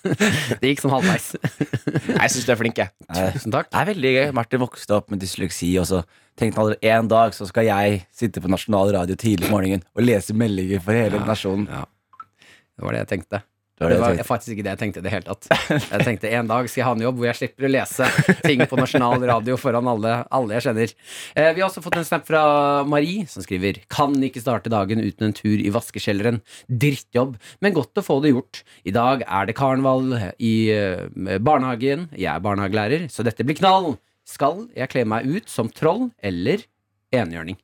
Det 0.60 0.70
gikk 0.72 0.82
sånn 0.82 0.94
halvveis. 0.94 1.30
Jeg 2.22 2.32
syns 2.34 2.48
du 2.48 2.52
er 2.54 2.58
flink, 2.60 2.80
jeg. 2.80 2.92
Tusen 3.36 3.54
takk. 3.54 3.70
Det 3.70 3.80
er 3.80 3.88
veldig 3.92 4.12
gøy. 4.16 4.26
Martin 4.36 4.62
vokste 4.64 4.96
opp 4.96 5.12
med 5.12 5.22
dysleksi, 5.22 5.70
og 5.82 5.88
så 5.90 6.02
tenkte 6.38 6.60
han 6.62 6.74
at 6.74 6.86
en 6.94 7.10
dag 7.12 7.34
så 7.36 7.46
skal 7.48 7.66
jeg 7.68 8.02
sitte 8.16 8.40
på 8.42 8.50
nasjonal 8.50 8.92
radio 8.96 9.16
tidlig 9.20 9.50
på 9.50 9.54
morgenen 9.56 9.84
og 9.92 10.06
lese 10.06 10.34
meldinger 10.36 10.80
for 10.84 10.96
hele 10.96 11.20
nasjonen. 11.28 11.68
Det 11.68 12.86
var 12.86 12.96
det 12.96 13.02
jeg 13.04 13.10
tenkte. 13.16 13.42
Det 13.78 13.88
var 13.88 13.90
Det 13.90 14.00
var 14.18 14.26
faktisk 14.28 14.52
ikke 14.54 14.64
det 14.66 14.72
jeg 14.74 14.80
tenkte 14.82 15.00
i 15.00 15.04
det 15.06 15.12
hele 15.14 15.26
tatt. 15.26 15.46
Jeg 15.72 16.04
tenkte 16.04 16.30
en 16.36 16.50
dag 16.50 16.68
skal 16.68 16.80
jeg 16.82 16.86
ha 16.86 16.92
en 16.94 17.04
jobb 17.06 17.16
hvor 17.18 17.28
jeg 17.30 17.38
slipper 17.40 17.66
å 17.66 17.70
lese 17.72 18.08
ting 18.44 18.62
på 18.68 18.78
nasjonal 18.78 19.24
radio 19.30 19.56
foran 19.58 19.88
alle, 19.90 20.12
alle 20.30 20.58
jeg 20.58 20.66
kjenner. 20.68 20.92
Eh, 21.34 21.48
vi 21.56 21.64
har 21.64 21.66
også 21.70 21.82
fått 21.82 21.96
en 21.98 22.06
snap 22.06 22.28
fra 22.28 22.42
Marie, 22.86 23.24
som 23.32 23.42
skriver 23.44 23.80
Kan 23.92 24.14
ikke 24.22 24.44
starte 24.44 24.70
dagen 24.72 25.02
uten 25.02 25.30
en 25.30 25.34
tur 25.36 25.56
i 25.56 25.72
vaskekjelleren. 25.74 26.42
Drittjobb, 26.68 27.34
men 27.64 27.76
godt 27.76 27.98
å 27.98 28.06
få 28.06 28.20
det 28.22 28.34
gjort. 28.34 28.62
I 28.86 28.94
dag 28.94 29.24
er 29.26 29.50
det 29.50 29.56
karneval 29.58 30.14
i 30.38 30.54
eh, 30.76 31.36
barnehagen. 31.42 32.10
Jeg 32.14 32.30
er 32.36 32.44
barnehagelærer, 32.44 33.08
så 33.10 33.26
dette 33.26 33.46
blir 33.48 33.58
knall. 33.58 33.96
Skal 34.28 34.68
jeg 34.78 34.92
kle 34.92 35.08
meg 35.08 35.26
ut 35.26 35.50
som 35.50 35.72
troll 35.72 36.10
eller 36.22 36.62
enhjørning? 37.10 37.58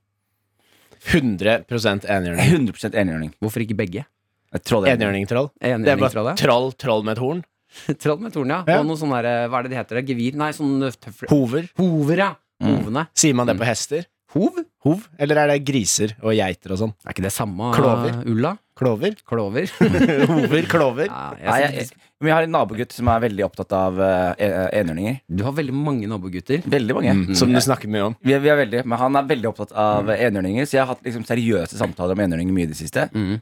100% 1.07 2.09
enhjørning. 2.11 2.73
100% 2.75 2.97
enhjørning. 2.99 3.37
Hvorfor 3.38 3.62
ikke 3.62 3.79
begge? 3.79 4.09
Jeg 4.57 4.65
tror 4.65 4.85
det. 4.85 4.97
Enhjørningtroll. 4.97 5.51
Det 5.61 5.93
er 5.93 6.01
bare 6.01 6.35
troll, 6.41 6.71
troll 6.81 7.07
med 7.07 7.19
et 7.19 7.23
horn. 7.23 7.45
Troll 8.03 8.21
med 8.25 8.33
torn, 8.33 8.49
ja. 8.49 8.63
Ja. 8.65 8.79
Og 8.81 8.87
noe 8.89 8.97
sånn 8.97 9.13
der, 9.13 9.27
hva 9.53 9.59
er 9.61 9.67
det 9.67 9.75
de 9.75 9.77
heter? 9.77 9.99
Gevir? 10.09 10.39
Nei, 10.41 10.53
sånn 10.57 10.79
tøfler. 10.89 11.29
Hover. 11.29 11.67
Hover, 11.77 12.23
ja. 12.23 12.31
Mm. 12.65 12.71
Hovene. 12.73 13.03
Sier 13.19 13.37
man 13.39 13.47
det 13.51 13.55
på 13.61 13.67
hester? 13.69 14.07
Hov? 14.35 14.59
Hov? 14.85 15.05
Eller 15.17 15.38
er 15.41 15.51
det 15.55 15.62
griser 15.64 16.12
og 16.21 16.35
geiter 16.37 16.75
og 16.75 16.81
sånn? 16.83 16.91
Er 17.07 17.14
ikke 17.14 17.25
det 17.25 17.33
samme 17.33 17.71
Klover. 17.73 18.19
ulla? 18.29 18.51
Klover? 18.79 19.14
Klover. 19.27 19.71
Hover? 20.31 20.67
Klover? 20.71 21.09
ja, 21.09 21.23
Nei, 21.41 21.57
jeg, 21.64 21.87
jeg, 21.88 22.11
vi 22.23 22.31
har 22.35 22.45
en 22.45 22.53
nabogutt 22.53 22.93
som 22.95 23.09
er 23.11 23.23
veldig 23.25 23.47
opptatt 23.47 23.73
av 23.75 23.97
uh, 23.99 24.35
enhjørninger. 24.38 25.17
du 25.27 25.43
har 25.47 25.55
veldig 25.57 25.75
mange 25.75 26.11
nabogutter. 26.11 26.61
Veldig 26.69 26.97
mange. 26.99 27.14
Mm, 27.23 27.33
som 27.41 27.51
du 27.55 27.59
snakker 27.64 27.91
mye 27.91 28.11
om. 28.11 28.19
Vi 28.21 28.37
er, 28.37 28.43
vi 28.45 28.53
er 28.53 28.61
veldig, 28.61 28.85
men 28.85 29.01
han 29.01 29.19
er 29.19 29.33
veldig 29.33 29.51
opptatt 29.51 29.73
av 29.73 30.12
enhjørninger, 30.14 30.69
så 30.69 30.77
jeg 30.77 30.85
har 30.85 30.93
hatt 30.93 31.09
liksom, 31.09 31.25
seriøse 31.27 31.81
samtaler 31.81 32.14
om 32.19 32.23
enhjørninger 32.27 32.55
mye 32.59 32.69
i 32.69 32.73
det 32.75 32.79
siste. 32.79 33.09
Mm. 33.17 33.41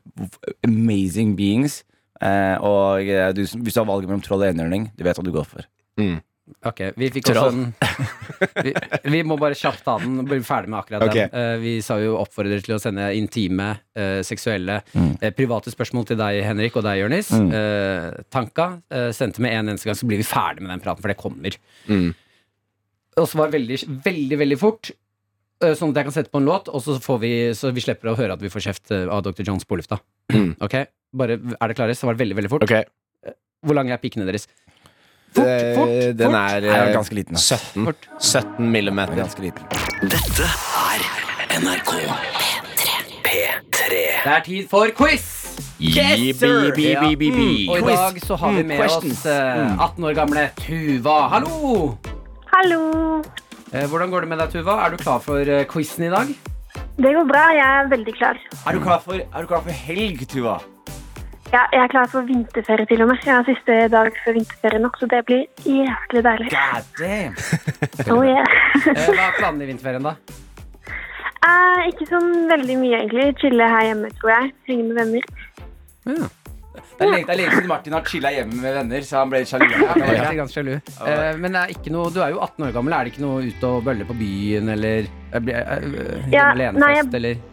Amazing 0.71 1.35
beings. 1.37 1.83
Uh, 2.23 2.57
og 2.65 3.11
du, 3.37 3.43
hvis 3.45 3.75
du 3.77 3.83
har 3.83 3.91
valget 3.91 4.09
mellom 4.09 4.25
troll 4.25 4.47
og 4.47 4.49
enhjørning, 4.55 4.89
du 4.97 5.05
vet 5.05 5.19
hva 5.19 5.27
du 5.27 5.35
går 5.35 5.51
for. 5.51 5.69
Ok, 6.67 6.81
vi 6.95 7.09
fikk 7.11 7.27
Troll. 7.27 7.49
også 7.49 7.57
en 7.57 8.67
vi, 8.67 8.73
vi 9.17 9.21
må 9.27 9.35
bare 9.41 9.57
kjapt 9.59 9.83
ta 9.87 9.97
den 9.99 10.21
og 10.23 10.29
bli 10.31 10.39
ferdig 10.47 10.71
med 10.71 10.79
akkurat 10.79 11.03
okay. 11.03 11.25
den. 11.33 11.35
Uh, 11.35 11.57
vi 11.63 11.73
sa 11.83 11.97
jo 11.99 12.13
oppfordrer 12.21 12.63
til 12.63 12.77
å 12.77 12.79
sende 12.83 13.09
intime, 13.19 13.73
uh, 13.99 14.21
seksuelle, 14.27 14.77
Mm. 14.95 15.17
uh, 15.23 15.31
private 15.35 15.73
spørsmål 15.75 16.07
til 16.07 16.21
deg, 16.21 16.39
Henrik, 16.47 16.77
og 16.79 16.85
deg, 16.87 17.01
Jonis. 17.03 17.33
Mm. 17.35 17.49
Eh, 17.59 18.07
Tanka 18.33 18.67
sendte 19.17 19.43
med 19.43 19.57
en 19.57 19.73
eneste 19.73 19.89
gang, 19.89 19.99
så 19.99 20.07
blir 20.09 20.21
vi 20.21 20.27
ferdig 20.27 20.63
med 20.63 20.71
den 20.71 20.83
praten, 20.85 21.03
for 21.03 21.11
det 21.11 21.19
kommer. 21.21 21.57
Mm. 21.91 22.13
Og 23.17 23.27
så 23.29 23.41
var 23.41 23.51
det 23.51 23.59
veldig, 23.59 23.79
veldig, 24.05 24.39
veldig 24.45 24.59
fort. 24.61 24.91
Sånn 25.63 25.91
at 25.95 26.01
jeg 26.03 26.09
kan 26.09 26.15
sette 26.15 26.33
på 26.33 26.41
en 26.43 26.49
låt, 26.49 26.69
og 26.69 26.83
så, 26.85 26.99
får 27.03 27.19
vi, 27.23 27.33
så 27.57 27.73
vi 27.73 27.85
slipper 27.85 28.13
å 28.13 28.17
høre 28.19 28.37
at 28.37 28.43
vi 28.45 28.51
får 28.53 28.67
kjeft 28.69 28.93
av 28.93 29.23
Dr. 29.25 29.43
Jones 29.47 29.65
på 29.65 29.79
lufta. 29.81 29.99
Mm. 30.33 30.51
Ok, 30.61 30.77
bare, 31.17 31.39
Er 31.57 31.73
det 31.73 31.79
klare? 31.79 31.97
Så 31.97 32.07
var 32.09 32.17
det 32.17 32.23
veldig, 32.27 32.37
veldig 32.43 32.53
fort. 32.53 32.67
Ok. 32.69 33.35
Hvor 33.67 33.79
lang 33.79 33.91
er 33.91 34.01
pikkene 34.03 34.29
deres? 34.29 34.47
Fort, 35.37 35.47
Eh, 35.47 35.75
fort, 35.77 36.17
Den 36.19 36.35
er 36.35 36.65
er 36.65 36.89
eh, 36.89 36.93
ganske 36.95 37.15
liten. 37.19 37.37
17, 37.37 37.87
17 38.19 38.71
millimeter. 38.73 39.15
Ganske 39.19 39.43
liten. 39.45 39.65
Dette 40.03 40.47
er 40.49 41.07
NRK 41.61 41.93
P3. 43.27 43.91
Det 44.25 44.33
er 44.33 44.41
tid 44.47 44.69
for 44.71 44.89
quiz! 44.97 45.27
Yes, 45.81 46.39
sir! 46.41 46.73
Ja. 46.81 47.03
Mm, 47.03 47.69
Og 47.69 47.79
i 47.79 47.83
Quiz. 47.83 47.99
dag 47.99 48.21
så 48.25 48.37
har 48.41 48.53
vi 48.53 48.63
Mm, 48.63 48.69
med 48.69 48.79
questions. 48.81 49.19
oss 49.21 49.27
eh, 49.27 49.77
18 49.85 50.05
år 50.05 50.15
gamle 50.15 50.51
Tuva. 50.57 51.29
Hallo! 51.29 51.99
Hallo. 52.53 53.23
Eh, 53.73 53.87
Hvordan 53.87 54.11
går 54.11 54.21
det 54.21 54.29
med 54.29 54.39
deg, 54.39 54.51
Tuva? 54.53 54.87
Er 54.87 54.91
du 54.91 54.97
klar 54.97 55.19
for 55.21 55.45
quizen 55.73 56.05
i 56.07 56.11
dag? 56.11 56.27
Det 56.97 57.13
går 57.15 57.27
bra. 57.29 57.45
Jeg 57.53 57.85
er 57.85 57.89
veldig 57.93 58.15
klar. 58.17 58.39
Er 58.67 58.73
du 58.73 58.81
klar 58.81 59.01
for, 59.05 59.15
er 59.15 59.41
du 59.41 59.47
klar 59.47 59.61
for 59.63 59.71
helg, 59.71 60.27
Tuva? 60.29 60.59
Ja, 61.53 61.63
jeg 61.73 61.81
er 61.85 61.91
klar 61.93 62.09
for 62.11 62.27
vinterferie 62.27 62.87
til 62.91 63.03
og 63.05 63.09
med. 63.13 63.21
Jeg 63.25 63.35
har 63.39 63.45
siste 63.47 63.77
dag 63.93 64.09
før 64.25 64.35
vinterferie 64.37 64.81
nå, 64.83 64.91
så 64.99 65.07
det 65.13 65.21
blir 65.29 65.45
jævlig 65.63 66.23
deilig. 66.27 66.49
God 66.55 66.89
damn. 66.99 67.37
Oh, 68.13 68.23
yeah. 68.27 68.57
Eh, 68.91 69.07
Hva 69.15 69.29
er 69.31 69.39
planene 69.39 69.65
i 69.67 69.71
vinterferien, 69.71 70.05
da? 70.07 70.17
Eh, 71.47 71.85
ikke 71.93 72.09
sånn 72.11 72.33
veldig 72.51 72.77
mye, 72.83 72.99
egentlig. 73.05 73.29
Chille 73.41 73.69
her 73.73 73.87
hjemme, 73.93 74.11
tror 74.19 74.35
jeg. 74.35 74.51
Henge 74.71 74.89
med 74.91 75.01
venner. 75.01 75.31
Ja. 76.11 76.29
Det 76.97 77.05
er 77.05 77.11
lenge, 77.13 77.27
det 77.29 77.33
er 77.35 77.39
lenge 77.41 77.55
siden 77.57 77.69
Martin 77.71 77.95
har 77.97 78.05
chilla 78.09 78.31
hjemme 78.33 78.57
med 78.61 78.75
venner, 78.81 79.05
så 79.07 79.19
han 79.23 79.33
ble 79.33 79.43
sjalu. 79.49 79.67
Ja, 79.77 79.97
ja. 80.13 80.31
Eh, 81.07 81.37
Men 81.41 81.55
det 81.57 81.63
er 81.63 81.73
ikke 81.77 81.93
noe, 81.95 82.11
du 82.13 82.21
er 82.25 82.33
jo 82.35 82.41
18 82.45 82.67
år 82.69 82.75
gammel. 82.77 82.95
Er 82.99 83.07
det 83.09 83.15
ikke 83.15 83.25
noe 83.25 83.45
ut 83.47 83.67
og 83.71 83.83
bølle 83.87 84.07
på 84.09 84.17
byen, 84.19 84.71
eller 84.75 85.07
uh, 85.07 85.53
Ja, 86.33 86.51
alenefest, 86.53 86.83
nei, 86.83 86.95
jeg- 86.99 87.13
eller 87.21 87.45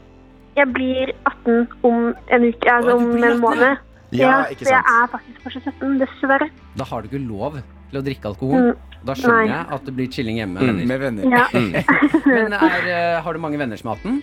Jeg 0.56 0.68
blir 0.74 1.14
18 1.26 1.68
om 1.84 2.14
en 2.32 2.44
uke, 2.50 2.70
altså 2.72 2.96
om 2.98 3.24
en 3.24 3.40
måned. 3.42 3.78
Ja, 4.14 4.44
ikke 4.52 4.66
sant. 4.66 4.68
så 4.68 4.74
jeg 4.76 4.84
er 4.94 5.08
faktisk 5.10 5.40
fortsatt 5.48 5.80
17, 5.82 5.96
dessverre. 6.04 6.50
Da 6.78 6.84
har 6.86 7.02
du 7.02 7.08
ikke 7.10 7.24
lov 7.28 7.56
til 7.90 8.00
å 8.00 8.04
drikke 8.06 8.30
alkohol. 8.30 8.68
Mm, 8.74 8.92
Da 9.04 9.14
skjønner 9.20 9.42
nei. 9.42 9.48
jeg 9.58 9.66
at 9.76 9.86
det 9.90 9.94
blir 9.98 10.08
chilling 10.14 10.38
hjemme 10.38 10.54
med 10.54 10.64
Mm, 10.64 10.78
venner. 10.78 10.86
med 10.86 11.00
venner. 11.02 11.24
Ja. 11.28 11.48
Men 12.38 12.54
er, 12.54 12.86
eh, 12.88 13.22
har 13.26 13.34
du 13.34 13.40
mange 13.40 13.58
venner 13.60 13.76
som 13.82 13.90
er 13.92 13.98
18? 13.98 14.22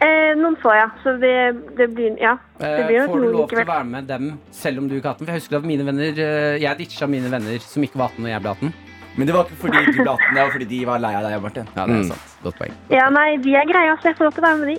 Eh, 0.00 0.34
noen 0.38 0.54
få, 0.62 0.70
ja. 0.78 0.86
Så 1.02 1.16
det, 1.20 1.34
det 1.76 1.88
blir 1.94 2.14
Ja. 2.22 2.36
Det 2.58 2.68
Eh, 2.68 2.86
blir 2.86 3.00
eh, 3.02 3.06
Får 3.10 3.20
du 3.20 3.32
lov 3.34 3.48
til 3.50 3.58
å 3.58 3.66
være 3.66 3.84
med 3.84 4.06
dem 4.06 4.38
selv 4.54 4.78
om 4.78 4.88
du 4.88 4.94
ikke 5.00 5.10
er 5.10 5.14
18? 5.18 5.26
For 5.26 5.32
jeg 5.34 5.40
husker 5.42 5.56
at 5.58 5.64
mine 5.66 5.84
venner 5.84 6.14
eh, 6.22 6.58
Jeg 6.62 6.78
ditcha 6.78 7.06
mine 7.10 7.28
venner 7.30 7.58
som 7.58 7.82
ikke 7.82 7.98
var 7.98 8.08
18 8.14 8.22
når 8.22 8.30
jeg 8.30 8.42
ble 8.46 8.50
18. 8.54 8.72
Men 9.18 9.26
det 9.26 9.34
var 9.34 9.48
ikke 9.48 9.58
fordi 9.64 9.80
du 9.88 9.96
ble 9.98 10.10
18, 10.12 10.34
det 10.34 10.42
var 10.44 10.50
fordi 10.54 10.66
de 10.70 10.76
var 10.86 11.00
lei 11.02 11.12
av 11.18 11.24
deg, 11.26 11.38
Martin. 11.42 11.66
Ja, 11.74 11.86
det 11.86 11.94
er 11.94 12.02
Mm. 12.04 12.08
sant. 12.12 12.36
Godt 12.44 12.58
poeng. 12.60 12.74
Ja, 12.94 13.08
nei, 13.10 13.36
de 13.42 13.54
er 13.58 13.66
greie, 13.66 13.96
så 13.98 14.08
jeg 14.12 14.16
får 14.18 14.28
lov 14.28 14.34
til 14.36 14.44
å 14.44 14.46
være 14.46 14.58
med 14.58 14.68
de. 14.68 14.76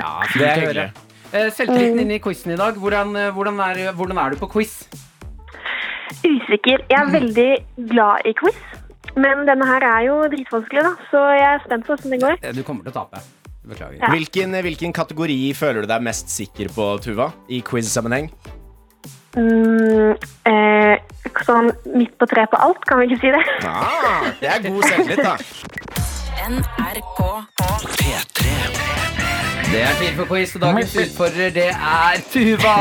Ja, 0.00 0.12
Det 0.32 0.46
er 0.48 0.60
hyggelig. 0.62 0.86
Eh, 1.32 1.50
Selvtilliten 1.50 2.00
inne 2.00 2.14
i 2.16 2.22
quizen 2.24 2.52
i 2.54 2.56
dag. 2.56 2.74
Hvordan, 2.80 3.14
eh, 3.20 3.30
hvordan, 3.36 3.60
er, 3.60 3.92
hvordan 3.92 4.18
er 4.24 4.30
du 4.30 4.36
på 4.40 4.48
quiz? 4.54 4.88
Usikker. 6.24 6.82
Jeg 6.88 6.98
er 7.00 7.10
veldig 7.12 7.50
glad 7.92 8.26
i 8.26 8.32
quiz. 8.38 8.56
Men 9.16 9.44
denne 9.48 9.64
her 9.68 9.84
er 9.84 10.04
jo 10.06 10.16
dritvanskelig, 10.32 10.82
da, 10.82 10.92
så 11.10 11.22
jeg 11.36 11.46
er 11.54 11.60
spent 11.64 11.86
på 11.86 11.94
hvordan 11.96 12.10
det 12.14 12.20
går. 12.22 12.38
Eh, 12.42 12.52
Du 12.52 12.62
kommer 12.62 12.84
til 12.84 12.92
å 12.92 13.00
tape. 13.02 13.20
Beklager. 13.66 13.98
Ja. 14.00 14.08
Hvilken, 14.14 14.52
hvilken 14.62 14.92
kategori 14.94 15.52
føler 15.58 15.82
du 15.82 15.88
deg 15.90 16.02
mest 16.06 16.28
sikker 16.30 16.68
på, 16.70 17.00
Tuva? 17.02 17.32
I 17.50 17.60
quiz-sammenheng? 17.66 18.30
Mm, 19.36 20.14
eh, 20.48 20.96
sånn 21.44 21.68
midt 21.92 22.14
på 22.16 22.28
tre 22.30 22.46
på 22.48 22.56
alt, 22.56 22.80
kan 22.88 23.02
vi 23.02 23.10
ikke 23.10 23.18
si 23.20 23.32
det? 23.34 23.42
Ah, 23.68 24.30
det 24.40 24.48
er 24.48 24.62
god 24.64 24.86
selvtillit, 24.88 25.20
da. 25.26 25.36
NRK 26.46 27.20
P3. 27.98 28.54
Det 29.66 29.82
er 29.82 29.98
tid 30.00 30.14
for 30.16 30.30
quiz, 30.30 30.54
og 30.56 30.62
dagens 30.62 30.96
utfordrer 31.02 31.52
det 31.52 31.68
er 31.74 32.24
Tuva. 32.32 32.76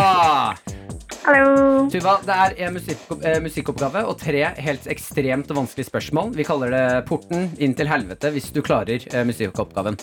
Hallo. 1.25 1.87
Tuva, 1.89 2.19
Det 2.21 2.35
er 2.37 2.67
en 2.67 2.75
musikk, 2.75 2.99
eh, 3.25 3.39
musikkoppgave 3.41 4.03
og 4.05 4.19
tre 4.21 4.43
helt 4.61 4.85
ekstremt 4.85 5.49
vanskelige 5.49 5.89
spørsmål. 5.89 6.35
Vi 6.37 6.45
kaller 6.45 6.69
det 6.69 7.05
Porten 7.09 7.49
inn 7.57 7.73
til 7.73 7.89
helvete 7.89 8.29
hvis 8.31 8.51
du 8.53 8.61
klarer 8.61 9.01
eh, 9.09 9.25
musikkoppgaven. 9.25 9.97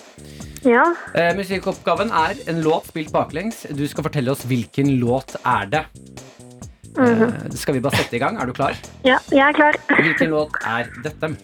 Ja. 0.67 0.83
Eh, 1.15 1.31
musikkoppgaven 1.39 2.11
er 2.11 2.35
en 2.51 2.61
låt 2.67 2.91
spilt 2.91 3.15
baklengs. 3.15 3.63
Du 3.71 3.87
skal 3.87 4.03
fortelle 4.11 4.35
oss 4.35 4.43
hvilken 4.51 4.99
låt 4.99 5.37
er 5.47 5.71
det. 5.71 5.85
Eh, 6.99 7.51
skal 7.57 7.75
vi 7.75 7.81
bare 7.81 7.97
sette 7.97 8.17
i 8.17 8.19
gang? 8.19 8.37
Er 8.41 8.47
du 8.47 8.53
klar? 8.53 8.77
ja, 9.05 9.19
jeg 9.33 9.49
er 9.49 9.53
klar. 9.53 9.73
Hvilken 10.03 10.29
låt 10.31 10.57
er 10.65 10.89
dette? 11.05 11.37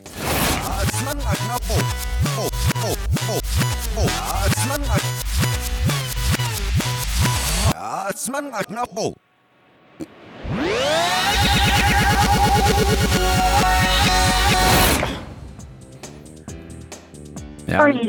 Ja. 17.68 17.84
Oi, 17.84 18.08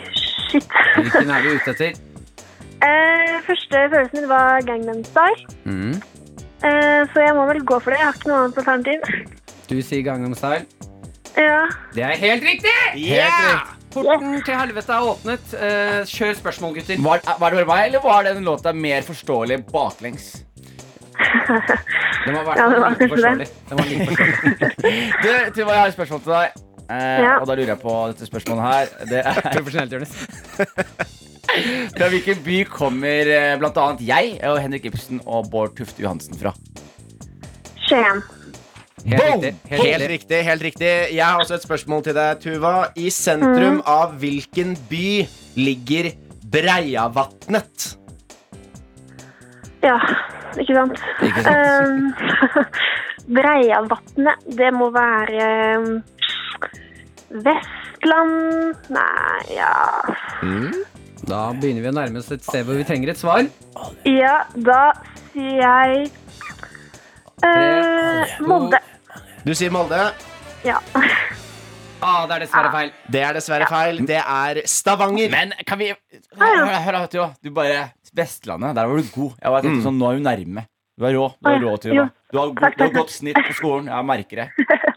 shit. 0.49 0.67
Hvilken 0.95 1.29
er 1.33 1.43
du 1.43 1.49
ute 1.57 1.73
etter? 1.73 1.97
Eh, 2.79 3.33
første 3.43 3.81
følelsen 3.91 4.21
min 4.21 4.29
var 4.29 4.61
Gangnam 4.67 5.03
Style, 5.03 5.43
Mm. 5.65 6.01
Eh, 6.63 7.01
så 7.13 7.23
jeg 7.25 7.35
må 7.37 7.45
vel 7.49 7.61
gå 7.67 7.79
for 7.83 7.91
det. 7.93 7.99
Jeg 8.01 8.07
har 8.09 8.17
ikke 8.19 8.29
noe 8.31 8.43
annet 8.45 8.57
alternativ. 8.61 8.99
Du 9.69 9.75
sier 9.85 10.03
Gangnam 10.05 10.35
Style. 10.37 10.65
Ja. 11.37 11.59
Det 11.95 12.03
er 12.03 12.15
helt 12.19 12.43
riktig! 12.43 12.73
Yeah! 12.99 13.75
Porten 13.93 14.35
til 14.45 14.53
helvete 14.57 14.93
er 14.93 15.05
åpnet. 15.11 15.53
Eh, 15.57 15.99
kjør 16.09 16.35
spørsmål, 16.37 16.75
gutter. 16.77 16.99
Var, 17.01 17.21
var 17.41 17.53
det 17.55 17.61
bare 17.63 17.69
meg, 17.69 17.85
eller 17.89 18.03
var 18.03 18.23
den 18.27 18.43
låta 18.45 18.73
mer 18.73 19.01
forståelig 19.07 19.63
baklengs? 19.71 20.31
Den 22.25 22.35
var 22.35 22.57
Ja, 22.57 22.65
det 22.69 22.79
var 22.81 22.89
like 22.93 23.07
forståelig. 23.11 23.47
Den 23.69 23.77
var 23.79 23.85
like 23.89 24.05
forståelig. 24.05 24.59
Du, 25.23 25.29
Tuva, 25.55 25.71
jeg 25.73 25.79
har 25.79 25.87
et 25.87 25.93
spørsmål 25.97 26.21
til 26.25 26.33
deg. 26.35 26.59
Eh, 26.89 27.19
Ja. 27.23 27.33
Og 27.39 27.47
da 27.49 27.55
lurer 27.55 27.71
jeg 27.73 27.79
på 27.81 27.95
dette 28.11 28.25
spørsmålet 28.29 28.63
her. 28.65 28.93
Det 29.09 29.19
er 29.25 29.41
Profesjonelt, 29.53 29.93
Jonis. 29.93 30.13
Fra 31.95 32.09
hvilken 32.11 32.41
by 32.45 32.57
kommer 32.69 33.29
bl.a. 33.29 33.55
blant 33.61 33.79
annet 33.81 34.03
jeg 34.05 34.35
og 34.47 34.59
Henrik 34.61 34.85
Ibsen 34.89 35.21
og 35.25 35.49
Bård 35.51 35.75
Tufte 35.77 36.03
Johansen 36.03 36.37
fra? 36.39 36.53
Skien. 37.87 38.21
Helt 39.05 39.23
riktig. 39.23 39.53
Helt 39.69 39.83
Helt 39.83 40.09
riktig. 40.11 40.39
helt 40.43 40.63
riktig 40.63 40.89
Jeg 41.15 41.25
har 41.25 41.39
også 41.39 41.55
et 41.55 41.63
spørsmål 41.63 42.03
til 42.03 42.15
deg, 42.17 42.41
Tuva. 42.43 42.73
I 42.99 43.09
sentrum 43.13 43.81
av 43.87 44.17
hvilken 44.19 44.75
by 44.89 45.25
ligger 45.57 46.11
Breiavatnet? 46.51 47.95
Ja, 49.83 49.95
ikke 50.59 50.75
sant? 50.75 51.01
Ikke 51.23 51.43
sant? 51.45 51.55
Um, 51.55 52.69
Breiavatnet, 53.37 54.47
det 54.57 54.71
må 54.73 54.89
være 54.91 55.49
um, 55.79 55.91
Vestland 57.29 58.89
Nei, 58.89 59.43
ja 59.53 59.73
Da 61.29 61.51
begynner 61.53 61.83
vi 61.83 61.89
å 61.91 61.93
nærme 61.93 62.21
oss 62.23 62.31
et 62.33 62.41
sted 62.41 62.65
hvor 62.65 62.77
vi 62.79 62.85
trenger 62.87 63.11
et 63.13 63.19
svar. 63.19 63.45
Ja, 64.07 64.39
da 64.57 64.79
sier 65.29 65.59
jeg 65.61 66.07
eh, 67.45 68.39
Molde. 68.49 68.79
Du 69.45 69.53
sier 69.53 69.69
Molde. 69.73 69.99
Ja. 70.65 70.79
Ah, 72.01 72.23
det 72.25 72.37
er 72.37 72.45
dessverre 72.47 72.71
feil. 72.73 72.91
Det 73.13 73.21
er 73.27 73.37
dessverre 73.37 73.69
feil. 73.69 74.01
Det 74.09 74.17
er 74.23 74.61
Stavanger. 74.71 75.29
Men 75.33 75.53
kan 75.67 75.79
vi 75.81 75.91
Hør, 75.91 76.65
hør, 76.65 76.99
hør. 77.03 77.31
Du 77.43 77.51
bare 77.53 77.89
Vestlandet, 78.15 78.73
der 78.79 78.89
var 78.89 78.97
du 78.97 79.13
god. 79.13 79.37
Jeg 79.37 79.53
var 79.53 79.69
sånn, 79.85 79.99
Nå 79.99 80.09
er 80.09 80.17
hun 80.17 80.25
nærme. 80.25 80.65
Du 80.97 81.05
er 81.07 81.13
rå. 81.15 81.29
Du 81.37 81.51
er 81.51 81.61
rå, 81.61 81.75
til. 81.83 81.93
Du 82.33 82.39
har, 82.39 82.53
god, 82.57 82.73
du 82.75 82.83
har 82.87 82.95
godt 82.95 83.13
snitt 83.13 83.37
på 83.37 83.53
skolen. 83.61 83.91
Jeg 83.91 84.09
merker 84.09 84.45
det. 84.45 84.49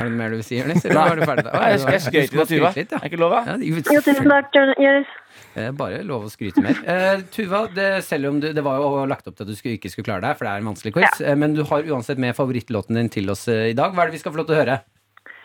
Er 0.00 0.06
det 0.08 0.12
noe 0.14 0.18
mer 0.22 0.30
du 0.32 0.36
vil 0.38 0.44
si, 0.46 0.56
Jonis? 0.56 0.84
Eller 0.88 0.96
var 1.10 1.18
du 1.18 1.22
ferdig? 1.28 1.44
jeg 1.52 1.80
skal- 1.80 1.92
jeg 1.92 2.28
skrøt 2.28 2.30
Du 2.30 2.36
må 2.36 2.42
av 2.42 2.48
skryte 2.48 2.76
litt, 2.80 2.92
ja. 2.94 2.98
Er 3.02 3.08
ikke 3.10 3.18
lov, 3.20 3.30
da? 3.34 3.40
Ja, 3.50 3.56
Jo, 3.60 3.74
jo, 3.76 4.00
tusen 4.06 4.30
takk, 4.32 4.54
Jonis. 4.80 5.10
Eh, 5.56 5.70
Bare 5.76 6.02
lov 6.06 6.24
å 6.24 6.30
skryte 6.32 6.62
mer. 6.64 6.78
Eh, 6.86 7.20
Tuva, 7.34 7.60
det, 7.74 7.88
selv 8.06 8.30
om 8.30 8.40
du, 8.40 8.48
det 8.56 8.64
var 8.64 8.78
jo 8.80 9.04
lagt 9.10 9.28
opp 9.28 9.36
til 9.36 9.44
at 9.44 9.50
du 9.52 9.54
skulle, 9.58 9.76
ikke 9.78 9.90
skulle 9.92 10.08
klare 10.08 10.22
deg, 10.24 10.38
for 10.38 10.46
det 10.48 10.52
er 10.54 10.62
en 10.64 10.70
vanskelig 10.72 10.94
quiz, 10.96 11.20
eh, 11.20 11.34
men 11.36 11.54
du 11.54 11.62
har 11.68 11.82
uansett 11.82 12.18
med 12.18 12.34
favorittlåten 12.34 12.94
din 12.96 13.08
til 13.12 13.28
oss 13.30 13.46
eh, 13.48 13.68
i 13.70 13.76
dag. 13.76 13.92
Hva 13.92 14.02
er 14.06 14.10
det 14.10 14.16
vi 14.16 14.22
skal 14.24 14.32
få 14.32 14.40
lov 14.40 14.46
til 14.48 14.56
å 14.56 14.62
høre? 14.64 14.80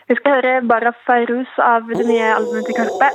Vi 0.08 0.14
skal 0.16 0.38
høre 0.40 0.54
Bara 0.66 0.92
Fairuz 1.04 1.50
av 1.58 1.88
det 1.92 2.06
nye 2.06 2.32
albumet 2.38 2.64
til 2.70 2.76
Karpe. 2.78 3.10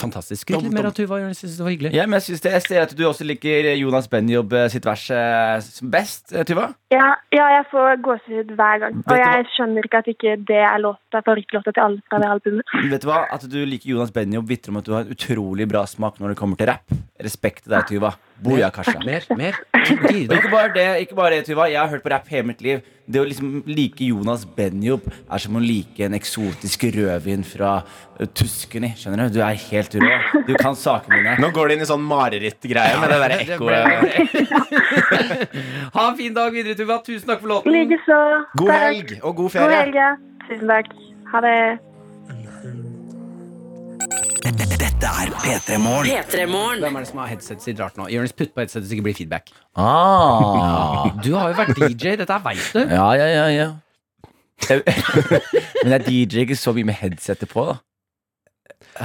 Fantastisk. 0.00 0.42
Skryt 0.44 0.64
litt 0.64 0.74
mer 0.74 0.88
av 0.90 0.94
Tuva. 0.96 1.18
Jeg 1.22 1.36
synes 1.38 1.56
det 1.58 1.64
var 1.64 1.72
hyggelig. 1.74 1.92
Ja, 1.96 2.06
men 2.06 2.18
jeg, 2.18 2.26
synes 2.28 2.44
det, 2.44 2.52
jeg 2.56 2.64
ser 2.66 2.82
at 2.84 2.94
du 2.96 3.02
også 3.08 3.26
liker 3.26 3.70
Jonas 3.76 4.08
Benjob 4.12 4.54
eh, 4.56 4.68
sitt 4.72 4.86
vers 4.86 5.04
eh, 5.14 5.56
som 5.64 5.90
best, 5.92 6.30
eh, 6.34 6.44
Tuva. 6.48 6.68
Ja, 6.94 7.08
ja, 7.34 7.48
jeg 7.56 7.66
får 7.72 8.00
gåsehud 8.06 8.54
hver 8.58 8.82
gang. 8.84 9.00
Vet 9.00 9.12
Og 9.12 9.22
jeg 9.22 9.48
skjønner 9.54 9.88
ikke 9.88 10.02
at 10.04 10.10
ikke 10.12 10.36
det 10.48 10.60
er 10.62 10.78
låta, 10.82 11.22
favorittlåta 11.22 11.74
til 11.74 11.84
alle 11.86 12.04
fra 12.06 12.22
det 12.22 12.30
albumet. 12.34 12.76
Vet 12.92 13.06
du 13.06 13.10
hva? 13.10 13.22
At 13.36 13.48
du 13.50 13.58
liker 13.66 13.94
Jonas 13.94 14.14
Benjob, 14.14 14.48
vitner 14.50 14.74
om 14.74 14.80
at 14.82 14.88
du 14.88 14.94
har 14.96 15.06
en 15.06 15.16
utrolig 15.16 15.68
bra 15.70 15.86
smak 15.90 16.20
når 16.22 16.34
det 16.34 16.40
kommer 16.40 16.60
til 16.60 16.70
rapp. 16.72 16.96
Respekt 17.26 17.64
til 17.66 17.76
deg, 17.76 17.88
Tuva. 17.90 18.14
Boja, 18.42 18.70
Kasha. 18.70 18.98
Mer, 19.04 19.22
mer. 19.40 19.54
Ikke 19.86 20.50
bare 20.52 20.72
det, 20.74 20.86
ikke 21.06 21.14
bare 21.16 21.30
det, 21.38 21.44
Tuva. 21.48 21.64
Jeg 21.70 21.80
har 21.80 21.88
hørt 21.88 22.02
på 22.04 22.10
rapp 22.12 22.28
hele 22.28 22.46
mitt 22.50 22.60
liv. 22.64 22.80
Det 23.06 23.20
å 23.22 23.24
liksom 23.28 23.62
like 23.70 24.02
Jonas 24.02 24.42
Benjob 24.56 25.00
er 25.30 25.38
som 25.38 25.54
å 25.56 25.60
like 25.62 26.02
en 26.04 26.14
eksotisk 26.18 26.84
rødvin 26.96 27.44
fra 27.46 27.76
Tuskeni. 28.34 28.90
Skjønner 28.98 29.28
du? 29.30 29.34
Du 29.38 29.42
er 29.46 29.54
helt 29.68 29.94
rå. 30.02 30.10
Du 30.48 30.54
kan 30.58 30.74
sakene 30.76 31.14
mine. 31.20 31.36
Nå 31.40 31.50
går 31.54 31.68
det 31.70 31.74
inn 31.78 31.84
i 31.86 31.88
sånn 31.92 32.02
marerittgreie 32.06 32.96
med 33.00 33.08
det 33.14 33.18
derre 33.22 33.38
ekkoet. 33.46 33.86
Ha 35.96 36.02
en 36.10 36.16
fin 36.18 36.34
dag 36.36 36.50
videre, 36.52 36.74
Tuva. 36.76 36.98
Tusen 37.06 37.28
takk 37.30 37.40
for 37.44 37.48
låten. 37.54 37.70
Likeså. 37.72 38.18
God 38.58 38.68
Takk. 38.74 38.82
helg 38.84 39.08
og 39.22 39.30
god 39.30 39.36
God 39.46 39.52
ferie. 39.54 39.78
helg, 39.80 39.94
ja. 40.02 40.10
Tusen 40.50 40.66
takk. 40.74 40.88
Ha 41.32 41.38
det. 41.46 41.56
Dette 44.96 45.08
er 45.12 45.28
P3 45.28 45.76
Morgen. 45.76 46.08
P3morgen. 46.08 46.78
Hvem 46.80 46.94
er 46.96 47.02
det 47.04 47.08
som 47.10 47.18
har 47.20 47.26
headset 47.28 47.60
sitt 47.60 47.80
rart 47.82 47.98
nå? 48.00 48.06
Jonis, 48.08 48.32
putt 48.32 48.54
på 48.54 48.62
headsetet 48.62 48.86
så 48.86 48.88
det 48.88 48.96
ikke 48.96 49.04
blir 49.10 49.16
feedback. 49.18 49.50
Ah. 49.76 51.10
Du 51.20 51.34
har 51.36 51.50
jo 51.52 51.58
vært 51.58 51.76
DJ, 51.76 52.14
dette 52.16 52.38
veit 52.46 52.70
du. 52.72 52.80
Ja, 52.80 53.10
ja, 53.18 53.26
ja, 53.28 53.44
ja. 53.52 53.66
Men 55.84 55.92
jeg 55.98 56.06
DJ 56.06 56.46
ikke 56.46 56.56
så 56.56 56.72
mye 56.72 56.88
med 56.88 56.96
headsetet 56.96 57.52
på, 57.52 57.66
da. 57.68 57.76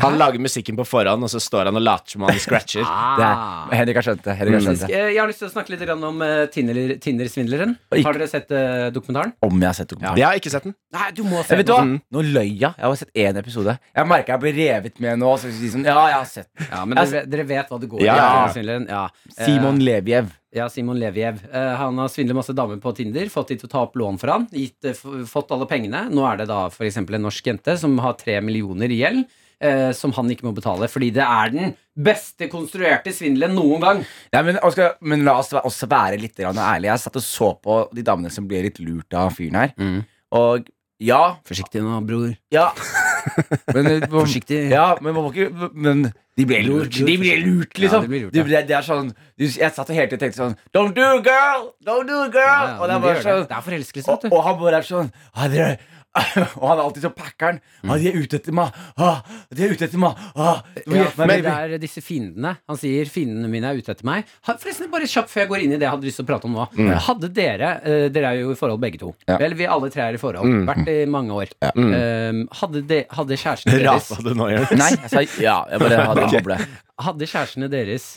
Han 0.01 0.15
lager 0.19 0.39
musikken 0.39 0.77
på 0.79 0.85
forhånd, 0.87 1.23
og 1.25 1.29
så 1.33 1.39
står 1.43 1.67
han 1.67 1.75
og 1.75 1.83
later 1.83 2.13
som 2.15 2.23
han 2.27 2.37
scratcher. 2.39 2.85
Det 3.19 3.25
er, 3.27 3.75
Henrik 3.81 3.97
har 3.99 4.05
skjønt 4.07 4.23
det. 4.23 4.35
Henrik 4.39 4.55
har 4.57 4.63
skjønt 4.65 4.83
det. 4.85 4.89
Jeg 4.95 5.19
har 5.19 5.27
lyst 5.31 5.41
til 5.43 5.49
å 5.49 5.51
snakke 5.51 5.73
litt 5.73 5.83
om 5.91 6.21
eh, 6.25 6.45
Tinder- 6.53 6.93
Tinder-svindleren. 7.03 7.75
Tinder 7.91 8.07
Har 8.07 8.19
dere 8.19 8.29
sett 8.31 8.51
eh, 8.55 8.87
dokumentaren? 8.95 9.33
Om 9.43 9.59
jeg 9.59 9.67
har 9.67 9.77
sett 9.81 9.91
dokumentaren. 9.91 10.21
Jeg 10.21 10.27
har 10.29 10.39
ikke 10.41 10.53
sett 10.55 10.67
den. 10.69 10.75
Nei, 10.95 11.09
du 11.17 11.23
må 11.27 11.41
Eh, 11.41 11.57
Vet 11.59 11.67
du 11.67 11.73
hva? 11.75 11.81
Mm. 11.87 11.97
Nå 12.15 12.23
løy 12.31 12.47
jeg. 12.47 12.71
Jeg 12.71 12.85
har 12.87 12.95
sett 13.01 13.13
én 13.25 13.39
episode. 13.41 13.77
Jeg 13.95 14.07
merker 14.13 14.35
jeg 14.37 14.43
blir 14.45 14.57
revet 14.61 15.01
med 15.03 15.19
nå. 15.21 15.33
Så 15.41 15.51
jeg 15.51 15.73
sånn, 15.75 15.85
ja, 15.87 15.97
jeg 16.13 16.17
har 16.21 16.29
sett. 16.31 16.49
Ja, 16.69 16.83
men 16.85 17.01
dere, 17.01 17.25
dere 17.35 17.47
vet 17.51 17.71
hva 17.73 17.79
det 17.81 17.89
går 17.91 18.03
i. 18.03 18.07
Ja, 18.07 18.15
ja, 18.21 18.29
ja. 18.55 18.79
Ja. 18.87 19.03
Eh, 19.35 19.45
Simon 19.45 19.83
Leviev. 19.83 20.31
Ja, 20.51 20.65
Simon 20.69 20.99
Leviev. 20.99 21.39
Eh, 21.53 21.73
han 21.79 21.97
har 21.97 22.09
svindlet 22.11 22.35
masse 22.35 22.53
damer 22.55 22.79
på 22.83 22.91
Tinder, 22.95 23.29
fått 23.31 23.53
de 23.53 23.59
til 23.61 23.69
å 23.69 23.71
ta 23.71 23.83
opp 23.85 23.95
lån 23.95 24.17
for 24.19 24.33
han, 24.33 24.47
gitt, 24.51 24.83
eh, 24.83 24.97
fått 25.27 25.51
alle 25.55 25.67
pengene. 25.69 26.09
Nå 26.11 26.25
er 26.27 26.41
det 26.41 26.49
da 26.49 26.65
eksempel 26.67 27.15
en 27.15 27.23
norsk 27.29 27.47
jente 27.47 27.77
som 27.79 27.95
har 28.03 28.17
tre 28.19 28.35
millioner 28.43 28.91
i 28.91 28.99
gjeld, 28.99 29.23
eh, 29.61 29.91
som 29.95 30.11
han 30.11 30.27
ikke 30.27 30.43
må 30.49 30.53
betale, 30.53 30.89
fordi 30.91 31.13
det 31.15 31.23
er 31.23 31.53
den 31.55 31.75
beste 31.95 32.49
konstruerte 32.51 33.13
svindelen 33.15 33.55
noen 33.55 33.79
gang. 33.79 34.05
Ja, 34.33 34.41
men, 34.43 34.59
Oscar, 34.61 34.97
men 34.99 35.23
la 35.23 35.37
oss 35.39 35.53
også 35.55 35.87
være 35.87 36.19
litt 36.19 36.35
ærlig 36.35 36.59
ærlige. 36.59 36.91
Jeg 36.91 36.99
satt 37.05 37.21
og 37.21 37.23
så 37.23 37.51
på 37.63 37.77
de 37.95 38.03
damene 38.03 38.29
som 38.29 38.45
ble 38.45 38.63
litt 38.67 38.83
lurt 38.83 39.13
av 39.13 39.31
fyren 39.31 39.55
her. 39.55 39.73
Mm. 39.79 40.03
Og 40.35 40.67
ja, 40.99 41.37
Forsiktig 41.47 41.81
nå, 41.81 41.95
bror. 42.05 42.35
ja 42.51 42.73
Men, 43.75 43.87
man, 43.99 44.07
Forsiktig. 44.09 44.59
Ja, 44.71 44.95
men, 45.01 45.13
man 45.15 45.25
må 45.25 45.31
ikke, 45.33 45.69
men 45.73 46.03
de 46.39 46.45
ble 46.47 46.61
lurt. 46.65 46.95
De 46.95 47.15
ble 47.19 47.35
lurt, 47.43 47.79
liksom. 47.79 48.05
Ja, 48.05 48.07
de 48.07 48.11
ble 48.11 48.21
lurt, 48.25 48.35
De 48.35 48.43
ja. 48.53 48.61
det 48.67 48.75
er 48.77 48.85
sånn 48.87 49.11
Jeg 49.41 49.71
satt 49.75 49.89
og 49.89 49.95
hele 49.97 50.07
tiden 50.11 50.21
tenkte 50.25 50.39
sånn 50.41 50.57
Don't 50.75 50.95
do 50.97 51.07
it, 51.17 51.25
girl! 51.27 51.71
Don't 51.87 52.09
do 52.09 52.21
it, 52.25 52.35
girl! 52.35 52.67
Ja, 52.71 52.77
og 52.77 52.87
det 52.87 52.97
er 52.97 53.07
gjør 53.07 53.25
sånn 53.25 53.41
det. 53.41 53.49
Det 53.51 53.57
er 53.57 53.65
forelskelse, 53.67 54.07
og, 54.07 54.13
vet 54.15 54.31
du. 54.31 54.37
og 54.37 54.45
han 54.47 54.59
bare 54.61 54.79
er 54.81 54.87
sånn 54.87 55.11
ah, 55.33 55.47
dere, 55.51 55.73
Og 56.59 56.65
han 56.67 56.75
er 56.75 56.81
alltid 56.83 57.05
så 57.05 57.11
packeren. 57.15 57.59
Ah, 57.87 57.95
de 57.95 58.09
er 58.09 58.17
ute 58.19 58.35
etter 58.41 58.55
meg! 58.55 58.75
Ah, 58.99 59.21
de 59.53 59.63
er 59.63 59.71
ute 59.75 59.85
etter 59.87 60.01
meg! 60.01 60.17
Ah, 60.35 60.59
Ja, 60.91 61.05
men 61.21 61.43
det 61.45 61.53
er 61.53 61.75
disse 61.79 62.03
fiendene. 62.03 62.57
Han 62.67 62.79
sier 62.79 63.07
fiendene 63.11 63.47
mine 63.51 63.69
er 63.71 63.79
ute 63.79 63.93
etter 63.93 64.07
meg. 64.07 64.27
Forresten, 64.43 64.89
bare 64.91 65.07
kjapt 65.07 65.31
før 65.31 65.45
jeg 65.45 65.51
går 65.53 65.63
inn 65.65 65.75
i 65.75 65.79
det 65.79 65.87
jeg 65.87 65.93
hadde 65.95 66.09
lyst 66.09 66.19
til 66.19 66.27
å 66.27 66.29
prate 66.33 66.49
om 66.49 66.57
nå. 66.59 66.67
Hadde 67.07 67.31
dere 67.35 67.71
eh, 67.87 68.05
Dere 68.11 68.33
er 68.33 68.41
jo 68.41 68.51
i 68.51 68.59
forhold 68.59 68.81
begge 68.83 68.99
to. 69.01 69.13
Ja. 69.29 69.39
Vel, 69.41 69.55
vi 69.59 69.69
alle 69.71 69.91
tre 69.93 70.09
er 70.09 70.19
i 70.19 70.21
forhold. 70.21 70.59
Vært 70.67 70.91
i 70.91 70.97
mange 71.11 71.37
år. 71.37 71.53
Eh, 71.71 72.41
hadde, 72.61 72.83
de, 72.91 73.01
hadde 73.15 73.39
kjærestene 73.39 73.77
deres 73.79 74.11
Rasa 74.11 74.25
du 74.25 74.33
nå, 74.35 74.49
Jonis? 74.51 74.75
Nei, 74.81 74.91
jeg 74.97 75.13
sa 75.15 75.23
ja. 75.43 75.57
Jeg 75.71 75.85
bare 75.85 76.03
hadde 76.11 76.27
en 76.27 76.35
boble. 76.35 76.59
Hadde 77.07 77.27
kjærestene 77.31 77.71
deres 77.71 78.09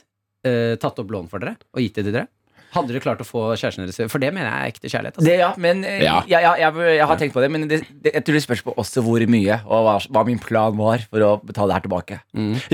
uh, 0.46 0.74
tatt 0.82 0.98
opp 1.00 1.14
lån 1.14 1.30
for 1.30 1.40
dere 1.44 1.54
og 1.72 1.80
gitt 1.84 1.94
det 2.00 2.08
til 2.10 2.16
dere? 2.18 2.28
Hadde 2.74 2.90
dere 2.92 3.00
klart 3.04 3.20
å 3.22 3.26
få 3.26 3.42
kjæresten 3.54 3.84
deres 3.86 4.10
For 4.10 4.18
det 4.22 4.32
mener 4.34 4.48
jeg 4.50 4.58
er 4.68 4.72
ekte 4.74 4.90
kjærlighet. 4.90 5.18
Altså. 5.20 5.28
Det, 5.28 5.36
ja, 5.38 5.50
men 5.62 5.84
eh, 5.86 6.00
Ja. 6.04 6.16
Jeg, 6.26 6.42
jeg, 6.42 6.60
jeg, 6.64 6.96
jeg 6.98 7.06
har 7.10 7.20
tenkt 7.20 7.34
på 7.36 7.42
det, 7.44 7.50
men 7.54 7.68
det, 7.70 7.80
det, 8.02 8.12
jeg 8.16 8.24
tror 8.26 8.38
det 8.38 8.42
spørs 8.44 8.62
på 8.66 8.74
også 8.82 9.02
hvor 9.06 9.24
mye, 9.30 9.58
og 9.64 9.84
hva, 9.86 9.94
hva 10.16 10.24
min 10.26 10.40
plan 10.42 10.74
var 10.78 11.04
for 11.10 11.24
å 11.24 11.30
betale 11.46 11.70
det 11.70 11.76
her 11.78 11.84
tilbake. 11.86 12.18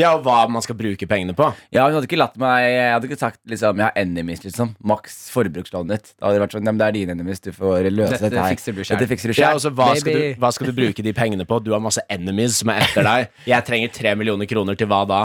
Ja, 0.01 0.15
og 0.17 0.25
hva 0.27 0.39
man 0.51 0.65
skal 0.65 0.79
bruke 0.79 1.07
pengene 1.11 1.35
på. 1.37 1.51
Ja, 1.75 1.85
Hun 1.89 1.99
hadde 1.99 2.09
ikke 2.09 2.19
latt 2.21 2.37
meg 2.41 2.65
Jeg 2.71 2.93
hadde 2.95 3.09
ikke 3.11 3.19
sagt 3.21 3.41
liksom, 3.51 3.79
jeg 3.83 3.87
har 3.91 3.99
enemies, 4.01 4.43
liksom. 4.47 4.73
Maks 4.91 5.19
forbrukslånet 5.35 5.93
ditt. 5.95 6.13
Da 6.19 6.27
hadde 6.29 6.39
det 6.39 6.45
vært 6.47 6.57
sånn, 6.57 6.65
ja, 6.65 6.73
men 6.75 6.81
det 6.81 6.89
er 6.89 6.97
dine 6.97 7.15
enemies, 7.19 7.41
du 7.45 7.51
får 7.55 7.89
løse 7.91 8.15
Dette 8.17 8.31
dette 8.31 8.41
her. 8.45 8.55
fikser 8.57 8.77
du 8.77 8.83
selv. 8.85 8.97
Dette 9.01 9.11
fikser 9.13 9.33
du 9.33 9.35
Ja, 9.37 9.51
selv. 9.51 9.59
altså, 9.61 9.73
hva, 9.77 9.89
skal 10.01 10.13
Baby. 10.15 10.33
du, 10.35 10.41
hva 10.45 10.51
skal 10.57 10.71
du 10.71 10.75
bruke 10.81 11.05
de 11.07 11.13
pengene 11.17 11.47
på? 11.49 11.61
Du 11.65 11.71
har 11.75 11.83
masse 11.85 12.03
enemies 12.11 12.59
som 12.63 12.73
er 12.73 12.83
etter 12.87 13.07
deg. 13.07 13.29
Jeg 13.53 13.67
trenger 13.69 13.93
tre 14.01 14.15
millioner 14.19 14.49
kroner 14.51 14.79
til 14.81 14.89
hva 14.91 15.03
da? 15.11 15.21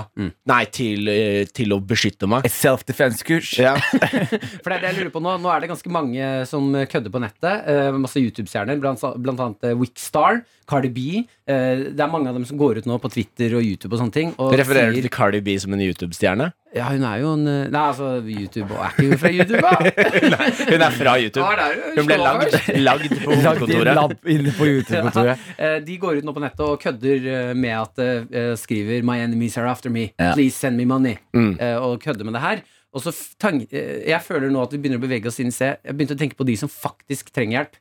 Nei, 0.52 0.62
til, 0.76 1.08
eh, 1.12 1.44
til 1.56 1.74
å 1.76 1.80
beskytte 1.82 2.28
meg. 2.30 2.46
Et 2.50 2.54
self-defense-kurs. 2.56 3.54
Ja. 3.62 3.76
For 4.66 4.74
det 4.74 4.80
er 4.80 4.82
det 4.82 4.90
jeg 4.96 4.98
lurer 5.04 5.14
på 5.14 5.22
nå 5.22 5.36
Nå 5.44 5.50
er 5.54 5.62
det 5.62 5.68
ganske 5.70 5.92
mange 5.94 6.30
som 6.50 6.72
kødder 6.90 7.14
på 7.14 7.22
nettet. 7.22 7.68
Eh, 7.70 7.92
masse 8.02 8.18
YouTube-stjerner, 8.18 8.80
blant, 8.82 9.04
blant 9.22 9.44
annet 9.46 9.68
eh, 9.70 9.76
Wickstar, 9.78 10.40
Cardi 10.66 10.90
B. 10.90 11.04
Eh, 11.46 11.84
det 11.94 12.02
er 12.02 12.10
mange 12.10 12.32
av 12.32 12.40
dem 12.40 12.48
som 12.50 12.58
går 12.58 12.80
ut 12.82 12.88
nå 12.90 12.98
på 13.04 13.12
Twitter 13.14 13.54
og 13.60 13.62
YouTube 13.62 13.94
og 13.94 14.02
sånne 14.02 14.16
ting. 14.16 14.34
Og 14.42 14.56
Refererer 14.58 14.90
du 14.90 14.98
sier, 14.98 15.06
til 15.06 15.14
Cardi 15.14 15.44
B 15.46 15.54
som 15.62 15.76
en 15.78 15.84
YouTube-stjerne? 15.86 16.48
Ja, 16.76 16.90
hun 16.92 17.06
er 17.08 17.22
jo 17.22 17.30
en 17.38 17.46
eh, 17.48 17.68
Nei, 17.72 17.84
altså, 17.94 18.10
YouTube 18.26 18.74
og 18.74 18.82
Er 18.84 18.98
ikke 18.98 19.06
hun 19.06 19.22
fra 19.22 19.30
YouTube, 19.32 19.62
da? 19.62 19.76
Hun 20.74 20.82
er 20.84 20.96
fra 20.98 21.14
YouTube. 21.22 21.46
Ja, 21.46 21.54
det 21.56 21.68
er 21.70 22.00
Hun 22.02 22.10
ble 22.10 22.18
lagd, 22.20 22.58
lagd 22.90 23.06
på 23.22 23.36
hovedkontoret. 23.38 24.26
inne 24.34 24.56
på 24.58 24.68
YouTube-kontoret. 24.74 25.46
Eh, 25.62 25.78
De 25.86 26.00
går 26.02 26.20
ut 26.20 26.28
nå 26.28 26.34
på 26.36 26.44
nettet 26.44 26.66
og 26.66 26.82
kødder 26.84 27.30
eh, 27.36 27.52
med 27.54 27.78
at 27.78 28.02
eh, 28.04 28.50
skriver 28.60 29.06
'My 29.06 29.22
enemies 29.24 29.56
are 29.62 29.70
after 29.72 29.94
me'. 29.94 30.10
Please 30.34 30.58
send 30.58 30.76
me 30.82 30.90
money. 30.90 31.16
Mm. 31.38 31.54
Eh, 31.62 31.78
Og 31.86 32.02
kødder 32.02 32.26
med 32.26 32.34
det 32.34 32.42
her. 32.42 32.66
Og 32.96 33.04
så 33.04 33.12
eh, 33.12 34.08
Jeg 34.08 34.22
føler 34.24 34.50
nå 34.54 34.62
at 34.64 34.72
vi 34.72 34.80
begynner 34.80 35.02
å 35.02 35.04
bevege 35.04 35.28
oss 35.28 35.40
inn 35.44 35.52
i 35.52 35.56
sted. 35.56 35.78
Jeg 35.84 35.98
begynte 35.98 36.16
å 36.16 36.22
tenke 36.24 36.38
på 36.40 36.48
de 36.48 36.56
som 36.62 36.72
faktisk 36.72 37.32
trenger 37.36 37.60
hjelp. 37.60 37.80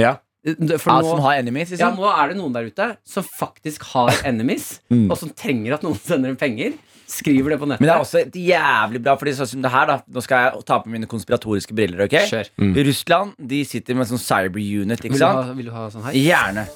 Ja. 0.00 0.14
Eh, 0.46 0.54
For 0.80 0.94
nå, 0.96 1.02
som 1.10 1.20
har 1.26 1.36
enemies, 1.42 1.74
ja, 1.74 1.90
liksom. 1.90 1.98
nå 2.00 2.08
er 2.16 2.30
det 2.32 2.36
noen 2.40 2.54
der 2.56 2.70
ute 2.72 2.86
som 3.04 3.26
faktisk 3.26 3.82
har 3.92 4.14
enemies, 4.30 4.78
Mm. 4.90 5.10
og 5.12 5.18
som 5.20 5.28
trenger 5.36 5.74
at 5.76 5.84
noen 5.84 5.98
sender 6.08 6.32
dem 6.32 6.38
penger. 6.40 6.78
Skriver 7.10 7.50
det 7.50 7.58
på 7.58 7.66
nettet. 7.66 7.82
Men 7.82 7.88
det 7.90 7.94
er 7.96 8.04
også 8.04 8.20
jævlig 8.38 9.00
bra, 9.02 9.16
Fordi 9.18 9.32
sånn 9.34 9.48
som 9.50 9.62
det 9.64 9.70
her 9.74 9.88
da 9.90 9.96
Nå 10.14 10.22
skal 10.22 10.44
jeg 10.44 10.60
ta 10.68 10.76
på 10.78 10.92
mine 10.92 11.08
konspiratoriske 11.10 11.74
briller. 11.74 12.04
ok? 12.06 12.14
Mm. 12.62 12.76
Russland 12.86 13.34
de 13.50 13.64
sitter 13.66 13.98
med 13.98 14.06
en 14.06 14.12
sånn 14.16 14.22
cyber-unit. 14.22 15.02
ikke 15.02 15.16
Vil 15.16 15.18
du, 15.18 15.26
ha, 15.26 15.42
vil 15.58 15.66
du 15.66 15.74
ha 15.74 15.88
sånn 15.90 16.06
her? 16.06 16.14
Gjerne. 16.14 16.68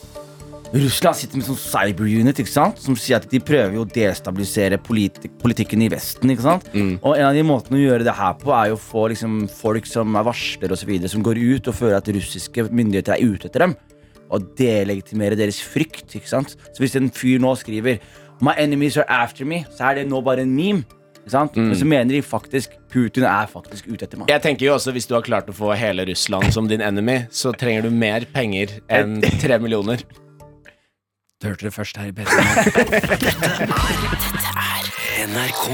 Russland 0.75 1.15
sitter 1.17 1.39
med 1.39 1.47
sånn 1.47 1.59
cyber-unit 1.61 2.41
ikke 2.43 2.51
sant? 2.51 2.81
som 2.83 2.97
sier 2.99 3.21
at 3.21 3.29
de 3.31 3.39
prøver 3.39 3.77
å 3.79 3.85
destabilisere 3.87 4.79
politi 4.83 5.29
politikken 5.39 5.85
i 5.87 5.89
Vesten. 5.93 6.33
ikke 6.35 6.43
sant? 6.43 6.67
Og 6.75 7.15
En 7.15 7.29
av 7.29 7.35
de 7.37 7.45
måtene 7.47 7.79
å 7.79 7.83
gjøre 7.85 8.03
det 8.09 8.15
her 8.19 8.33
på, 8.41 8.51
er 8.51 8.73
jo 8.73 8.79
å 8.79 8.83
få 8.83 9.05
liksom, 9.13 9.37
folk 9.49 9.87
som 9.87 10.17
er 10.19 10.27
varsler 10.27 10.73
og 10.75 10.81
så 10.81 10.89
videre, 10.89 11.09
som 11.13 11.23
går 11.23 11.39
ut 11.39 11.69
og 11.71 11.77
føler 11.79 11.97
at 12.01 12.11
russiske 12.11 12.67
myndigheter 12.75 13.15
er 13.15 13.23
ute 13.23 13.47
etter 13.47 13.69
dem. 13.69 13.77
Og 14.35 14.49
delegitimere 14.59 15.39
deres 15.39 15.61
frykt. 15.63 16.09
ikke 16.17 16.29
sant? 16.33 16.57
Så 16.73 16.83
hvis 16.83 16.97
en 16.99 17.11
fyr 17.15 17.39
nå 17.39 17.55
skriver 17.61 18.01
My 18.43 18.57
enemies 18.59 18.97
are 18.99 19.07
after 19.09 19.47
me, 19.47 19.63
så 19.77 19.93
er 19.93 20.01
det 20.01 20.09
nå 20.11 20.19
bare 20.27 20.43
en 20.43 20.57
meme. 20.57 20.83
Sant? 21.31 21.55
Men 21.57 21.73
så 21.79 21.87
mener 21.89 22.13
de 22.13 22.21
faktisk 22.21 22.75
Putin 22.93 23.25
er 23.25 23.47
faktisk 23.49 23.87
ute 23.89 24.05
etter 24.05 24.19
meg. 24.19 24.29
Jeg 24.29 24.43
tenker 24.43 24.67
jo 24.67 24.75
også 24.75 24.93
Hvis 24.93 25.07
du 25.09 25.15
har 25.15 25.23
klart 25.25 25.49
å 25.49 25.55
få 25.57 25.71
hele 25.79 26.05
Russland 26.11 26.51
som 26.53 26.67
din 26.69 26.83
enemy, 26.85 27.23
så 27.31 27.55
trenger 27.57 27.87
du 27.87 27.91
mer 27.95 28.27
penger 28.35 28.81
enn 28.93 29.21
tre 29.41 29.57
millioner. 29.63 30.03
Du 31.45 31.51
hørte 31.51 31.67
det 31.69 31.75
først 31.77 31.99
her 32.01 32.09
i 32.09 32.15
P3. 32.17 32.25
NRK. 35.35 35.65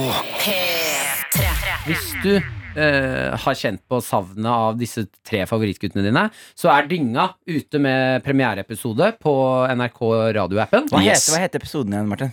Hvis 1.88 2.06
du 2.24 2.34
Uh, 2.70 3.34
har 3.34 3.56
kjent 3.58 3.80
på 3.90 3.98
savnet 3.98 4.46
av 4.46 4.76
disse 4.78 5.02
tre 5.26 5.40
favorittguttene 5.50 6.04
dine, 6.06 6.20
så 6.54 6.68
er 6.70 6.86
Dynga 6.86 7.24
ute 7.50 7.80
med 7.82 8.22
premiereepisode 8.22 9.08
på 9.18 9.32
NRK 9.74 9.98
radioappen. 10.36 10.86
Hva, 10.92 11.00
Yes. 11.02 11.24
heter, 11.26 11.34
hva 11.34 11.40
heter 11.42 11.58
episoden 11.64 11.96
igjen, 11.96 12.06
Martin? 12.12 12.30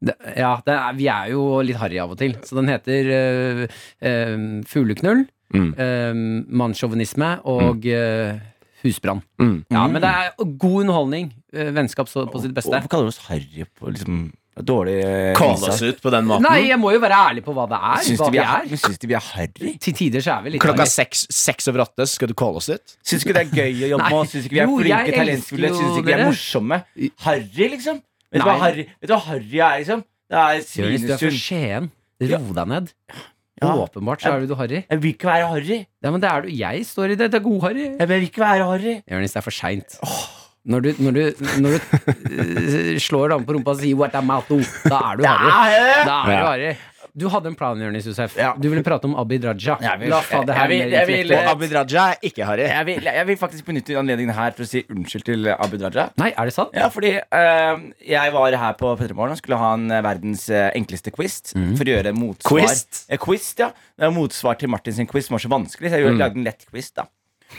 Det, 0.00 0.14
ja, 0.40 0.54
det 0.64 0.72
er, 0.78 0.96
vi 0.96 1.10
er 1.12 1.28
jo 1.34 1.42
litt 1.60 1.76
harry 1.76 2.00
av 2.00 2.16
og 2.16 2.20
til. 2.24 2.32
Så 2.40 2.56
den 2.56 2.72
heter 2.72 3.12
uh, 3.12 3.68
uh, 4.00 4.64
Fugleknull, 4.72 5.26
Mm. 5.50 6.46
mannssjåvinisme 6.46 7.40
og 7.50 7.82
eh, 7.90 8.36
husbrann. 8.84 9.22
Mm. 9.40 9.56
Ja, 9.70 9.86
men 9.90 10.02
det 10.02 10.10
er 10.10 10.34
god 10.40 10.76
underholdning. 10.84 11.32
eh, 11.52 11.72
vennskap 11.74 12.08
så, 12.08 12.26
på 12.30 12.42
sitt 12.42 12.54
beste. 12.54 12.70
Hvorfor 12.70 12.92
kaller 12.92 13.08
du 13.08 13.14
oss 13.14 13.22
harry 13.28 13.64
på 13.78 13.90
liksom, 13.90 14.28
dårlig 14.66 14.96
eh, 15.04 15.40
oss 15.40 15.82
ut 15.82 16.00
på 16.02 16.12
den 16.12 16.26
måten. 16.28 16.46
Nei, 16.46 16.68
jeg 16.68 16.78
må 16.80 16.92
jo 16.94 17.00
være 17.02 17.18
ærlig 17.30 17.44
på 17.46 17.54
hva 17.56 17.66
det 17.70 17.78
er. 17.80 18.02
Syns 18.06 18.20
hva 18.20 18.28
de 18.28 18.34
vi 18.34 18.38
vi 18.38 18.44
er, 18.44 18.66
er. 18.66 18.82
syns 18.84 19.00
de 19.00 19.10
vi 19.10 19.16
er 19.16 19.26
harry? 19.30 19.72
Til 19.86 19.96
tider 20.00 20.24
så 20.24 20.36
er 20.36 20.44
vi 20.46 20.54
litt 20.54 20.64
Klokka 20.64 20.86
seks, 20.90 21.24
seks 21.34 21.70
over 21.72 21.84
åtte 21.86 22.06
skal 22.10 22.30
du 22.30 22.36
kalle 22.38 22.60
oss 22.60 22.70
ut. 22.70 22.96
Syns 23.06 23.26
ikke 23.26 23.36
det 23.38 23.44
er 23.46 23.56
gøy 23.62 23.86
å 23.88 23.90
jobbe 23.94 24.10
med 24.10 24.18
oss? 24.20 24.34
Syns 24.34 24.48
ikke 24.48 24.58
vi 24.58 24.62
er 24.62 24.70
Jo, 24.70 24.78
flinke, 24.82 25.16
talentfulle? 25.16 25.72
Syns 25.78 25.98
ikke 25.98 26.08
vi 26.10 26.16
er 26.16 26.24
morsomme? 26.26 26.80
Harry, 27.26 27.68
liksom? 27.76 28.00
Vet 28.30 28.42
du 28.42 28.46
hva 28.46 28.56
harry, 29.26 29.58
er, 29.58 29.76
liksom? 29.82 30.04
Det 30.30 30.44
er 30.46 30.64
Svinesund. 30.66 31.90
Ro 32.20 32.54
deg 32.54 32.68
ned. 32.68 32.90
Ja. 33.62 33.74
Åpenbart 33.76 34.22
så 34.22 34.32
er 34.32 34.46
du 34.48 34.54
harry. 34.56 34.82
Jeg 34.90 35.02
vil 35.02 35.10
ikke 35.14 35.26
være 35.28 35.48
harry. 35.52 35.80
Ja, 36.02 36.10
men 36.10 36.20
det 36.22 36.30
er 36.30 36.40
du. 36.46 36.48
Jeg 36.48 36.86
står 36.86 37.04
i 37.12 37.14
det. 37.20 37.30
Det 37.32 37.38
er 37.40 37.44
god-harry. 37.44 37.86
Jeg 37.98 38.08
vil 38.08 38.22
ikke 38.22 38.40
være 38.40 38.64
harry. 38.70 38.94
Jonis, 39.10 39.32
det 39.32 39.36
er 39.36 39.44
for 39.44 39.50
seint. 39.50 39.98
Når 40.64 40.80
du, 40.84 40.88
når 41.00 41.10
du, 41.16 41.20
når 41.60 41.70
du 41.70 41.78
øh, 42.30 42.98
slår 43.00 43.28
damen 43.32 43.46
på 43.48 43.52
rumpa 43.56 43.70
og 43.72 43.76
sier 43.80 43.96
'what 43.96 44.14
am 44.14 44.28
I 44.28 44.40
do', 44.48 44.60
da 44.88 44.96
er 45.10 45.16
du 45.16 45.24
harry. 45.24 46.06
Da 46.08 46.16
er 46.20 46.40
du 46.40 46.46
harry. 46.46 46.74
Du 47.16 47.28
hadde 47.28 47.46
en 47.50 47.54
plan, 47.58 47.78
Jonis 47.80 48.04
Josef. 48.06 48.36
Ja. 48.38 48.52
Du 48.58 48.68
ville 48.70 48.82
prate 48.86 49.04
om 49.08 49.14
Abid 49.18 49.44
Raja. 49.44 49.76
Jeg 49.80 49.98
vil- 50.00 50.08
La 50.10 50.18
oss 50.18 50.28
ta 50.28 50.42
det 50.44 50.54
her 50.54 50.68
jeg 50.68 50.82
vil- 50.86 50.92
jeg 50.92 51.06
vil- 51.06 51.32
Og 51.36 51.48
Abid 51.50 51.72
Raja 51.72 52.04
er 52.12 52.16
ikke 52.22 52.44
harry. 52.46 52.62
Jeg 52.68 52.86
vil, 52.86 53.02
jeg 53.02 53.26
vil 53.26 53.36
faktisk 53.36 53.64
benytte 53.64 53.96
anledningen 53.98 54.34
her 54.34 54.50
for 54.52 54.62
å 54.62 54.66
si 54.68 54.82
unnskyld 54.88 55.24
til 55.24 55.48
Abid 55.48 55.82
Raja. 55.82 56.10
Nei, 56.16 56.32
er 56.36 56.44
det 56.44 56.54
sant? 56.54 56.70
Ja, 56.74 56.88
fordi 56.88 57.16
eh, 57.18 57.76
jeg 58.08 58.32
var 58.32 58.52
her 58.52 58.72
på 58.74 58.96
Petremorgen 58.98 59.32
og 59.32 59.38
skulle 59.38 59.58
ha 59.58 59.74
en 59.74 59.90
eh, 59.90 60.00
verdens 60.02 60.48
eh, 60.50 60.70
enkleste 60.74 61.10
quiz. 61.12 61.40
For 61.52 61.84
å 61.84 61.96
gjøre 61.96 62.14
motsvar 62.14 62.60
Quist? 62.60 63.06
Eh, 63.10 63.16
quiz, 63.18 63.54
ja. 63.58 63.72
Motsvar 64.10 64.58
til 64.58 64.68
Martin 64.68 64.92
sin 64.92 65.06
quiz 65.06 65.26
som 65.26 65.34
var 65.34 65.40
så 65.40 65.48
vanskelig. 65.50 65.90
Så 65.90 65.98
jeg 66.00 66.16
lagde 66.18 66.36
en 66.36 66.44
lett 66.44 66.64
quiz. 66.70 66.90
da 66.94 67.04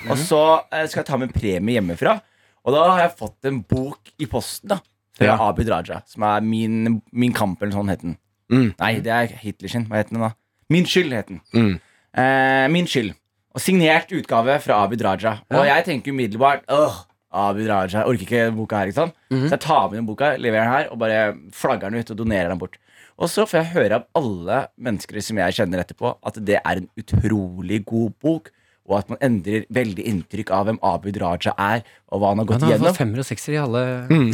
Og 0.10 0.16
så 0.18 0.64
eh, 0.72 0.86
skal 0.88 1.02
jeg 1.04 1.06
ta 1.06 1.18
med 1.18 1.30
en 1.30 1.42
premie 1.42 1.76
hjemmefra. 1.80 2.22
Og 2.64 2.74
da 2.74 2.88
har 2.92 3.00
jeg 3.10 3.18
fått 3.18 3.46
en 3.50 3.62
bok 3.62 4.00
i 4.22 4.26
posten 4.26 4.70
da 4.70 4.80
fra 5.18 5.26
Ja. 5.26 5.36
Abid 5.50 5.68
Raja, 5.68 6.02
som 6.08 6.24
er 6.24 6.42
Min, 6.42 7.02
min 7.12 7.34
kamp, 7.34 7.62
eller 7.62 7.74
sånn 7.74 7.90
het 7.90 8.02
den. 8.02 8.18
Mm. 8.52 8.74
Nei, 8.80 8.92
det 9.06 9.12
er 9.16 9.32
Hitler 9.42 9.72
sin. 9.72 9.86
Hva 9.90 10.02
het 10.02 10.10
den 10.12 10.20
da? 10.22 10.34
Min 10.72 10.86
skyld 10.88 11.14
het 11.16 11.28
den. 11.32 11.42
Mm. 11.56 11.74
Eh, 12.22 12.68
min 12.74 12.88
skyld. 12.88 13.14
Og 13.56 13.60
signert 13.64 14.12
utgave 14.16 14.60
fra 14.64 14.84
Abid 14.86 15.02
Raja. 15.04 15.38
Og 15.52 15.66
jeg 15.68 15.84
tenker 15.88 16.14
umiddelbart 16.14 16.64
Åh, 16.72 17.02
Abid 17.32 17.68
Raja. 17.68 18.02
Jeg 18.02 18.08
orker 18.08 18.28
ikke 18.28 18.46
boka 18.56 18.78
her. 18.80 18.92
ikke 18.92 19.00
sant? 19.02 19.16
Så 19.32 19.50
jeg 19.56 19.60
tar 19.64 19.90
med 19.90 19.98
den 20.00 20.08
boka, 20.08 20.34
leverer 20.40 20.64
den 20.68 20.74
her 20.76 20.92
og 20.92 21.00
bare 21.00 21.20
flagger 21.56 21.90
den 21.92 22.00
ut 22.00 22.12
og 22.12 22.18
donerer 22.22 22.50
den 22.52 22.60
bort. 22.60 22.78
Og 23.22 23.30
så 23.30 23.44
får 23.46 23.60
jeg 23.60 23.72
høre 23.76 24.00
av 24.00 24.06
alle 24.18 24.62
mennesker 24.82 25.20
som 25.22 25.38
jeg 25.38 25.54
kjenner 25.60 25.84
etterpå, 25.84 26.16
at 26.26 26.40
det 26.48 26.58
er 26.64 26.80
en 26.80 26.88
utrolig 26.98 27.84
god 27.86 28.16
bok. 28.24 28.50
Og 28.90 28.96
at 28.98 29.12
man 29.12 29.20
endrer 29.24 29.68
veldig 29.72 30.04
inntrykk 30.10 30.50
av 30.58 30.66
hvem 30.68 30.80
Abid 30.84 31.20
Raja 31.22 31.54
er, 31.62 31.84
og 32.12 32.22
hva 32.22 32.32
han 32.32 32.42
har 32.42 32.48
gått 32.50 32.64
igjennom. 32.66 32.72
Han 32.74 32.88
har 32.88 32.96
fått 32.96 33.00
femmer 33.00 33.22
og 33.22 33.28
sekser 33.28 33.54
i 33.54 33.60
alle 33.62 33.84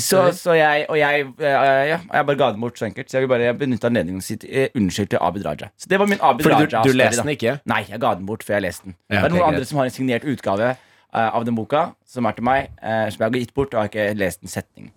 Så, 0.02 0.22
så 0.38 0.56
jeg 0.58 0.86
og 0.88 0.98
jeg, 0.98 1.28
eh, 1.44 1.58
ja, 1.92 2.00
jeg 2.00 2.28
bare 2.30 2.40
ga 2.40 2.50
den 2.56 2.64
bort 2.64 2.80
så 2.80 2.88
enkelt. 2.88 3.12
Så 3.12 3.20
jeg 3.20 3.28
vil 3.28 3.34
bare 3.36 3.52
benytte 3.60 3.90
anledningen 3.92 4.24
til 4.24 4.40
å 4.40 4.42
si 4.42 4.52
eh, 4.64 4.72
unnskyld 4.80 5.12
til 5.14 5.22
Abid 5.28 5.46
Raja. 5.46 5.70
Så 5.78 5.92
det 5.92 6.00
var 6.02 6.10
min 6.10 6.24
Abid 6.24 6.48
Raja. 6.48 6.64
Fordi 6.64 6.90
du, 6.90 6.96
du 6.96 7.02
leste 7.02 7.28
den 7.28 7.36
ikke? 7.36 7.58
Nei, 7.70 7.84
jeg 7.92 8.02
ga 8.02 8.16
den 8.18 8.26
bort 8.30 8.48
før 8.48 8.58
jeg 8.58 8.70
leste 8.70 8.90
den. 8.90 8.98
Ja, 9.12 9.20
det 9.20 9.24
er 9.26 9.36
noen 9.36 9.44
okay, 9.44 9.58
andre 9.58 9.70
som 9.70 9.82
har 9.82 9.92
en 9.92 9.98
signert 10.00 10.28
utgave 10.32 10.74
uh, 10.74 11.30
av 11.30 11.48
den 11.48 11.60
boka, 11.60 11.84
som 12.08 12.32
er 12.32 12.40
til 12.40 12.48
meg, 12.48 12.72
uh, 12.80 13.06
som 13.12 13.20
jeg 13.20 13.28
har 13.28 13.40
gitt 13.44 13.56
bort, 13.58 13.76
og 13.76 13.84
har 13.84 13.92
ikke 13.92 14.10
lest 14.18 14.48
en 14.48 14.56
setning. 14.56 14.92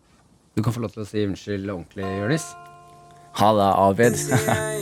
Du 0.55 0.63
kan 0.65 0.75
få 0.75 0.87
lov 0.87 0.95
til 0.95 1.05
å 1.05 1.09
si 1.11 1.27
unnskyld 1.27 1.69
ordentlig, 1.69 2.07
Jonis. 2.07 2.49
Halla, 3.39 3.75
Abid. 3.83 4.19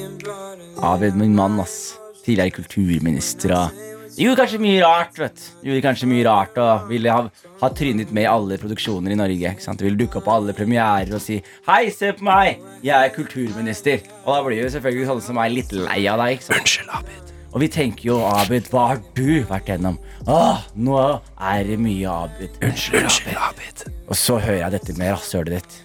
Abid, 0.92 1.18
min 1.18 1.36
mann, 1.36 1.58
ass. 1.60 1.96
Tidligere 2.22 2.60
kulturminister 2.60 3.56
og 3.56 3.84
Gjorde 4.18 4.40
kanskje 4.40 4.58
mye 4.58 4.78
rart, 4.82 5.18
vet. 5.20 5.42
Gjorde 5.62 5.82
kanskje 5.84 6.08
mye 6.10 6.24
rart 6.26 6.56
og 6.58 6.88
ville 6.90 7.12
ha, 7.14 7.20
ha 7.60 7.68
trynet 7.70 8.10
med 8.10 8.24
i 8.24 8.30
alle 8.30 8.56
produksjoner 8.58 9.14
i 9.14 9.18
Norge. 9.18 9.52
ikke 9.54 9.62
sant? 9.62 9.84
Ville 9.84 9.98
dukke 10.00 10.18
opp 10.18 10.26
på 10.26 10.34
alle 10.34 10.54
premierer 10.58 11.14
og 11.14 11.22
si 11.22 11.36
'Hei, 11.68 11.90
se 11.94 12.10
på 12.12 12.26
meg! 12.26 12.58
Jeg 12.82 12.98
er 12.98 13.14
kulturminister'. 13.14 14.02
Og 14.24 14.34
da 14.34 14.42
blir 14.42 14.62
jo 14.64 14.72
selvfølgelig 14.74 15.06
sånne 15.06 15.22
som 15.22 15.38
meg 15.38 15.52
litt 15.54 15.72
lei 15.72 16.00
av 16.10 16.18
deg. 16.18 16.34
ikke 16.34 16.48
sant? 16.48 16.58
Unnskyld, 16.58 16.90
Abid. 16.98 17.32
Og 17.54 17.60
vi 17.60 17.68
tenker 17.68 18.04
jo, 18.10 18.18
Abid, 18.26 18.66
hva 18.74 18.88
har 18.88 19.00
du 19.14 19.44
vært 19.46 19.70
gjennom? 19.70 19.98
Åh, 20.26 20.66
nå 20.74 20.98
er 21.38 21.62
det 21.64 21.78
mye, 21.78 22.10
Abid. 22.10 22.50
Unnskyld, 22.60 23.02
Unnskyld, 23.04 23.38
Abid. 23.38 23.86
Og 24.08 24.16
så 24.16 24.38
hører 24.42 24.64
jeg 24.64 24.72
dette 24.80 24.98
med 24.98 25.14
rasshølet 25.14 25.60
ditt. 25.60 25.82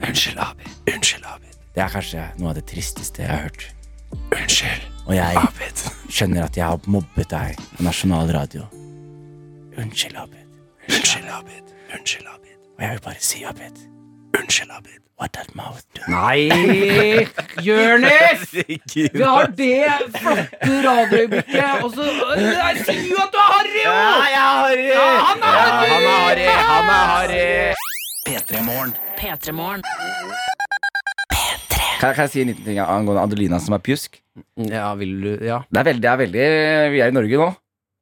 Unnskyld, 0.00 0.38
Abid. 0.40 0.72
Unnskyld, 0.94 1.24
Abid. 1.28 1.52
Det 1.74 1.84
er 1.84 1.88
kanskje 2.00 2.30
noe 2.38 2.48
av 2.48 2.54
det 2.56 2.64
tristeste 2.72 3.22
jeg 3.22 3.28
har 3.28 3.44
hørt. 3.44 3.68
Unnskyld, 4.32 4.88
Og 5.06 5.14
jeg 5.14 5.36
Abid. 5.36 5.91
Skjønner 6.12 6.44
at 6.46 6.56
jeg 6.58 6.66
har 6.68 6.80
mobbet 6.92 7.30
deg 7.32 7.60
på 7.76 7.86
nasjonal 7.86 8.32
radio. 8.36 8.66
Unnskyld, 9.80 10.16
Abid. 10.20 10.48
Unnskyld, 10.88 11.28
Abid. 11.32 11.70
Unnskyld, 11.96 12.26
Abid. 12.28 12.58
Og 12.76 12.82
jeg 12.84 12.90
vil 12.96 13.00
bare 13.06 13.22
si, 13.24 13.44
Abid, 13.48 13.78
Unnskyld, 14.38 14.70
Abid. 14.76 14.98
What 15.20 15.32
that 15.34 15.54
mouth 15.54 15.82
do? 15.94 16.02
Nei! 16.10 16.48
Jonis! 17.62 18.42
Vi 18.52 19.22
har 19.22 19.46
det 19.54 19.84
flotte 20.16 20.78
radioøyeblikket, 20.86 21.84
og 21.84 21.92
så 21.94 22.08
Jeg 22.40 22.82
sier 22.88 23.04
jo 23.12 23.20
at 23.22 23.30
du 23.30 23.38
er 23.38 23.50
harry, 23.52 23.76
jo! 23.84 23.92
jeg 23.92 24.32
er 24.32 24.48
harry! 24.58 24.88
Ja, 24.88 25.06
han 25.28 25.46
er 25.46 25.54
harry! 25.62 25.92
Han 25.92 26.02
er 26.02 26.16
harry! 26.24 26.48
Han 26.72 26.90
er 26.96 27.04
harry! 27.12 27.74
P3 28.26 29.52
Morgen. 29.52 29.86
P3morgen. 32.02 32.14
Kan, 32.14 32.14
kan 32.16 32.26
jeg 32.26 32.32
si 32.32 32.42
en 32.42 32.50
liten 32.50 32.66
ting 32.66 32.78
angående 32.82 33.22
Adelina 33.22 33.58
som 33.62 33.76
er 33.76 33.82
pjusk? 33.82 34.18
Ja, 34.58 34.94
vil 34.98 35.20
du 35.20 35.44
Ja. 35.44 35.62
Det 35.70 35.78
er 35.78 35.84
veldig, 35.84 36.02
det 36.02 36.10
er 36.10 36.16
veldig 36.16 36.46
Vi 36.92 37.00
er 37.00 37.08
i 37.08 37.14
Norge 37.14 37.38
nå. 37.38 37.48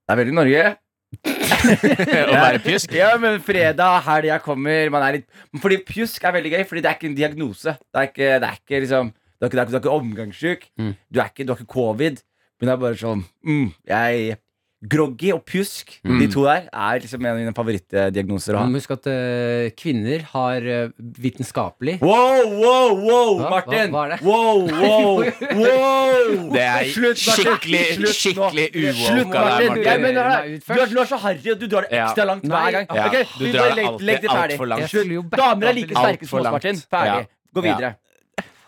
Det 0.08 0.14
er 0.14 0.20
veldig 0.20 0.34
Norge. 0.34 0.76
Å 2.30 2.34
være 2.34 2.60
pjusk? 2.64 2.92
Ja, 2.94 3.10
men 3.20 3.40
fredag, 3.42 4.00
helga 4.06 4.38
kommer 4.40 4.90
man 4.94 5.02
er 5.02 5.18
litt, 5.18 5.26
Fordi 5.60 5.80
pjusk 5.84 6.24
er 6.24 6.36
veldig 6.38 6.52
gøy, 6.54 6.64
Fordi 6.68 6.82
det 6.84 6.90
er 6.90 6.98
ikke 6.98 7.10
en 7.10 7.18
diagnose. 7.18 7.76
Det 7.76 8.00
er 8.00 8.10
ikke, 8.10 8.30
det 8.40 8.48
er 8.48 8.60
ikke 8.60 8.82
liksom 8.86 9.12
Du 9.12 9.46
er 9.46 9.50
ikke, 9.50 9.56
du 9.56 9.60
er 9.60 9.64
ikke, 9.64 9.72
du 9.72 9.76
er 9.76 9.84
ikke 9.84 9.98
omgangssjuk. 9.98 10.68
Mm. 10.78 10.92
Du, 11.10 11.20
er 11.20 11.32
ikke, 11.32 11.44
du 11.44 11.52
har 11.52 11.60
ikke 11.60 11.74
covid. 11.74 12.22
Men 12.60 12.68
det 12.68 12.72
er 12.72 12.80
bare 12.80 13.00
sånn 13.00 13.22
mm, 13.44 13.68
Jeg 13.88 14.38
Groggy 14.82 15.28
og 15.34 15.42
pjusk, 15.44 15.98
Mm. 16.08 16.18
de 16.20 16.26
to 16.32 16.42
der, 16.44 16.62
er 16.72 17.00
liksom 17.00 17.20
en 17.20 17.26
av 17.26 17.36
mine 17.36 17.52
favorittdiagnoser 17.52 18.54
å 18.54 18.58
ha. 18.58 18.64
Men 18.64 18.80
husk 18.80 18.90
at 18.94 19.06
eh, 19.12 19.68
kvinner 19.76 20.22
har 20.32 20.56
eh, 20.64 20.88
vitenskapelig 21.20 21.98
Wow, 22.00 22.48
wow, 22.48 22.94
wow, 22.96 23.38
Hva? 23.42 23.50
Martin! 23.50 23.90
Hva- 23.92 23.92
hva 23.92 24.04
er 24.06 24.16
det? 24.16 24.20
Wow, 24.24 24.64
wow, 24.80 25.20
wow! 25.60 26.52
Det 26.54 26.62
er 26.64 26.88
Slutt, 26.94 27.20
Martin. 27.26 27.44
skikkelig, 27.44 27.82
Slutt 27.92 28.08
nå. 28.08 28.48
skikkelig 28.50 28.94
Slutt, 28.96 29.34
av 29.36 29.60
deg, 29.60 29.68
Martin. 29.68 29.82
Jeg 29.84 29.84
Martin. 29.84 30.02
mener 30.02 30.24
ut 30.24 30.64
Du 30.64 30.72
er, 30.72 30.76
først. 30.80 30.92
du 30.94 31.00
er 31.04 31.10
så 31.12 31.18
harry, 31.26 31.50
og 31.52 31.58
du 31.60 31.66
drar 31.68 31.82
det 31.82 31.92
Ja. 31.92 32.06
ekstra 32.08 32.24
langt 32.30 32.42
hver 32.48 32.70
gang. 32.72 32.86
Ja, 32.88 33.06
Ok, 33.06 33.16
du 33.38 33.44
vi 33.44 33.52
drar 33.52 33.60
bare 33.60 33.68
det 33.68 33.76
legg, 33.76 33.86
alltid 33.92 34.06
legg 34.06 34.20
det 34.24 34.30
ferdig. 34.30 34.56
altfor 34.56 34.66
langt. 34.72 34.80
Jeg 34.80 34.88
skulle 34.88 35.12
jo 35.14 35.22
Slutt. 35.22 35.36
Damer 35.36 35.66
er 35.66 35.72
like 35.74 35.94
sterke 35.94 36.26
som 36.26 36.38
oss, 36.38 36.44
langt. 36.44 36.52
Martin. 36.56 36.76
Ferdig. 36.88 37.20
Ja. 37.20 37.26
Gå 37.54 37.62
videre. 37.68 37.94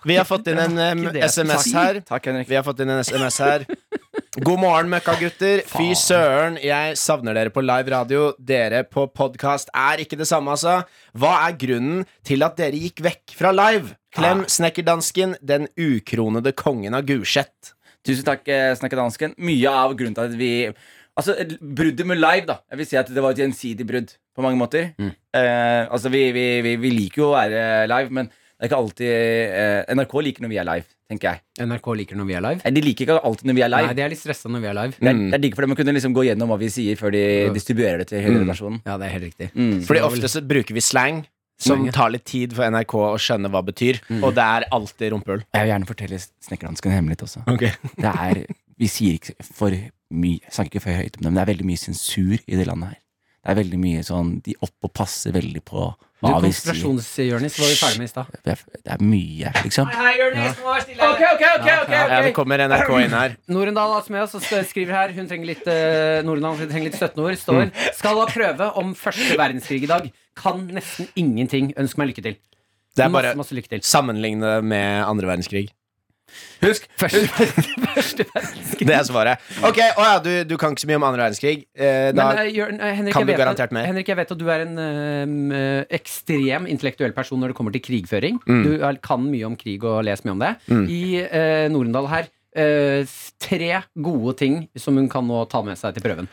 Vi 0.05 0.17
har 0.19 0.25
fått 0.27 0.49
inn 0.51 0.59
en 0.59 0.79
em, 0.79 0.99
Ikke 1.05 1.13
det 1.13 1.21
jeg 1.23 1.31
SMS 1.31 1.73
her. 1.73 2.01
Takk, 2.01 2.25
Henrik. 2.27 2.49
Vi 2.49 2.57
har 2.57 2.65
fått 2.67 2.81
inn 2.81 2.91
en 2.91 2.99
SMS 3.05 3.39
her. 3.39 3.65
God 4.41 4.63
morgen, 4.63 4.89
møkkagutter. 4.89 5.61
Fy 5.69 5.91
søren, 5.93 6.55
jeg 6.57 6.95
savner 6.97 7.37
dere 7.37 7.51
på 7.53 7.61
live 7.61 7.93
radio. 7.93 8.31
Dere 8.41 8.79
på 8.89 9.03
podkast 9.13 9.69
er 9.77 10.01
ikke 10.01 10.17
det 10.17 10.25
samme, 10.31 10.55
altså. 10.55 10.79
Hva 11.13 11.35
er 11.51 11.59
grunnen 11.61 12.07
til 12.25 12.41
at 12.47 12.57
dere 12.57 12.81
gikk 12.81 13.03
vekk 13.05 13.35
fra 13.37 13.51
live? 13.53 13.93
Klem 14.17 14.47
snekkerdansken, 14.49 15.37
den 15.45 15.69
ukronede 15.77 16.55
kongen 16.57 16.97
av 16.97 17.05
Gulset. 17.11 17.75
Tusen 18.09 18.25
takk, 18.25 18.49
eh, 18.49 18.73
Snekkerdansken. 18.81 19.37
Mye 19.37 19.69
av 19.69 19.93
grunnen 20.01 20.17
til 20.17 20.25
at 20.25 20.41
vi 20.41 20.53
Altså, 21.13 21.37
Bruddet 21.61 22.07
med 22.09 22.17
live, 22.17 22.47
da. 22.49 22.63
Jeg 22.71 22.79
vil 22.79 22.87
si 22.89 22.97
at 22.97 23.13
det 23.13 23.21
var 23.21 23.37
et 23.37 23.45
gjensidig 23.45 23.85
brudd 23.85 24.17
på 24.33 24.41
mange 24.41 24.57
måter. 24.57 24.95
Mm. 24.97 25.13
Eh, 25.37 25.85
altså, 25.93 26.09
vi, 26.09 26.33
vi, 26.33 26.63
vi, 26.65 26.77
vi 26.81 26.89
liker 26.89 27.21
jo 27.21 27.29
å 27.29 27.37
være 27.37 27.85
live, 27.85 28.09
men 28.09 28.33
det 28.63 28.69
er 28.69 28.71
ikke 28.71 28.79
alltid 28.79 29.09
eh, 29.59 29.95
NRK 29.99 30.13
liker 30.23 30.45
når 30.45 30.51
vi 30.53 30.59
er 30.63 30.67
live, 30.69 30.85
tenker 31.11 31.33
jeg. 31.33 31.41
NRK 31.67 31.87
liker 31.99 32.15
når 32.21 32.27
vi 32.29 32.35
er 32.39 32.45
live. 32.47 32.71
De 32.77 32.83
liker 32.87 33.03
ikke 33.09 33.17
alltid 33.27 33.49
når 33.51 33.57
vi 33.59 33.65
er 33.67 33.71
live. 33.75 33.89
Nei, 33.91 33.97
de 33.99 34.05
er 34.07 34.13
litt 34.13 34.21
stressa 34.23 34.49
når 34.55 34.63
vi 34.63 34.69
er 34.71 34.77
live. 34.79 34.95
Det 35.01 35.09
er, 35.11 35.17
Mm. 35.19 35.25
det 35.33 35.35
er 35.35 35.43
digg 35.43 35.57
for 35.59 35.67
dem 35.67 35.75
å 35.75 35.79
kunne 35.81 35.95
liksom 35.99 36.15
gå 36.15 36.23
gjennom 36.29 36.49
hva 36.53 36.59
vi 36.63 36.69
sier, 36.71 36.95
før 37.01 37.11
de 37.11 37.25
distribuerer 37.59 37.99
det 37.99 38.07
til 38.13 38.23
hele 38.23 38.39
Mm. 38.39 38.45
redaksjonen. 38.47 38.81
Ja, 38.87 38.97
det 39.03 39.07
er 39.09 39.13
helt 39.19 39.27
riktig. 39.27 39.51
Mm. 39.59 39.83
Fordi 39.83 40.01
ofte 40.07 40.29
så 40.31 40.41
bruker 40.47 40.73
vi 40.79 40.81
slang. 40.81 41.25
Som 41.63 41.85
tar 41.95 42.11
litt 42.11 42.25
tid 42.25 42.55
for 42.55 42.65
NRK 42.67 42.95
å 42.99 43.19
skjønne 43.19 43.51
hva 43.51 43.61
det 43.65 43.75
betyr. 43.75 43.99
Mm. 44.11 44.23
Og 44.25 44.35
det 44.35 44.43
er 44.43 44.65
alltid 44.73 45.13
rumpehull. 45.13 45.43
Jeg 45.55 45.63
vil 45.67 45.71
gjerne 45.71 45.87
fortelle 45.87 46.19
Snekkerdansken 46.43 46.91
en 46.91 46.97
hemmelighet 46.99 47.23
også. 47.23 47.43
Okay. 47.47 47.71
Det 47.99 48.15
er, 48.15 48.47
Vi 48.79 48.87
sier 48.91 49.15
ikke 49.19 49.35
for 49.45 49.71
mye 50.11 50.41
snakker 50.51 50.73
ikke 50.79 50.83
for 50.83 50.91
høyt 50.91 51.19
om 51.19 51.23
det, 51.23 51.31
men 51.31 51.35
det 51.39 51.43
er 51.45 51.55
veldig 51.55 51.67
mye 51.69 51.79
sensur 51.79 52.35
i 52.49 52.57
det 52.59 52.67
landet 52.67 52.89
her. 52.95 52.99
Det 53.43 53.51
er 53.51 53.59
veldig 53.59 53.79
mye 53.83 54.03
sånn 54.07 54.37
De 54.47 54.53
opp 54.63 54.87
og 54.87 54.93
passer 54.95 55.35
veldig 55.35 55.63
på 55.67 55.89
Du, 55.91 56.29
hva 56.29 56.37
vi 56.45 56.53
sier. 56.55 56.77
Konspirasjonsjørnis 56.79 57.57
var 57.59 57.73
vi 57.73 57.79
ferdig 57.81 57.99
med 57.99 58.07
i 58.07 58.11
stad. 58.13 58.37
Det 58.47 58.53
er, 58.55 58.61
det 58.79 58.93
er 58.95 59.01
mye, 59.03 59.51
liksom. 59.65 59.91
Ja, 61.03 62.21
det 62.23 62.31
kommer 62.37 62.63
NRK 62.63 62.93
inn 63.03 63.17
her. 63.19 63.35
Norendal 63.57 63.97
er 63.97 64.07
med 64.15 64.23
oss 64.29 64.39
og 64.39 64.47
skriver 64.47 64.95
her 64.95 65.17
Hun 65.17 65.27
trenger 65.27 65.51
litt, 65.51 65.67
uh, 65.67 66.23
Norendal 66.23 66.63
trenger 66.63 66.87
litt 66.87 67.01
støttende 67.01 67.27
ord. 67.27 67.41
Står 67.43 67.75
Skal 67.99 68.23
ha 68.23 68.31
prøve 68.31 68.71
om 68.79 68.95
første 68.99 69.35
verdenskrig 69.35 69.83
i 69.83 69.91
dag. 69.91 70.07
Kan 70.39 70.69
nesten 70.71 71.11
ingenting. 71.19 71.75
Ønsk 71.83 71.99
meg 71.99 72.13
lykke 72.13 72.27
til. 72.31 72.39
Det 72.95 73.09
er 73.09 73.11
bare 73.11 73.33
masse, 73.33 73.41
masse 73.43 73.57
lykke 73.59 73.75
til. 73.75 73.83
sammenligne 73.89 74.61
med 74.63 75.03
andre 75.03 75.33
verdenskrig. 75.33 75.73
Husk, 76.63 76.85
Første, 77.01 77.23
første 77.33 78.27
verdenskrig. 78.29 78.87
Det 78.91 78.95
er 78.95 79.07
svaret. 79.09 79.47
Ok, 79.67 79.81
å 79.99 80.05
ja, 80.07 80.19
du, 80.23 80.31
du 80.47 80.55
kan 80.61 80.75
ikke 80.75 80.85
så 80.85 80.91
mye 80.91 80.99
om 81.01 81.07
andre 81.09 81.25
verdenskrig. 81.25 81.65
Eh, 81.75 82.11
da, 82.15 82.29
Men, 82.33 82.43
uh, 82.43 82.51
Jørn, 82.55 82.79
uh, 82.79 82.91
Henrik, 82.99 83.17
kan 83.17 83.27
du 83.27 83.33
garantert 83.39 83.75
mer. 83.75 83.89
Henrik, 83.91 84.13
jeg 84.13 84.21
vet 84.21 84.35
at 84.37 84.43
du 84.43 84.47
er 84.53 84.67
en 84.67 84.77
eh, 85.57 85.81
ekstrem 85.99 86.69
intellektuell 86.71 87.15
person 87.17 87.43
når 87.43 87.53
det 87.53 87.59
kommer 87.59 87.75
til 87.75 87.83
krigføring. 87.85 88.39
Mm. 88.47 88.63
Du 88.67 88.71
er, 88.79 89.01
kan 89.03 89.25
mye 89.27 89.49
om 89.51 89.59
krig 89.59 89.83
og 89.89 90.05
leser 90.07 90.29
mye 90.29 90.37
om 90.37 90.45
det. 90.47 90.53
Mm. 90.71 90.87
I 90.93 91.03
uh, 91.27 91.67
Norendal 91.75 92.13
her 92.13 92.31
Uh, 92.53 93.09
tre 93.41 93.79
gode 94.05 94.35
ting 94.37 94.59
som 94.77 94.99
hun 95.01 95.07
kan 95.09 95.25
nå 95.25 95.39
ta 95.49 95.63
med 95.65 95.79
seg 95.81 95.95
til 95.97 96.05
prøven. 96.05 96.27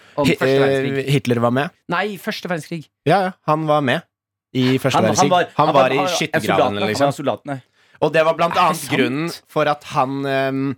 Hitler 1.08 1.40
var 1.40 1.54
med. 1.56 1.72
Nei, 1.88 2.18
første 2.20 2.52
verdenskrig. 2.52 2.82
Ja, 3.08 3.22
ja, 3.24 3.30
han 3.48 3.64
var 3.70 3.80
med 3.88 4.04
i 4.52 4.76
første 4.84 4.98
Han, 5.00 5.06
han 5.06 5.16
verdenskrig. 5.16 5.32
var, 5.32 5.48
Han 5.56 5.74
var 5.78 5.94
i 5.96 5.98
han- 6.02 6.12
skyttergravene, 6.12 6.58
soldatene, 6.58 6.80
Han 6.84 6.90
liksom. 6.92 7.06
var 7.06 7.16
soldatene. 7.16 7.56
Og 8.02 8.14
det 8.14 8.24
var 8.26 8.36
blant 8.40 8.54
det 8.56 8.62
annet 8.64 8.78
sant? 8.84 8.94
grunnen 8.96 9.32
for 9.48 9.68
at 9.72 9.84
han 9.96 10.22
ehm, 10.26 10.76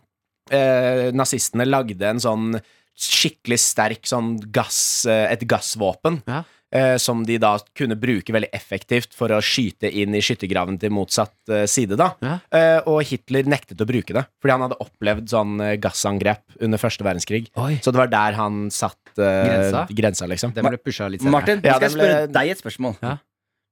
eh, 0.51 1.11
Nazistene 1.13 1.67
lagde 1.69 2.07
en 2.09 2.19
sånn 2.23 2.55
skikkelig 3.01 3.57
sterk 3.61 4.03
sånn 4.09 4.35
gass, 4.53 5.05
eh, 5.09 5.27
et 5.33 5.45
gassvåpen. 5.49 6.21
Ja. 6.27 6.43
eh, 6.73 6.95
som 6.95 7.25
de 7.27 7.35
da 7.37 7.57
kunne 7.75 7.97
bruke 7.99 8.31
veldig 8.31 8.47
effektivt 8.55 9.11
for 9.13 9.27
å 9.35 9.41
skyte 9.43 9.89
inn 9.91 10.15
i 10.15 10.21
skyttergraven 10.23 10.77
til 10.79 10.89
motsatt 10.95 11.33
eh, 11.51 11.65
side. 11.67 11.97
da 11.99 12.13
Ja. 12.23 12.37
Eh, 12.49 12.79
Og 12.87 13.01
Hitler 13.03 13.43
nektet 13.43 13.75
å 13.83 13.85
bruke 13.85 14.13
det, 14.15 14.23
fordi 14.39 14.51
han 14.55 14.61
hadde 14.61 14.77
opplevd 14.79 15.27
sånn 15.27 15.59
eh, 15.59 15.75
gassangrep 15.83 16.39
under 16.61 16.77
første 16.79 17.03
verdenskrig. 17.03 17.49
Oi. 17.59 17.75
Så 17.83 17.91
det 17.91 17.99
var 17.99 18.07
der 18.07 18.37
han 18.39 18.69
satt 18.71 18.95
eh, 19.17 19.43
Grensa? 19.49 19.83
grensa 19.91 20.27
liksom. 20.31 20.53
Den 20.55 20.63
ble 20.69 20.77
pusha 20.79 21.09
litt 21.11 21.19
senere. 21.21 21.31
Martin, 21.41 21.59
Ja, 21.65 21.73
nå 21.73 21.75
skal 21.75 21.89
jeg 21.89 21.97
ble- 21.97 22.07
spørre 22.07 22.31
deg 22.39 22.49
et 22.55 22.63
spørsmål. 22.63 22.95
Ja. 23.03 23.17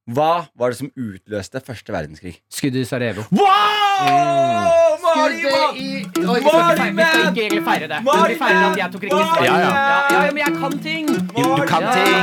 Hva 0.09 0.29
var 0.57 0.71
det 0.73 0.77
som 0.79 0.89
utløste 0.97 1.59
første 1.61 1.93
verdenskrig? 1.93 2.35
Skuddet 2.49 2.81
i 2.81 2.87
Sarajevo. 2.89 3.25
Wow! 3.35 4.95
Skuddet 5.03 5.77
i 5.77 5.89
Oi, 6.19 6.39
ikke 6.39 6.53
feire- 6.53 6.87
vi 6.95 7.03
skal 7.03 7.27
ikke 7.27 7.43
egentlig 7.43 7.63
feire 7.67 7.89
det. 7.91 7.99
Men 8.07 8.23
vi 8.31 8.37
feirer 8.39 8.65
at 8.71 8.79
jeg 8.81 8.91
tok 8.95 9.03
riktig 9.05 9.19
svar. 9.19 9.43
Ja, 9.45 9.57
ja. 9.59 9.69
ja, 9.69 10.23
ja, 10.25 10.31
men 10.33 10.41
jeg 10.41 10.55
kan 10.63 10.77
ting! 10.87 11.07
Du, 11.13 11.43
du 11.43 11.63
kan 11.69 11.85
ting! 11.93 12.17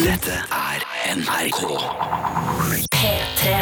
Dette 0.00 0.38
er 0.48 0.88
NRK. 1.18 1.60
P3. 2.94 3.54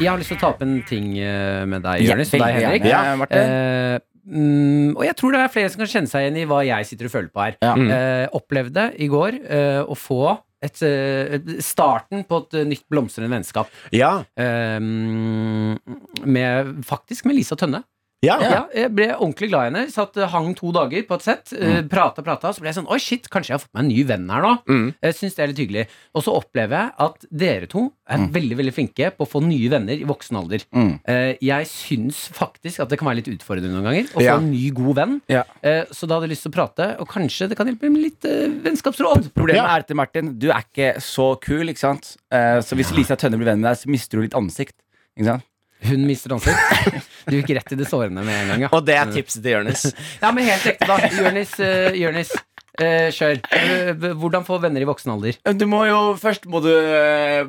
Jeg 0.00 0.08
har 0.10 0.18
lyst 0.20 0.30
til 0.32 0.38
å 0.38 0.42
ta 0.44 0.52
opp 0.54 0.62
en 0.64 0.76
ting 0.88 1.10
eh, 1.18 1.64
med 1.70 1.82
deg, 1.84 2.04
Jonis, 2.06 2.32
og 2.34 2.42
deg, 2.44 2.58
Henrik. 2.62 2.86
Ja, 2.88 3.02
Martin. 3.18 3.54
Eh, 3.58 3.98
mm, 4.24 4.94
og 4.96 5.04
jeg 5.08 5.16
tror 5.18 5.34
det 5.34 5.42
er 5.44 5.52
flere 5.54 5.72
som 5.74 5.82
kan 5.84 5.90
kjenne 5.96 6.10
seg 6.14 6.26
igjen 6.28 6.40
i 6.44 6.46
hva 6.50 6.62
jeg 6.66 6.88
sitter 6.92 7.10
og 7.10 7.14
føler 7.18 7.30
på 7.34 7.44
her. 7.48 7.58
Ja. 7.62 7.74
Mm. 7.78 7.90
Eh, 7.98 8.24
opplevde 8.38 8.88
i 9.02 9.10
går 9.12 9.40
eh, 9.44 9.82
å 9.82 9.98
få 9.98 10.36
et, 10.64 10.82
eh, 10.82 11.58
starten 11.64 12.24
på 12.28 12.40
et 12.44 12.60
eh, 12.60 12.68
nytt 12.68 12.86
blomstrende 12.90 13.32
vennskap. 13.32 13.72
Ja. 13.94 14.16
Um, 14.34 15.76
med, 16.24 16.78
faktisk 16.86 17.28
med 17.28 17.38
Lisa 17.38 17.58
Tønne. 17.58 17.84
Ja. 18.24 18.36
Ja, 18.40 18.60
jeg 18.74 18.90
ble 18.96 19.08
ordentlig 19.14 19.50
glad 19.50 19.66
i 19.66 19.70
henne. 19.70 19.82
Satt, 19.92 20.16
eh, 20.16 20.26
hang 20.32 20.54
to 20.58 20.72
dager 20.72 21.02
på 21.08 21.14
et 21.18 21.22
sett. 21.26 21.52
Mm. 21.52 21.88
Prata, 21.92 22.22
prata. 22.24 22.52
Så 22.54 22.60
ble 22.64 22.70
jeg 22.72 22.78
sånn 22.78 22.88
Oi, 22.90 22.98
shit, 23.02 23.28
kanskje 23.32 23.52
jeg 23.52 23.58
har 23.58 23.64
fått 23.66 23.74
meg 23.76 23.84
en 23.84 23.90
ny 23.92 24.04
venn 24.08 24.28
her 24.32 24.42
nå. 24.46 24.52
Mm. 24.68 24.86
Jeg 25.04 25.14
synes 25.18 25.34
det 25.36 25.42
er 25.44 25.52
litt 25.52 25.62
hyggelig. 25.64 25.84
Og 26.14 26.24
så 26.26 26.34
opplever 26.38 26.78
jeg 26.78 26.94
at 27.06 27.26
dere 27.44 27.66
to 27.70 27.84
er 28.08 28.26
veldig 28.34 28.56
veldig 28.58 28.72
flinke 28.76 29.10
på 29.16 29.24
å 29.24 29.28
få 29.30 29.40
nye 29.44 29.68
venner 29.72 29.96
i 29.96 30.04
voksen 30.08 30.36
alder. 30.36 30.64
Mm. 30.76 30.90
Eh, 31.08 31.36
Jeg 31.40 31.66
syns 31.70 32.28
faktisk 32.36 32.80
at 32.84 32.88
det 32.90 32.98
kan 33.00 33.08
være 33.08 33.20
litt 33.22 33.30
utfordrende 33.32 33.72
noen 33.72 33.86
ganger 33.88 34.10
å 34.12 34.18
få 34.18 34.24
Ja. 34.26 34.36
en 34.36 34.50
ny, 34.50 34.70
god 34.70 34.96
venn. 34.96 35.20
Ja. 35.28 35.44
Eh, 35.62 35.84
Så 35.90 36.06
da 36.08 36.16
hadde 36.18 36.28
jeg 36.28 36.36
lyst 36.36 36.42
til 36.48 36.52
å 36.52 36.58
prate, 36.58 36.90
og 37.00 37.08
kanskje 37.08 37.48
det 37.48 37.56
kan 37.56 37.66
hjelpe 37.66 37.90
med 37.90 38.02
litt 38.02 38.24
eh, 38.24 38.48
vennskapsråd. 38.64 39.32
Problemet 39.34 39.62
Ja. 39.64 39.76
er 39.76 39.82
til 39.82 39.96
Martin, 39.96 40.38
du 40.38 40.50
er 40.50 40.62
ikke 40.64 40.96
så 41.00 41.34
kul, 41.40 41.66
ikke 41.68 41.78
sant? 41.78 42.16
Eh, 42.30 42.60
så 42.60 42.76
hvis 42.76 42.92
Lisa 42.94 43.16
Tønne 43.16 43.36
blir 43.38 43.46
venn 43.52 43.60
med 43.60 43.70
deg, 43.70 43.78
så 43.78 43.88
mister 43.88 44.18
du 44.18 44.22
litt 44.22 44.34
ansikt. 44.34 44.74
Ikke 45.16 45.26
sant? 45.26 45.42
Hun 45.84 46.06
mister 46.08 46.36
ansikt. 46.36 47.04
Du 47.24 47.38
gikk 47.38 47.54
rett 47.56 47.72
i 47.72 47.76
det 47.80 47.86
sårende 47.88 48.20
med 48.20 48.36
en 48.36 48.50
gang, 48.52 48.64
ja. 48.66 48.68
Og 48.76 48.82
det 48.84 48.98
er 49.00 49.12
tipset 49.12 49.40
til 49.44 49.56
Jonis. 49.56 49.86
Ja, 50.22 50.32
men 50.34 50.44
helt 50.44 50.66
ekte, 50.74 50.88
da. 50.90 51.12
Jonis, 51.22 51.54
uh, 51.60 51.94
Jonis 51.96 52.34
Uh, 52.74 53.06
kjør. 53.14 53.36
Eh, 53.54 54.06
hvordan 54.18 54.42
få 54.42 54.56
venner 54.58 54.82
i 54.82 54.86
voksen 54.88 55.12
alder? 55.12 55.36
Du 55.54 55.62
må 55.70 55.84
jo 55.86 55.98
Først 56.18 56.48
må 56.50 56.58
du 56.58 56.72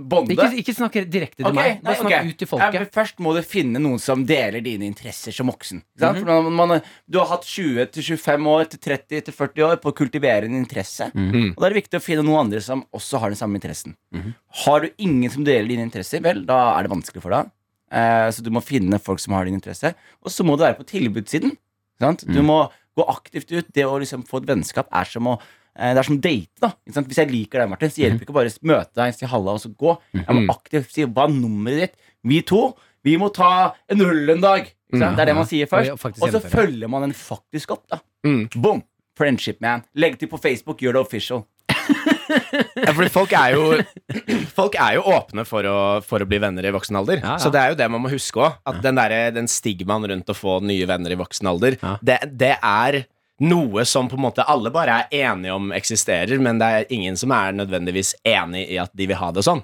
bonde. 0.05 0.35
Ikke, 0.35 0.51
ikke 0.61 0.75
snakk 0.77 0.99
direkte 1.09 1.39
til 1.39 1.47
okay, 1.49 1.55
meg. 1.57 1.79
Bare 1.81 1.97
snakk 1.97 2.11
okay. 2.11 2.29
ut 2.29 2.37
til 2.37 2.49
folket. 2.51 2.77
Ja, 2.77 2.89
først 2.93 3.23
må 3.25 3.33
du 3.33 3.39
finne 3.41 3.81
noen 3.81 3.97
som 4.01 4.21
deler 4.29 4.61
dine 4.61 4.85
interesser 4.85 5.33
som 5.33 5.49
voksen. 5.49 5.81
Mm 5.81 6.05
sant? 6.05 6.21
For 6.21 6.45
man, 6.45 6.69
man, 6.75 6.91
du 7.09 7.17
har 7.17 7.31
hatt 7.31 7.47
20-25 7.49 8.51
år 8.51 8.69
til 8.69 8.83
30-40 8.85 9.65
år 9.65 9.81
på 9.81 9.89
å 9.89 9.97
kultivere 9.97 10.45
en 10.45 10.59
interesse. 10.59 11.09
Mhm. 11.15 11.55
Og 11.55 11.57
da 11.57 11.71
er 11.71 11.73
det 11.73 11.81
viktig 11.81 12.03
å 12.03 12.05
finne 12.05 12.25
noen 12.27 12.43
andre 12.45 12.61
som 12.61 12.85
også 12.93 13.23
har 13.23 13.33
den 13.33 13.41
samme 13.41 13.57
interessen. 13.57 13.97
Mhm. 14.13 14.37
Har 14.65 14.85
du 14.85 14.91
ingen 15.01 15.33
som 15.33 15.47
deler 15.47 15.73
dine 15.73 15.89
interesser, 15.89 16.21
vel, 16.21 16.45
da 16.45 16.75
er 16.75 16.85
det 16.85 16.93
vanskelig 16.93 17.25
for 17.25 17.33
deg. 17.33 17.49
Eh, 17.91 18.29
så 18.33 18.41
du 18.43 18.49
må 18.49 18.61
finne 18.65 18.99
folk 18.99 19.19
som 19.19 19.33
har 19.33 19.45
din 19.45 19.55
interesse. 19.59 19.93
Og 20.23 20.31
så 20.33 20.43
må 20.45 20.57
du 20.57 20.63
være 20.65 20.77
på 20.79 20.85
tilbudssiden. 20.89 21.55
Sant? 22.01 22.25
Du 22.25 22.41
Mhm. 22.41 22.45
må 22.45 22.71
gå 22.97 23.05
aktivt 23.07 23.51
ut. 23.51 23.71
Det 23.73 23.83
å 23.85 23.99
liksom 23.99 24.23
få 24.27 24.41
et 24.41 24.47
vennskap 24.47 24.87
er 24.91 25.05
som 25.05 25.23
å 25.27 25.39
eh, 25.77 25.93
Det 25.93 25.99
er 25.99 26.03
som 26.03 26.19
date, 26.21 26.47
da. 26.61 26.71
Hvis 26.87 27.15
jeg 27.17 27.29
liker 27.31 27.59
deg, 27.59 27.69
Martin, 27.69 27.89
så 27.89 27.99
hjelper 28.01 28.19
det 28.19 28.27
ikke 28.27 28.33
bare 28.33 28.47
å 28.47 28.63
møte 28.63 28.93
deg, 28.95 29.13
si 29.13 29.25
halla 29.25 29.51
og 29.51 29.59
så 29.59 29.75
gå. 29.75 29.97
Jeg 30.13 30.25
må 30.27 30.47
aktivt 30.53 30.91
si 30.91 31.03
hva 31.03 31.25
er 31.27 31.33
nummeret 31.33 31.79
ditt. 31.81 31.95
Vi 32.23 32.41
to, 32.41 32.77
vi 33.03 33.17
må 33.17 33.27
ta 33.33 33.73
en 33.89 33.99
øl 34.01 34.29
en 34.31 34.39
dag. 34.41 34.71
Det 34.91 35.19
er 35.19 35.25
det 35.25 35.35
man 35.35 35.43
sier 35.45 35.65
først. 35.67 35.91
Og 36.21 36.29
så 36.31 36.39
følger 36.49 36.87
man 36.89 37.01
den 37.01 37.11
faktisk 37.11 37.71
opp, 37.71 37.87
da. 37.89 37.99
Mm. 38.25 38.49
Boom. 38.61 38.83
Friendship, 39.17 39.59
man. 39.61 39.83
Legg 39.95 40.17
til 40.17 40.27
på 40.29 40.39
Facebook, 40.39 40.79
gjør 40.79 40.93
det 40.93 41.01
official. 41.01 41.45
Ja, 42.29 42.91
fordi 42.91 43.09
folk 43.13 43.33
er 43.37 43.55
jo 43.55 43.65
Folk 44.55 44.77
er 44.79 44.97
jo 44.97 45.03
åpne 45.15 45.45
for 45.47 45.67
å, 45.69 45.77
for 46.05 46.23
å 46.23 46.27
bli 46.29 46.39
venner 46.41 46.65
i 46.67 46.73
voksen 46.75 46.97
alder. 46.99 47.21
Ja, 47.21 47.35
ja. 47.35 47.41
Så 47.41 47.51
det 47.53 47.61
er 47.61 47.73
jo 47.73 47.79
det 47.79 47.87
man 47.91 48.03
må 48.03 48.11
huske 48.13 48.41
òg. 48.41 48.57
At 48.67 48.81
den, 48.83 48.99
der, 48.99 49.15
den 49.35 49.49
stigmaen 49.51 50.07
rundt 50.11 50.31
å 50.31 50.37
få 50.37 50.59
nye 50.65 50.87
venner 50.89 51.13
i 51.13 51.19
voksen 51.19 51.49
alder, 51.51 51.77
det, 52.05 52.19
det 52.33 52.55
er 52.59 53.03
noe 53.43 53.83
som 53.87 54.07
på 54.07 54.15
en 54.15 54.25
måte 54.29 54.45
alle 54.47 54.71
bare 54.71 55.01
er 55.09 55.25
enige 55.27 55.55
om 55.55 55.73
eksisterer, 55.75 56.39
men 56.39 56.61
det 56.61 56.69
er 56.71 56.93
ingen 56.95 57.17
som 57.19 57.33
er 57.35 57.55
nødvendigvis 57.57 58.13
enig 58.23 58.63
i 58.71 58.79
at 58.79 58.93
de 58.95 59.09
vil 59.11 59.19
ha 59.19 59.31
det 59.35 59.43
sånn. 59.45 59.63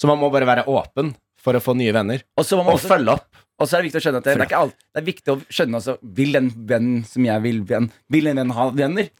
Så 0.00 0.10
man 0.10 0.18
må 0.18 0.32
bare 0.34 0.48
være 0.48 0.66
åpen 0.70 1.14
for 1.38 1.54
å 1.54 1.62
få 1.62 1.76
nye 1.78 1.94
venner. 1.94 2.24
Og 2.38 2.46
så 2.46 2.58
må 2.58 2.64
man 2.66 2.74
Og 2.74 2.80
også 2.80 2.90
følge 2.96 3.14
opp. 3.14 3.28
Og 3.54 3.68
så 3.70 3.76
er 3.76 3.84
det 3.84 3.90
viktig 3.92 4.00
å 4.00 4.04
skjønne 4.08 4.20
at 4.20 4.26
det, 4.26 4.32
det, 4.34 4.42
er 4.42 4.48
ikke 4.48 4.62
alt, 4.64 4.78
det 4.90 5.00
er 5.00 5.06
viktig 5.06 5.30
å 5.30 5.36
skjønne 5.46 5.78
også 5.78 5.92
Vil 6.16 6.32
den 6.34 6.48
vennen 6.66 7.04
som 7.06 7.22
jeg 7.22 7.42
vil 7.44 7.60
venn 7.68 7.86
Vil 8.10 8.26
en 8.26 8.40
venn 8.40 8.54
ha 8.56 8.64
venner? 8.74 9.10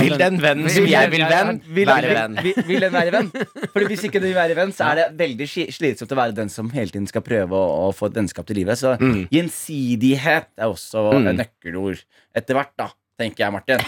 Vil 0.00 0.14
den 0.18 0.38
vennen 0.40 0.70
som 0.72 0.86
jeg 0.88 1.10
vil 1.12 1.24
venn, 1.28 1.58
være 1.86 2.14
venn? 2.16 2.36
vil, 2.42 2.54
vil 2.66 2.80
den 2.86 2.92
være 2.94 3.12
venn? 3.12 3.28
Fordi 3.72 3.86
hvis 3.90 4.04
ikke 4.08 4.20
den 4.22 4.30
vil 4.30 4.38
være 4.38 4.56
venn, 4.56 4.72
så 4.72 4.86
er 4.92 4.94
det 5.02 5.06
veldig 5.18 5.48
slitsomt 5.74 6.14
å 6.14 6.18
være 6.18 6.34
den 6.38 6.48
som 6.52 6.70
hele 6.72 6.88
tiden 6.94 7.06
skal 7.10 7.24
prøve 7.26 7.52
å, 7.58 7.88
å 7.88 7.92
få 7.94 8.08
et 8.08 8.16
vennskap 8.20 8.46
til 8.48 8.56
livet. 8.62 8.78
Så 8.80 8.94
Mm. 9.02 9.26
gjensidighet 9.32 10.48
er 10.58 10.66
også 10.70 11.12
Mm. 11.12 11.36
nøkkelord 11.42 12.02
etter 12.34 12.54
hvert, 12.54 12.72
da. 12.78 12.88
Tenker 13.20 13.44
jeg, 13.44 13.52
Martin. 13.52 13.78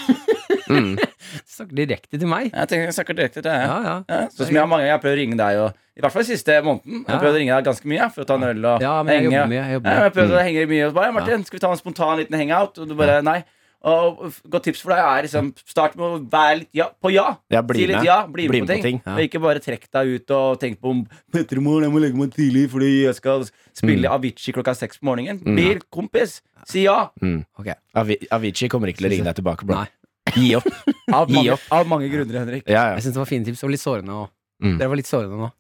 Mm. 0.69 0.99
Snakker 1.55 1.75
direkte 1.77 2.19
til 2.21 2.29
meg. 2.29 2.51
Jeg 2.53 2.69
tenker 2.69 2.85
jeg 2.89 2.95
snakker 2.97 3.17
direkte 3.19 3.41
til 3.43 3.49
deg. 3.49 3.65
Ja, 3.65 3.79
ja. 3.85 3.95
Ja, 4.09 4.21
sånn 4.33 4.47
som 4.47 4.55
jeg 4.55 4.61
har 4.63 4.69
mange 4.71 4.87
ganger 4.87 5.01
prøvd 5.03 5.17
å 5.17 5.21
ringe 5.23 5.37
deg 5.41 5.59
og, 5.65 5.81
I 5.97 6.01
hvert 6.03 6.13
fall 6.15 6.25
siste 6.27 6.55
måneden. 6.67 7.03
Jeg 7.05 7.13
har 7.15 7.21
prøvd 7.23 7.37
å 7.37 7.41
ringe 7.41 7.57
deg 7.57 7.67
ganske 7.69 7.87
mye 7.91 8.07
for 8.15 8.25
å 8.25 8.27
ta 8.29 8.35
en 8.39 8.47
øl 8.49 8.65
og 8.67 8.81
Ja, 8.83 8.95
men 9.03 9.15
jeg 9.15 9.23
henge. 9.25 9.35
jobber 9.35 9.53
mye. 9.55 9.63
Jeg 9.65 9.77
jobber 9.79 9.91
Ja, 9.95 10.03
jeg 10.09 10.13
prøvd 10.17 10.33
å 10.35 10.45
henge 10.45 10.65
mye 10.73 10.87
og 10.89 10.95
bare 10.97 11.13
Martin, 11.15 11.45
skal 11.47 11.57
vi 11.59 11.63
ta 11.65 11.71
en 11.71 11.81
spontan 11.81 12.19
liten 12.19 12.39
hangout? 12.41 12.79
Og 12.83 12.89
du 12.89 12.95
bare 12.99 13.21
nei. 13.23 13.45
Og 13.85 14.23
godt 14.49 14.65
tips 14.65 14.81
for 14.81 14.95
deg 14.95 15.03
er 15.05 15.27
liksom 15.27 15.51
start 15.69 15.97
med 15.99 16.05
å 16.07 16.21
være 16.33 16.61
litt 16.63 16.71
ja, 16.79 16.87
på 16.89 17.11
ja. 17.13 17.27
Ja, 17.53 17.61
bli 17.67 17.83
si 17.83 17.89
litt 17.91 17.99
med. 17.99 18.07
ja, 18.09 18.17
bli, 18.31 18.47
med 18.49 18.65
på 18.65 18.79
ting. 18.81 19.01
Ja. 19.05 19.17
Og 19.17 19.27
ikke 19.27 19.43
bare 19.45 19.61
trekk 19.65 19.85
deg 19.93 20.13
ut 20.15 20.35
og 20.37 20.61
tenk 20.63 20.81
på 20.81 20.95
om 20.95 21.03
Petremorgen, 21.35 21.85
jeg 21.85 21.93
må 21.93 22.01
legge 22.01 22.17
meg 22.19 22.33
tidlig 22.33 22.65
fordi 22.73 22.91
jeg 23.03 23.19
skal 23.19 23.45
spille 23.77 24.09
Avicii 24.09 24.57
klokka 24.57 24.73
seks 24.79 25.03
på 25.03 25.11
morgenen. 25.11 25.43
Bli 25.45 25.75
kompis. 25.93 26.39
Si 26.71 26.87
ja. 26.87 27.11
Mm. 27.21 27.43
Okay. 27.61 27.77
Avi 28.01 28.17
Avicii 28.33 28.73
kommer 28.73 28.89
ikke 28.89 29.03
til 29.05 29.11
å 29.11 29.15
ringe 29.19 29.29
deg 29.29 29.41
tilbake, 29.43 29.69
bro. 29.69 29.83
Nei. 29.83 29.93
Gi 30.35 30.55
opp. 30.57 30.69
Av 31.19 31.29
Gi 31.29 31.37
mange, 31.37 31.53
opp. 31.53 31.65
av 31.77 31.89
mange 31.91 32.07
grunner, 32.09 32.39
Henrik. 32.41 32.65
Ja, 32.65 32.89
ja. 32.89 32.93
Jeg 32.97 33.05
syns 33.05 33.19
det 33.19 33.21
var 33.21 33.29
fine 33.29 33.45
tips 33.45 33.61
og 33.67 33.75
litt 33.75 33.83
sårende 33.83 34.15
òg. 34.23 34.31
Mm. 34.65 34.79
Dere 34.81 34.89
var 34.89 34.99
litt 34.99 35.11
sårende 35.11 35.37
nå. 35.37 35.51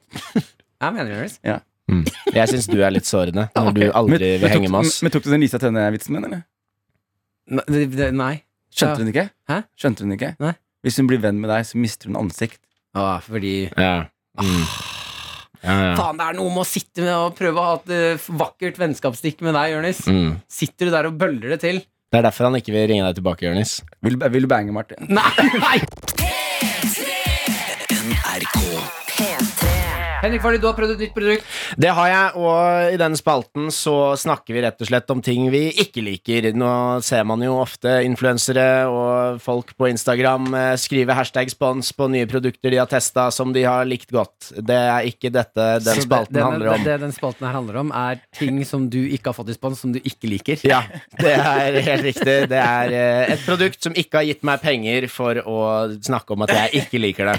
jeg 0.86 0.94
mener 0.94 1.10
det. 1.10 1.32
Ja. 1.42 1.56
Mm. 1.90 2.04
Jeg 2.34 2.50
syns 2.52 2.68
du 2.70 2.78
er 2.78 2.94
litt 2.94 3.08
sårende 3.08 3.48
når 3.54 3.74
du 3.74 3.82
aldri 3.90 4.36
vil 4.38 4.52
henge 4.52 4.70
med 4.70 4.86
oss. 4.86 5.00
Men 5.02 5.14
tok 5.14 5.26
du 5.26 5.32
den 5.34 5.42
Lisa 5.42 5.58
Tønne-vitsen 5.62 6.14
min, 6.14 6.28
eller? 6.28 6.44
Nei. 7.48 8.34
Skjønte 8.76 8.98
Ja. 8.98 9.02
hun 9.04 9.12
ikke? 9.12 9.26
Hæ? 9.48 9.62
Skjønte 9.78 10.04
hun 10.04 10.12
ikke? 10.16 10.32
Nei. 10.42 10.52
Hvis 10.84 10.96
hun 11.00 11.06
blir 11.08 11.20
venn 11.22 11.40
med 11.40 11.50
deg, 11.50 11.64
så 11.66 11.78
mister 11.80 12.10
hun 12.10 12.18
ansikt. 12.26 12.60
Ah, 12.94 13.18
fordi 13.20 13.70
Ja. 13.76 14.06
Mm. 14.38 14.66
Ja, 15.64 15.72
ja. 15.82 15.94
Faen, 15.96 16.18
det 16.20 16.26
er 16.28 16.36
noe 16.36 16.50
med 16.52 16.62
å 16.62 16.68
sitte 16.68 17.02
med 17.02 17.14
og 17.16 17.34
prøve 17.38 17.58
å 17.58 17.64
ha 17.64 17.74
et 17.80 17.90
eh, 17.90 18.26
vakkert 18.38 18.76
vennskapsstikk 18.78 19.40
med 19.42 19.56
deg, 19.56 19.72
Jonis. 19.72 20.02
Mm. 20.06 20.36
Sitter 20.52 20.86
du 20.86 20.92
der 20.92 21.08
og 21.08 21.16
bøller 21.18 21.56
det 21.56 21.60
til? 21.64 21.80
Det 22.12 22.20
er 22.20 22.22
derfor 22.28 22.46
han 22.50 22.54
ikke 22.60 22.74
vil 22.74 22.86
ringe 22.92 23.06
deg 23.08 23.16
tilbake, 23.18 23.48
Jonis. 23.48 23.80
Vil, 24.04 24.16
vil 24.20 24.46
du 24.46 24.50
bange, 24.52 24.72
Martin? 24.76 25.08
Nei! 25.08 25.32
nei 25.58 25.80
Henrik 30.26 30.42
Farley, 30.42 30.58
du 30.58 30.66
har 30.66 30.74
prøvd 30.74 30.96
et 30.96 31.02
nytt 31.06 31.14
produkt. 31.14 31.50
Det 31.78 31.90
har 31.94 32.08
jeg, 32.10 32.30
og 32.42 32.94
i 32.94 32.98
denne 32.98 33.18
spalten 33.18 33.68
så 33.74 34.16
snakker 34.18 34.56
vi 34.56 34.62
rett 34.64 34.80
og 34.82 34.88
slett 34.88 35.12
om 35.14 35.20
ting 35.22 35.46
vi 35.52 35.68
ikke 35.84 36.02
liker. 36.02 36.48
Nå 36.56 36.70
ser 37.06 37.22
man 37.28 37.42
jo 37.44 37.54
ofte 37.60 38.00
influensere 38.06 38.66
og 38.90 39.38
folk 39.42 39.70
på 39.78 39.90
Instagram 39.92 40.48
eh, 40.56 40.72
skrive 40.80 41.14
hashtag 41.16 41.50
spons 41.52 41.92
på 41.96 42.08
nye 42.10 42.26
produkter 42.30 42.74
de 42.74 42.80
har 42.80 42.90
testa 42.90 43.28
som 43.34 43.52
de 43.54 43.62
har 43.66 43.86
likt 43.86 44.10
godt. 44.14 44.50
Det 44.58 44.76
er 44.76 45.06
ikke 45.06 45.30
dette 45.34 45.68
den 45.84 46.00
Så 46.00 46.06
spalten 46.08 46.34
det, 46.34 46.44
handler 46.44 46.72
om. 46.72 46.82
Det, 46.82 46.90
det 46.90 47.06
den 47.06 47.14
spalten 47.14 47.46
her 47.46 47.54
handler 47.60 47.80
om, 47.84 47.94
er 47.94 48.20
ting 48.36 48.58
som 48.66 48.88
du 48.90 48.98
ikke 49.04 49.30
har 49.30 49.38
fått 49.38 49.54
i 49.54 49.56
spons, 49.56 49.84
som 49.84 49.94
du 49.94 50.00
ikke 50.02 50.30
liker. 50.32 50.66
Ja, 50.66 50.82
det 51.20 51.36
er 51.36 51.80
helt 51.86 52.06
riktig. 52.08 52.36
Det 52.50 52.62
er 52.62 52.96
eh, 52.98 53.34
et 53.36 53.46
produkt 53.46 53.86
som 53.86 53.94
ikke 53.94 54.22
har 54.22 54.28
gitt 54.32 54.42
meg 54.46 54.62
penger 54.64 55.06
for 55.12 55.38
å 55.46 55.60
snakke 56.02 56.34
om 56.34 56.46
at 56.46 56.54
jeg 56.56 56.82
ikke 56.82 57.02
liker 57.02 57.30
det. 57.30 57.38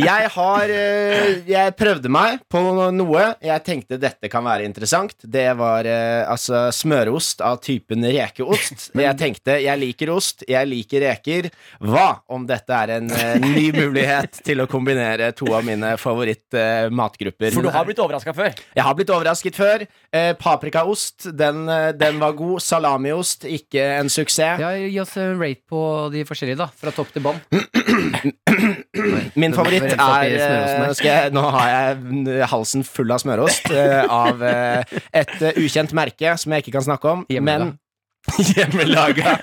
Jeg 0.00 0.28
har 0.34 0.70
eh, 0.74 1.40
Jeg 1.48 1.74
prøvde 1.78 1.99
meg 2.08 2.40
på 2.48 2.60
noe. 2.94 3.24
Jeg 3.44 3.64
tenkte 3.66 3.98
dette 4.00 4.30
kan 4.32 4.46
være 4.46 4.64
interessant. 4.64 5.12
Det 5.22 5.48
var 5.58 5.84
eh, 5.84 6.22
altså 6.24 6.68
smørost 6.72 7.42
av 7.44 7.60
typen 7.64 8.06
rekeost. 8.06 8.88
Jeg 9.00 9.16
tenkte 9.18 9.56
jeg 9.60 9.78
liker 9.80 10.10
ost, 10.12 10.42
jeg 10.48 10.68
liker 10.68 11.02
reker. 11.02 11.48
Hva 11.82 12.20
om 12.30 12.44
dette 12.48 12.74
er 12.76 12.92
en 12.98 13.08
eh, 13.10 13.40
ny 13.42 13.70
mulighet 13.80 14.40
til 14.46 14.62
å 14.62 14.66
kombinere 14.70 15.30
to 15.36 15.48
av 15.56 15.64
mine 15.66 15.94
favoritt-matgrupper? 16.00 17.54
For 17.54 17.66
du 17.66 17.72
har 17.74 17.86
blitt 17.88 18.02
overraska 18.02 18.34
før. 18.36 18.54
Jeg 18.76 18.86
har 18.86 18.96
blitt 18.98 19.12
overrasket 19.12 19.58
før. 19.58 19.84
Eh, 20.14 20.32
paprikaost, 20.40 21.30
den, 21.36 21.64
eh, 21.68 21.90
den 21.96 22.20
var 22.22 22.36
god. 22.38 22.60
Salamiost, 22.64 23.44
ikke 23.48 23.84
en 23.98 24.12
suksess. 24.12 24.60
Ja, 24.62 24.72
Gi 24.80 25.00
oss 25.02 25.16
en 25.20 25.36
rate 25.40 25.64
på 25.70 25.82
de 26.14 26.24
forskjellige, 26.28 26.60
da. 26.60 26.70
Fra 26.80 26.94
topp 26.94 27.12
til 27.14 27.24
bånn. 27.26 27.40
Min 29.40 29.54
favoritt 29.56 29.86
er 29.90 30.34
eh, 30.36 31.04
jeg, 31.04 31.34
Nå 31.34 31.44
har 31.54 31.70
jeg 31.72 32.48
halsen 32.50 32.86
full 32.86 33.12
av 33.14 33.22
smørost 33.22 33.70
eh, 33.74 34.02
av 34.04 34.42
eh, 34.46 34.98
et 35.22 35.36
ukjent 35.54 35.94
merke 35.96 36.34
som 36.40 36.54
jeg 36.54 36.64
ikke 36.64 36.78
kan 36.78 36.86
snakke 36.90 37.14
om. 37.14 37.24
Men 37.40 37.74
Hjemmelaga. 38.36 39.38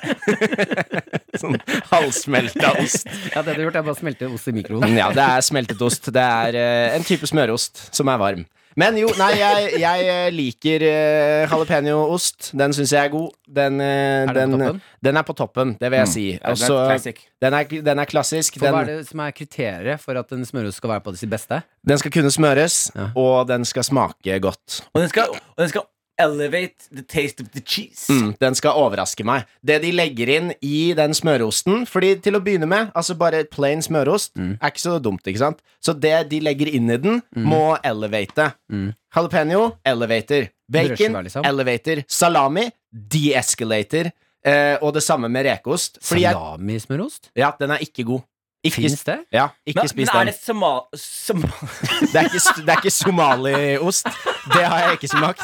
sånn 1.41 1.57
halvsmelta 1.89 2.75
ost. 2.77 3.07
Ja, 3.33 3.41
det 3.41 3.55
du 3.55 3.63
har 3.63 3.65
gjort, 3.65 3.79
er 3.79 3.87
bare 3.87 3.95
å 3.95 3.97
smelte 3.97 4.29
ost 4.29 4.51
i 4.51 4.53
mikroen. 4.53 4.93
Ja, 4.97 5.09
det 5.15 5.25
er 5.25 5.45
smeltet 5.45 5.81
ost. 5.81 6.11
Det 6.13 6.23
er 6.23 6.59
en 6.93 7.07
type 7.07 7.29
smørost 7.29 7.87
som 7.89 8.13
er 8.13 8.21
varm. 8.21 8.45
Men 8.78 8.97
jo, 9.01 9.07
nei, 9.17 9.32
jeg, 9.39 9.69
jeg 9.82 10.03
eh, 10.13 10.28
liker 10.36 10.84
uh, 10.86 11.49
jalapeño-ost. 11.49 12.51
Den 12.57 12.75
syns 12.78 12.93
jeg 12.93 13.07
er 13.07 13.09
god. 13.09 13.32
Den, 13.57 13.80
uh, 13.82 13.88
Er 13.88 14.34
den 14.38 14.53
på 14.53 14.59
den, 14.59 14.65
toppen? 14.67 14.82
den 15.07 15.17
er 15.17 15.25
på 15.25 15.36
toppen, 15.39 15.73
det 15.82 15.89
vil 15.89 16.01
jeg 16.03 16.11
si. 16.13 16.25
Ja, 16.36 16.38
det 16.53 16.67
er 16.69 16.78
Også, 16.93 17.15
den, 17.41 17.57
er, 17.57 17.73
den 17.89 18.03
er 18.03 18.09
klassisk. 18.09 18.59
For 18.61 18.69
hva 18.69 18.84
er 18.86 18.91
det 18.91 19.09
som 19.09 19.23
er 19.25 19.34
kriteriet 19.34 20.03
for 20.03 20.21
at 20.21 20.32
en 20.38 20.45
smørost 20.45 20.78
skal 20.78 20.93
være 20.93 21.05
på 21.07 21.15
sitt 21.17 21.34
beste? 21.34 21.63
den 21.88 21.97
skal 21.97 22.11
kunne 22.11 22.30
smøres, 22.34 22.91
Ja. 22.95 23.09
og 23.15 23.47
den 23.47 23.65
skal 23.65 23.84
smake 23.88 24.39
godt. 24.43 24.82
Og 24.93 25.01
den 25.01 25.09
skal, 25.09 25.30
og 25.32 25.61
den 25.63 25.69
skal 25.71 25.88
elevate 26.20 26.88
the 26.91 27.01
taste 27.03 27.39
of 27.43 27.49
the 27.53 27.61
cheese. 27.61 28.07
Mm, 28.09 28.34
den 28.41 28.55
skal 28.57 28.72
overraske 28.80 29.24
meg. 29.28 29.45
Det 29.65 29.82
de 29.84 29.91
legger 29.93 30.30
inn 30.34 30.51
i 30.65 30.93
den 30.97 31.13
smørosten 31.13 31.86
Fordi 31.89 32.15
til 32.26 32.36
å 32.36 32.41
begynne 32.41 32.65
med, 32.70 32.91
altså 32.97 33.15
bare 33.18 33.43
plain 33.45 33.82
smørost 33.86 34.32
Mm. 34.38 34.57
er 34.61 34.72
ikke 34.72 34.82
så 34.84 34.97
dumt, 35.01 35.22
ikke 35.28 35.39
sant? 35.43 35.59
Så 35.84 35.93
det 35.99 36.30
de 36.30 36.39
legger 36.41 36.68
inn 36.74 36.89
i 36.89 36.97
den, 36.97 37.22
må 37.36 37.78
elevate. 37.86 38.53
Mm. 38.72 38.93
Jalapeño 39.15 39.78
elevator. 39.86 40.49
Bacon 40.72 41.24
liksom. 41.24 41.45
elevator. 41.45 42.03
Salami 42.07 42.70
de-escalator. 42.91 44.11
Eh, 44.47 44.78
og 44.82 44.93
det 44.95 45.03
samme 45.03 45.28
med 45.30 45.45
rekeost. 45.45 45.97
Salamismørost? 46.01 47.32
ja, 47.36 47.51
den 47.59 47.72
er 47.72 47.78
ikke 47.84 48.03
god. 48.07 48.22
Ikke, 48.65 48.82
Fins 48.82 49.03
det? 49.05 49.20
ja, 49.32 49.47
ikke 49.68 49.80
Men, 49.84 49.88
spis 49.88 50.07
men 50.09 50.15
er 50.15 50.26
den. 50.26 50.34
det 50.34 50.39
somal... 50.43 50.80
Som, 50.97 51.41
Det 52.11 52.15
er 52.15 52.26
ikke, 52.26 52.41
det 52.65 52.70
er 52.74 52.80
ikke 52.82 52.91
somaliost. 52.91 54.07
Det 54.53 54.63
har 54.65 54.80
jeg 54.82 54.97
ikke 54.97 55.07
smakt. 55.11 55.43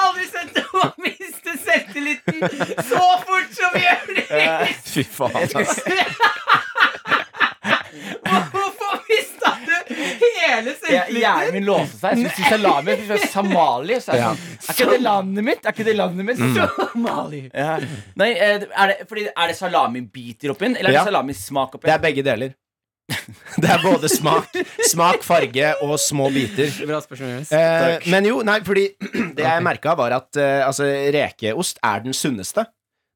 Har 0.00 0.08
aldri 0.08 0.26
sett 0.32 0.56
noen 0.56 0.92
miste 1.04 1.56
selvtilliten 1.64 2.40
så 2.88 3.02
fort 3.26 3.50
som 3.56 3.76
Jonis! 3.84 4.84
Fy 4.94 5.04
faen, 5.04 5.36
ass. 5.60 5.80
Hvorfor 8.50 9.00
mista 9.08 9.50
du 9.66 9.94
hele 9.94 10.72
selvtilliten? 10.78 11.20
hjernen 11.20 11.52
min 11.56 11.66
låste 11.66 11.98
seg. 12.00 12.22
Jeg 12.22 12.32
synes 12.36 12.52
salami 12.54 12.94
jeg 12.94 13.02
synes 13.10 13.26
Somali. 13.34 13.98
Så 14.00 14.14
er, 14.14 14.16
det 14.16 14.24
sånn, 14.24 14.40
er 14.70 14.74
ikke 14.76 14.88
det 14.94 15.00
landet 15.04 15.46
mitt? 15.50 15.64
Er 15.66 15.74
ikke 15.74 15.86
det 15.90 15.96
landet 15.98 16.28
mitt? 16.30 16.40
Somali. 16.78 17.42
Ja. 17.52 17.76
Nei, 18.20 18.30
eh, 18.36 18.64
er 18.70 18.92
det, 18.94 18.96
fordi, 19.10 19.26
er 19.34 19.52
det 19.52 19.58
salamibiter 19.58 20.54
oppi 20.54 20.68
den, 20.68 20.76
eller 20.80 20.90
er 20.94 20.98
Ja. 21.00 21.04
det 21.04 21.10
salamismak 21.12 21.76
oppi 21.78 21.90
Det 21.90 21.94
er 21.98 22.02
begge 22.06 22.24
deler. 22.26 22.54
Det 23.60 23.68
er 23.70 23.82
både 23.82 24.08
smak, 24.10 24.54
smak 24.88 25.24
farge 25.26 25.72
og 25.84 25.96
små 26.00 26.28
biter. 26.34 26.70
Bra 26.88 27.00
spørsmål, 27.04 27.46
Eh, 27.50 28.10
men 28.12 28.28
jo, 28.28 28.40
nei, 28.46 28.60
fordi 28.66 28.86
det 29.36 29.44
jeg 29.46 29.64
merka, 29.66 29.96
var 29.98 30.14
at 30.20 30.38
eh, 30.40 30.60
altså, 30.66 30.86
rekeost 31.14 31.80
er 31.84 32.04
den 32.06 32.16
sunneste. 32.16 32.66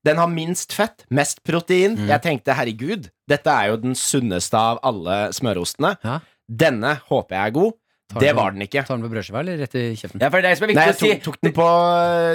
Den 0.04 0.18
har 0.20 0.28
minst 0.28 0.74
fett, 0.76 1.06
mest 1.14 1.40
protein. 1.46 1.94
Mm. 1.96 2.10
Jeg 2.10 2.22
tenkte 2.26 2.56
herregud, 2.58 3.08
dette 3.30 3.48
er 3.54 3.70
jo 3.72 3.78
den 3.86 3.94
sunneste 3.96 4.58
av 4.60 4.82
alle 4.84 5.30
smørostene. 5.32 5.94
Ja. 6.04 6.18
Denne 6.44 6.98
håper 7.08 7.38
jeg 7.38 7.46
er 7.52 7.54
god. 7.56 7.72
Tar 8.12 8.20
Det 8.20 8.32
var 8.36 8.52
den 8.52 8.66
ikke. 8.66 8.82
Tar 8.84 8.98
den 8.98 9.06
på 9.06 9.12
brødskiva 9.14 9.40
eller 9.40 9.62
rett 9.64 9.78
i 9.80 9.84
kjeften? 9.96 10.20
Ja, 10.20 10.28
Nei, 10.28 10.52
viktig 10.52 10.76
jeg 10.76 10.92
å 10.92 10.98
si. 10.98 11.08
tok, 11.14 11.22
tok, 11.24 11.38
den 11.40 11.54
på, 11.56 11.68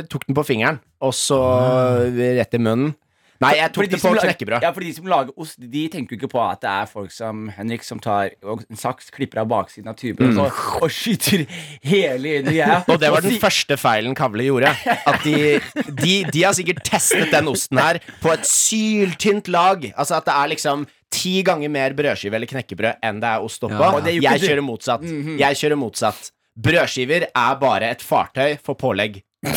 tok 0.09 0.25
den 0.25 0.37
på 0.39 0.45
fingeren, 0.47 0.79
og 1.05 1.13
så 1.13 1.37
Ah. 1.45 1.99
rett 2.39 2.57
i 2.57 2.61
munnen. 2.63 2.95
Nei, 3.39 3.53
jeg 3.55 3.71
tok 3.71 3.87
det 3.87 3.99
på 4.01 4.09
knekkebrød. 4.17 4.63
Ja, 4.65 4.71
for 4.75 4.83
de 4.83 4.89
som 4.97 5.05
lager 5.07 5.35
ost, 5.39 5.55
de 5.59 5.83
tenker 5.91 6.15
jo 6.15 6.19
ikke 6.19 6.31
på 6.33 6.41
at 6.43 6.59
det 6.63 6.71
er 6.71 6.89
folk 6.91 7.13
som 7.15 7.45
Henrik 7.55 7.85
som 7.87 8.01
tar 8.03 8.33
en 8.43 8.79
saks, 8.79 9.07
klipper 9.15 9.39
av 9.45 9.47
baksiden 9.51 9.87
av 9.91 9.95
tuben 9.99 10.35
og, 10.43 10.59
og 10.81 10.91
skyter 10.91 11.45
hele 11.87 12.33
inn 12.41 12.49
i 12.51 12.57
greia. 12.57 12.81
Og 12.91 12.99
det 12.99 13.11
var 13.13 13.23
den 13.23 13.39
første 13.45 13.77
feilen 13.79 14.17
Kavle 14.17 14.43
gjorde. 14.49 14.73
At 15.07 15.23
de, 15.23 15.55
de, 16.01 16.15
de 16.27 16.43
har 16.43 16.57
sikkert 16.57 16.83
testet 16.89 17.31
den 17.31 17.47
osten 17.51 17.79
her 17.79 18.01
på 18.19 18.33
et 18.33 18.43
syltynt 18.49 19.47
lag. 19.55 19.87
Altså 19.95 20.19
at 20.19 20.27
det 20.27 20.35
er 20.35 20.51
liksom 20.55 20.83
ti 21.09 21.39
ganger 21.47 21.71
mer 21.73 21.95
brødskive 21.97 22.35
eller 22.37 22.49
knekkebrød 22.51 22.99
enn 23.07 23.23
det 23.23 23.31
er 23.31 23.45
ost 23.47 23.63
oppå. 23.65 23.79
Ja, 23.79 24.03
ikke 24.03 24.25
Jeg 24.27 24.43
kjører 24.49 24.65
motsatt. 24.67 25.07
Jeg 25.39 25.61
kjører 25.63 25.79
motsatt. 25.79 26.29
Brødskiver 26.59 27.29
er 27.31 27.55
bare 27.63 27.93
et 27.95 28.03
fartøy 28.03 28.57
for 28.59 28.75
pålegg. 28.75 29.21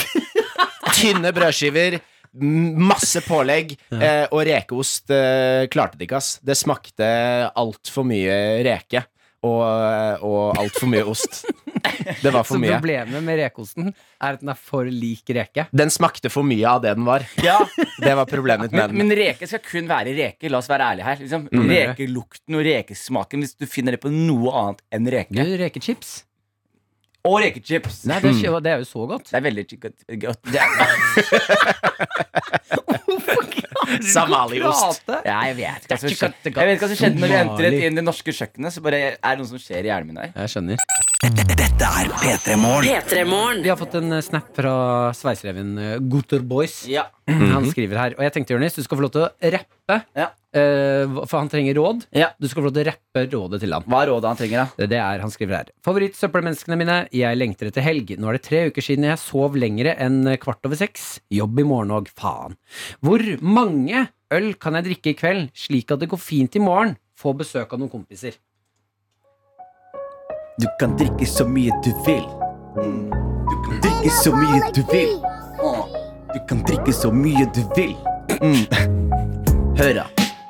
Tynne 0.96 1.32
brødskiver, 1.34 1.98
masse 2.34 3.20
pålegg, 3.26 3.74
eh, 3.92 4.26
og 4.32 4.44
rekeost 4.48 5.10
eh, 5.12 5.66
klarte 5.72 5.98
det 6.00 6.08
ikke, 6.08 6.20
ass. 6.22 6.38
Det 6.44 6.56
smakte 6.56 7.08
altfor 7.58 8.06
mye 8.08 8.36
reke. 8.66 9.04
Og, 9.42 9.58
og 10.22 10.52
altfor 10.60 10.86
mye 10.86 11.02
ost. 11.10 11.40
Det 12.22 12.30
var 12.30 12.44
Så 12.44 12.52
for 12.52 12.60
mye. 12.62 12.76
problemet 12.76 13.24
med 13.26 13.40
rekeosten 13.40 13.88
er 13.90 14.36
at 14.36 14.38
den 14.38 14.52
er 14.52 14.54
for 14.54 14.86
lik 14.86 15.32
reke. 15.34 15.64
Den 15.74 15.90
smakte 15.90 16.30
for 16.30 16.46
mye 16.46 16.62
av 16.70 16.84
det 16.84 16.92
den 16.94 17.02
var. 17.08 17.24
Ja, 17.42 17.56
Det 17.98 18.12
var 18.20 18.28
problemet 18.30 18.68
mitt 18.68 18.76
med 18.78 18.92
men, 18.94 19.00
den. 19.02 19.08
men 19.10 19.16
reke 19.18 19.48
skal 19.50 19.64
kun 19.66 19.90
være 19.90 20.14
reke. 20.14 20.46
La 20.48 20.60
oss 20.62 20.70
være 20.70 20.86
ærlige 20.92 21.08
her. 21.08 21.18
Liksom. 21.24 21.48
Mm. 21.50 21.66
Rekelukten 21.74 22.54
og 22.60 22.62
rekesmaken, 22.68 23.42
hvis 23.42 23.56
du 23.58 23.66
finner 23.66 23.96
det 23.98 24.00
på 24.04 24.14
noe 24.14 24.54
annet 24.62 24.84
enn 24.94 25.10
Du, 25.10 25.16
reke. 25.16 25.48
rekechips. 25.64 26.20
Og 27.22 27.36
rekechips. 27.38 28.00
Nei, 28.10 28.16
det 28.22 28.32
er, 28.34 28.56
det 28.64 28.70
er 28.72 28.80
jo 28.82 28.86
så 28.88 29.04
godt. 29.06 29.28
Det 29.30 29.38
er 29.38 29.44
veldig 29.46 29.64
godt. 30.24 30.40
er, 30.50 30.66
Samaliost. 34.12 35.04
Ja, 35.26 35.38
jeg 35.50 35.56
vet 35.58 35.84
ikke 35.84 35.94
hva 35.94 36.00
som 36.00 36.08
Det 36.08 36.16
skjedde. 36.18 36.50
ikke. 36.50 36.60
Jeg 36.60 36.68
vet 36.68 36.74
ikke 36.76 36.86
hva 36.86 36.90
som 36.92 37.00
skjedde 37.02 37.22
når 37.22 37.32
vi 37.32 37.38
entret 37.42 37.78
inn 37.86 37.98
det 38.00 38.04
norske 38.06 38.34
kjøkkenet. 38.34 38.74
Så 38.74 38.82
bare 38.84 39.00
er 39.12 39.18
det 39.22 39.38
noe 39.42 39.50
som 39.52 39.62
skjer 39.62 39.86
i 39.86 39.90
hjernen 39.92 40.12
min 40.12 40.22
her. 40.22 40.32
Jeg 40.34 40.54
skjønner. 40.56 40.76
Dette 41.82 41.98
er 41.98 42.10
P3 42.14 42.54
Morgen. 42.62 42.86
P3morgen. 42.86 43.60
Vi 43.64 43.70
har 43.72 43.78
fått 43.80 43.96
en 43.98 44.12
eh, 44.14 44.20
snap 44.22 44.52
fra 44.54 44.72
sveisereven 45.18 45.70
eh, 45.82 45.94
Gutter 46.12 46.44
Boys. 46.46 46.84
Ja. 46.86 47.08
Han 47.26 47.66
skriver 47.66 47.98
her, 47.98 48.14
og 48.14 48.22
jeg 48.22 48.34
tenkte, 48.36 48.54
Jonis, 48.54 48.76
du 48.76 48.84
skal 48.84 49.00
få 49.00 49.02
lov 49.02 49.10
til 49.16 49.24
å 49.24 49.30
rappe. 49.56 49.96
Ja. 50.14 50.28
eh, 50.54 51.16
for 51.26 51.40
han 51.40 51.50
trenger 51.50 51.74
råd. 51.80 52.04
Ja. 52.14 52.28
Du 52.38 52.46
skal 52.46 52.62
få 52.62 52.68
lov 52.68 52.76
til 52.76 52.84
å 52.84 52.92
rappe 52.92 53.24
rådet 53.32 53.60
til 53.64 53.74
han. 53.74 53.86
Hva 53.90 54.04
er 54.04 54.12
rådet 54.12 54.30
han 54.30 54.38
trenger, 54.38 54.60
da? 54.62 54.78
Det, 54.78 54.88
det 54.92 55.00
er, 55.02 55.24
Han 55.24 55.34
skriver 55.34 55.58
her. 55.58 55.72
Favorittsøppelmenneskene 55.88 56.78
mine. 56.84 57.00
Jeg 57.18 57.40
lengter 57.40 57.72
etter 57.72 57.86
helg. 57.88 58.14
Nå 58.14 58.30
er 58.30 58.38
det 58.38 58.44
tre 58.46 58.62
uker 58.70 58.86
siden 58.86 59.08
jeg 59.10 59.22
sov 59.24 59.58
lengre 59.58 59.96
enn 60.06 60.22
kvart 60.44 60.70
over 60.70 60.78
seks. 60.78 61.16
Jobb 61.34 61.58
i 61.64 61.66
morgen 61.66 61.96
òg, 61.98 62.12
faen. 62.14 62.54
Hvor 63.02 63.26
mange 63.42 64.06
øl 64.30 64.52
kan 64.62 64.78
jeg 64.78 64.86
drikke 64.92 65.16
i 65.16 65.18
kveld, 65.18 65.50
slik 65.66 65.90
at 65.90 66.06
det 66.06 66.12
går 66.14 66.22
fint 66.30 66.62
i 66.62 66.62
morgen? 66.62 66.94
Få 67.18 67.34
besøk 67.38 67.74
av 67.74 67.82
noen 67.82 67.90
kompiser. 67.90 68.38
Du 70.62 70.68
kan 70.78 70.96
drikke 70.96 71.26
så 71.26 71.42
mye 71.48 71.72
du 71.84 71.90
vil. 72.06 72.22
Du 73.50 73.56
kan 73.64 73.80
drikke 73.82 74.10
så 74.10 74.30
mye 74.30 74.60
du 74.74 74.82
vil. 74.92 75.16
Du 76.34 76.38
kan 76.48 76.62
drikke 76.68 76.92
så 76.94 77.10
mye 77.10 77.46
du 77.54 77.62
vil. 77.74 77.96
Høra. 79.80 80.04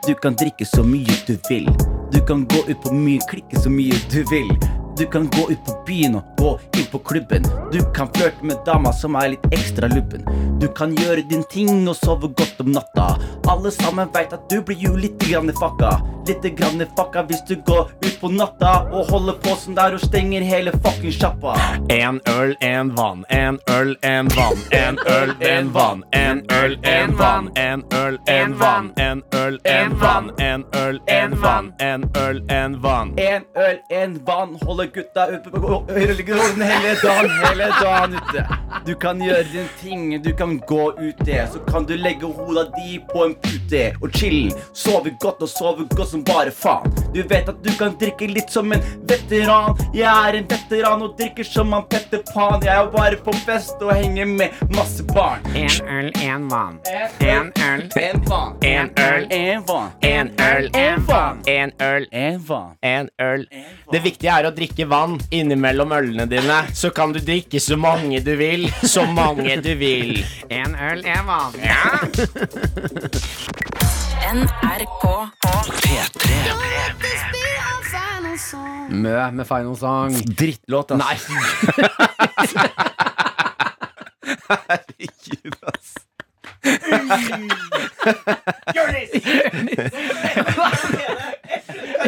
Du 0.07 0.13
kan 0.15 0.37
drikke 0.37 0.67
så 0.69 0.85
mye 0.85 1.17
du 1.27 1.39
vil. 1.49 1.71
Du 2.13 2.21
kan 2.29 2.45
gå 2.45 2.61
ut 2.69 2.83
på 2.85 2.93
mye, 2.93 3.25
klikke 3.31 3.57
så 3.65 3.73
mye 3.73 3.97
du 4.13 4.21
vil. 4.29 4.53
Du 4.99 5.07
kan 5.07 5.27
gå 5.27 5.51
ut 5.51 5.65
på 5.67 5.73
byen 5.87 6.15
og 6.15 6.23
gå 6.39 6.51
inn 6.77 6.87
på 6.93 6.99
klubben. 6.99 7.47
Du 7.73 7.81
kan 7.95 8.09
flørte 8.15 8.45
med 8.45 8.61
dama 8.67 8.93
som 8.93 9.17
er 9.17 9.33
litt 9.35 9.47
ekstra 9.55 9.89
lubben. 9.89 10.27
Du 10.61 10.69
kan 10.69 10.93
gjøre 10.95 11.25
din 11.31 11.45
ting 11.51 11.89
og 11.89 11.97
sove 11.97 12.29
godt 12.29 12.61
om 12.61 12.73
natta. 12.75 13.15
Alle 13.49 13.73
sammen 13.73 14.11
veit 14.15 14.33
at 14.37 14.45
du 14.51 14.61
blir 14.63 14.79
jo 14.79 14.93
lite 14.97 15.31
grann 15.31 15.53
fucka. 15.57 15.95
Lite 16.29 16.53
grann 16.59 16.85
fucka 16.97 17.25
hvis 17.27 17.41
du 17.49 17.57
går 17.67 17.89
ut 18.05 18.21
på 18.21 18.31
natta 18.31 18.75
og 18.93 19.09
holder 19.11 19.41
på 19.43 19.57
som 19.59 19.75
der 19.75 19.97
og 19.97 20.05
stenger 20.05 20.45
hele 20.47 20.75
fucking 20.85 21.15
sjappa. 21.17 21.57
En 21.89 22.21
øl, 22.29 22.55
en 22.61 22.93
vann, 22.97 23.25
en 23.31 23.59
øl, 23.73 23.97
en 24.03 24.29
vann. 24.37 24.61
En 24.71 24.99
øl, 25.09 25.35
en 25.41 25.73
vann, 25.73 26.05
en 26.13 26.45
øl, 26.53 26.79
en 26.85 27.17
vann. 27.19 27.51
En 27.57 27.83
øl, 27.95 28.19
en 28.37 28.59
vann, 28.59 28.93
en 29.07 29.23
øl, 29.33 29.59
en 29.65 29.99
vann. 30.01 30.31
En 30.39 30.65
øl, 30.75 31.01
en 31.07 31.41
vann, 31.41 31.73
en 31.81 32.05
øl, 32.17 32.43
en 32.51 32.83
vann. 32.83 33.15
En 33.19 33.45
øl, 33.57 33.79
en 33.91 34.21
vann, 34.27 34.57
holder 34.63 34.82
gutta 34.87 35.27
oppe 35.37 35.51
på 35.51 35.85
øreleggen 35.91 36.63
hele 36.63 36.95
dagen, 37.03 37.31
hele 37.45 37.69
dagen 37.83 38.15
ute. 38.19 38.45
Du 38.87 38.95
kan 38.95 39.21
gjøre 39.23 39.45
din 39.53 39.69
ting, 39.81 40.23
du 40.23 40.33
kan 40.37 40.59
gå 40.69 40.93
ute, 40.99 41.49
så 41.53 41.59
kan 41.69 41.87
du 41.87 41.95
legge 41.97 42.27
hoda 42.27 42.65
di 42.77 42.99
på 43.13 43.25
en 43.27 43.35
pute 43.35 43.83
og 44.03 44.17
chille. 44.17 44.53
Sove 44.73 45.13
godt 45.21 45.43
og 45.43 45.49
sove 45.49 45.87
godt 45.97 46.09
som 46.15 46.25
bare 46.25 46.51
faen. 46.51 46.89
Du 47.15 47.23
vet 47.23 47.49
at 47.49 47.61
du 47.63 47.71
kan 47.79 47.95
drikke 48.01 48.27
litt 48.33 48.51
som 48.51 48.73
en 48.73 48.83
veteran. 49.09 49.77
Jeg 49.95 50.09
er 50.09 50.41
en 50.41 50.49
veteran 50.49 51.05
og 51.07 51.17
drikker 51.21 51.47
som 51.47 51.73
han 51.77 51.87
Petter 51.93 52.25
Pan. 52.33 52.63
Jeg 52.65 52.75
er 52.75 52.91
bare 52.95 53.21
på 53.23 53.35
fest 53.45 53.83
og 53.83 53.93
henger 53.95 54.27
med 54.27 54.65
masse 54.75 55.05
barn. 55.13 55.45
En 55.55 55.71
øl, 55.99 56.11
en 56.23 56.49
vann. 56.51 56.81
En 57.21 57.53
øl, 57.69 57.87
en 58.01 58.23
vann. 58.29 58.57
En 58.63 58.91
øl. 58.99 59.27
en 59.31 59.67
vann. 59.69 59.93
En 60.03 60.33
øl, 60.41 60.71
en 60.75 61.07
vann. 61.09 61.43
En 61.47 61.73
øl, 61.81 62.09
En 62.13 62.41
vann. 62.49 62.77
Det 63.93 64.01
viktige 64.01 64.33
er 64.33 64.49
å 64.49 64.53
drikke 64.57 64.72
vann 64.89 65.21
innimellom 65.31 65.93
ølene 65.93 66.27
dine. 66.31 66.59
Så 66.75 66.91
kan 66.97 67.13
du 67.13 67.21
drikke 67.21 67.61
så 67.61 67.77
mange 67.77 68.21
du 68.25 68.33
vil. 68.37 68.69
Så 68.83 69.05
mange 69.07 69.57
du 69.63 69.75
vil. 69.77 70.25
En 70.49 70.75
øl, 70.75 71.05
er 71.05 71.23
vann. 71.29 71.53
NRK 74.33 75.05
P3. 75.83 76.31
Mø 78.93 79.31
med 79.31 79.47
Final 79.49 79.77
Song. 79.77 80.17
Drittlåt, 80.39 80.91
ass. 80.93 80.99
Nei. 81.01 81.17
Herregud, 84.49 85.55
ass. 85.73 85.95
Ja, 88.75 88.83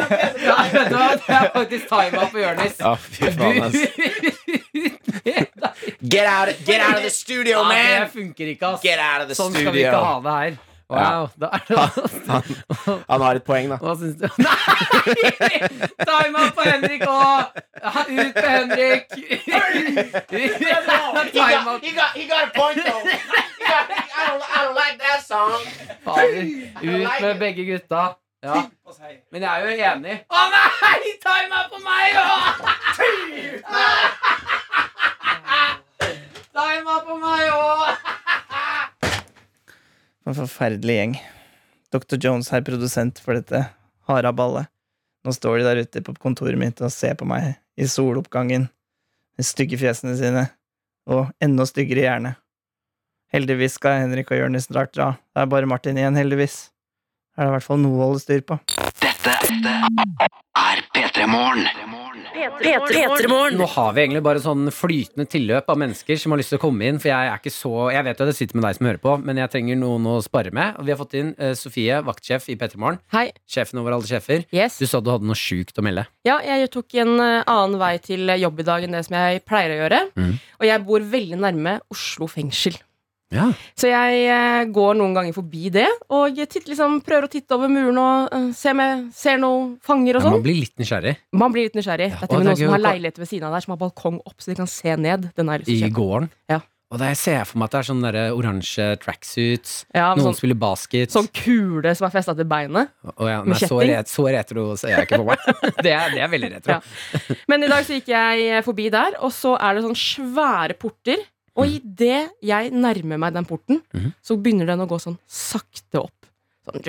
vet 0.09 0.44
du 0.75 0.97
hva? 0.97 1.09
Det 1.17 1.39
er 1.39 1.49
faktisk 1.55 1.89
tima 1.91 2.27
på 2.33 2.43
Jonis. 2.43 2.77
Å, 2.81 2.95
fy 3.01 3.31
faen, 3.35 3.63
ass. 3.65 3.77
Get 6.05 6.27
out, 6.29 6.49
get 6.67 6.81
out 6.85 6.97
of 6.97 7.03
the 7.03 7.11
studio, 7.11 7.65
Ja, 7.65 8.05
det 8.05 8.13
funker 8.13 8.53
ikke, 8.55 8.75
ass. 8.75 8.85
Get 8.85 9.01
out 9.01 9.25
of 9.25 9.29
the 9.33 9.39
Sånn 9.39 9.55
skal 9.57 9.73
vi 9.75 9.85
ikke 9.87 10.05
ha 10.05 10.15
det 10.25 10.39
her. 10.39 10.63
Wow, 10.89 11.31
da 11.41 11.49
er 11.57 11.63
det 11.69 11.77
Han 13.09 13.21
har 13.23 13.39
et 13.39 13.45
poeng, 13.45 13.71
da. 13.73 13.79
Hva 13.81 13.95
syns 13.97 14.19
du? 14.21 14.27
Nei! 14.45 15.61
Time 16.05 16.43
out 16.43 16.53
på 16.59 16.67
Henrik 16.67 17.07
òg! 17.09 17.57
Ut 18.05 18.37
med 18.37 18.51
Henrik! 18.51 19.09
Time 21.33 21.69
out. 21.71 21.85
he 21.85 22.27
got 22.29 22.45
a 22.45 22.51
point, 22.53 22.85
though. 22.85 23.01
I 23.65 24.27
don't, 24.29 24.43
I 24.45 24.65
don't 24.65 24.77
like 24.77 24.99
that 24.99 25.25
song. 25.27 25.61
Fader. 26.05 26.45
Ut 26.83 27.21
med 27.21 27.39
begge 27.39 27.65
gutta. 27.65 28.17
Ja. 28.45 28.61
Men 29.33 29.43
jeg 29.43 29.49
er 29.49 29.65
jo 29.65 29.85
enig. 29.89 30.15
Å 30.29 30.41
nei! 30.53 31.13
Time 31.25 31.61
er 31.63 31.69
på 31.73 31.79
meg 31.81 32.19
òg! 32.21 32.59
Time 36.53 36.97
er 36.97 37.07
på 37.07 37.17
meg 37.23 37.49
òg! 37.55 38.11
For 40.25 40.33
en 40.33 40.39
forferdelig 40.43 40.99
gjeng. 40.99 41.17
Dr. 41.95 42.19
Jones 42.21 42.53
er 42.53 42.65
produsent 42.67 43.21
for 43.25 43.39
dette 43.39 43.65
haraballet. 44.11 44.69
Nå 45.25 45.33
står 45.33 45.63
de 45.63 45.67
der 45.71 45.81
ute 45.87 46.05
på 46.05 46.15
kontoret 46.21 46.61
mitt 46.61 46.81
og 46.85 46.93
ser 46.93 47.17
på 47.17 47.25
meg 47.29 47.55
i 47.81 47.89
soloppgangen. 47.89 48.69
med 49.37 49.47
stygge 49.49 49.81
fjesene 49.81 50.15
sine. 50.21 50.45
Og 51.09 51.33
enda 51.43 51.65
styggere 51.67 52.05
hjerne. 52.05 52.37
Heldigvis 53.35 53.81
skal 53.81 54.05
Henrik 54.05 54.31
og 54.31 54.39
Jonis 54.39 54.69
snart 54.69 54.93
dra. 54.95 55.17
Det 55.35 55.43
er 55.43 55.51
bare 55.51 55.67
Martin 55.67 55.97
igjen, 55.99 56.15
heldigvis. 56.17 56.74
Er 57.35 57.49
det 57.49 57.51
i 57.51 57.55
hvert 57.57 57.67
fall 57.67 57.81
noe 57.83 57.99
å 57.99 58.09
holde 58.13 58.23
styr 58.23 58.43
på. 58.47 58.57
Dette 59.03 59.33
er 60.55 60.83
P3 60.95 61.25
Morgen. 61.27 61.65
Nå 63.59 63.67
har 63.73 63.91
vi 63.97 64.03
egentlig 64.05 64.23
bare 64.23 64.43
sånn 64.43 64.69
flytende 64.75 65.27
tilløp 65.31 65.73
av 65.73 65.81
mennesker 65.83 66.21
som 66.21 66.31
har 66.31 66.39
lyst 66.39 66.55
til 66.55 66.61
å 66.61 66.63
komme 66.63 66.87
inn. 66.87 67.01
For 67.03 67.11
jeg 67.11 67.31
er 67.33 67.43
ikke 67.43 67.53
så 67.55 67.89
Jeg 67.95 68.07
vet 68.07 68.23
jo 68.23 68.27
at 68.27 68.31
jeg 68.31 68.39
sitter 68.39 68.61
med 68.61 68.67
deg 68.69 68.79
som 68.79 68.89
hører 68.89 69.03
på, 69.03 69.17
men 69.27 69.43
jeg 69.43 69.51
trenger 69.51 69.81
noen 69.83 70.07
å 70.13 70.15
spare 70.23 70.55
med. 70.55 70.79
Og 70.79 70.87
vi 70.87 70.95
har 70.95 71.01
fått 71.01 71.19
inn 71.19 71.35
eh, 71.35 71.57
Sofie, 71.59 71.99
vaktsjef 72.07 72.47
i 72.55 72.59
P3 72.61 72.79
Morgen. 72.79 73.03
Hei. 73.15 73.27
Sjefen 73.51 73.83
over 73.83 73.99
alle 73.99 74.07
sjefer. 74.07 74.47
Yes. 74.55 74.79
Du 74.79 74.87
sa 74.87 75.03
du 75.03 75.11
hadde 75.11 75.27
noe 75.27 75.39
sjukt 75.39 75.79
å 75.81 75.87
melde. 75.87 76.07
Ja, 76.29 76.39
jeg 76.47 76.71
tok 76.75 76.95
en 77.03 77.17
eh, 77.19 77.43
annen 77.43 77.79
vei 77.83 77.97
til 78.05 78.31
jobb 78.31 78.63
i 78.63 78.71
dag 78.71 78.87
enn 78.87 78.95
det 78.95 79.03
som 79.09 79.19
jeg 79.19 79.43
pleier 79.49 79.75
å 79.75 79.83
gjøre. 79.83 80.03
Mm. 80.15 80.35
Og 80.63 80.69
jeg 80.71 80.87
bor 80.87 81.13
veldig 81.19 81.43
nærme 81.49 81.79
Oslo 81.91 82.31
fengsel. 82.31 82.79
Ja. 83.35 83.49
Så 83.79 83.91
jeg 83.91 84.25
eh, 84.31 84.65
går 84.75 84.99
noen 85.01 85.15
ganger 85.17 85.35
forbi 85.37 85.71
det 85.75 85.89
og 86.15 86.37
titt, 86.49 86.69
liksom, 86.71 87.01
prøver 87.05 87.27
å 87.29 87.33
titte 87.33 87.57
over 87.59 87.73
muren 87.73 87.99
og 88.01 88.35
eh, 88.37 88.51
se 88.57 88.75
om 88.75 88.83
ser 89.15 89.41
noen 89.43 89.73
fanger 89.85 90.21
og 90.21 90.23
Ja, 90.23 90.27
sånn. 90.29 90.39
man 90.39 90.47
blir 90.47 90.61
litt 90.63 90.77
nysgjerrig. 90.81 91.17
Man 91.35 91.55
blir 91.57 91.69
litt 91.69 91.79
nysgjerrig. 91.81 92.13
Ja, 92.15 92.21
det 92.21 92.29
er 92.29 92.31
til 92.31 92.39
og 92.39 92.45
med 92.45 92.53
noen 92.53 92.61
som 92.63 92.77
har 92.77 92.85
leiligheter 92.85 92.95
leilighet 92.95 93.19
ved 93.25 93.33
siden 93.33 93.49
av 93.49 93.57
der 93.59 93.67
som 93.67 93.75
har 93.75 93.83
balkong 93.83 94.21
opp, 94.25 94.39
så 94.39 94.53
de 94.53 94.61
kan 94.63 94.71
se 94.71 94.97
ned. 94.97 95.29
I 95.67 95.91
gården. 95.91 96.31
Ja. 96.53 96.61
Og 96.95 97.01
der 97.01 97.17
ser 97.19 97.41
jeg 97.41 97.47
for 97.51 97.59
meg 97.59 97.67
at 97.67 97.73
det 97.75 97.79
er 97.81 97.87
sånne 97.89 98.11
oransje 98.37 98.85
tracksuits. 99.03 99.73
Ja, 99.97 100.13
Noen 100.15 100.29
sånn- 100.29 100.37
spiller 100.39 100.59
basket. 100.61 101.11
Sånn 101.11 101.27
kule 101.35 101.91
som 101.99 102.07
er 102.07 102.13
festa 102.15 102.37
til 102.39 102.47
beinet. 102.47 102.93
Oh, 103.17 103.27
ja, 103.27 103.41
med 103.43 103.57
kjetting. 103.59 103.73
så, 103.73 103.79
ret, 103.89 104.07
så 104.13 104.27
retro 104.31 104.67
ser 104.79 104.93
jeg 104.93 105.09
ikke 105.09 105.19
for 105.19 105.33
meg. 105.33 105.39
det, 105.83 105.91
er, 105.91 106.15
det 106.15 106.23
er 106.23 106.31
veldig 106.31 106.51
retro. 106.53 106.77
Ja. 106.79 107.39
Men 107.51 107.67
i 107.67 107.71
dag 107.73 107.83
så 107.89 107.99
gikk 107.99 108.13
jeg 108.15 108.63
forbi 108.69 108.91
der, 108.95 109.19
og 109.27 109.33
så 109.35 109.57
er 109.59 109.75
det 109.75 109.83
sånne 109.89 109.99
svære 110.05 110.79
porter. 110.79 111.25
Og 111.57 111.67
idet 111.71 112.33
jeg 112.43 112.71
nærmer 112.75 113.19
meg 113.19 113.33
den 113.35 113.45
porten, 113.47 113.83
Mhm. 113.95 114.13
så 114.23 114.37
begynner 114.37 114.67
den 114.67 114.81
å 114.81 114.89
gå 114.91 114.99
sånn 115.01 115.19
sakte 115.29 116.01
opp. 116.03 116.27
Sånn. 116.67 116.81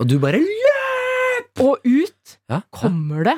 Og 0.00 0.08
du 0.08 0.18
bare 0.18 0.40
Og 1.60 1.78
ut 1.84 2.36
ja, 2.48 2.60
kommer 2.72 3.24
det 3.24 3.36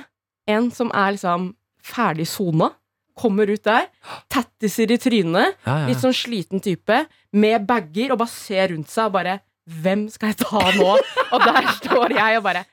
en 0.49 0.71
som 0.71 0.91
er 0.95 1.13
liksom 1.15 1.55
ferdig 1.83 2.27
sona. 2.27 2.73
Kommer 3.19 3.51
ut 3.53 3.63
der, 3.63 3.89
tattiser 4.33 4.91
i 4.91 4.97
trynet, 4.99 5.55
Ja, 5.67 5.79
ja. 5.83 5.87
litt 5.91 5.99
sånn 6.01 6.15
sliten 6.17 6.63
type, 6.65 7.07
med 7.33 7.67
bager, 7.67 8.13
og 8.13 8.19
bare 8.23 8.29
ser 8.33 8.69
rundt 8.73 8.89
seg 8.89 9.07
og 9.07 9.13
bare 9.13 9.41
Hvem 9.69 10.09
skal 10.11 10.33
jeg 10.33 10.39
ta 10.39 10.59
nå? 10.75 10.99
og 11.33 11.41
der 11.45 11.67
står 11.79 12.11
jeg 12.17 12.37
og 12.39 12.43
bare 12.43 12.65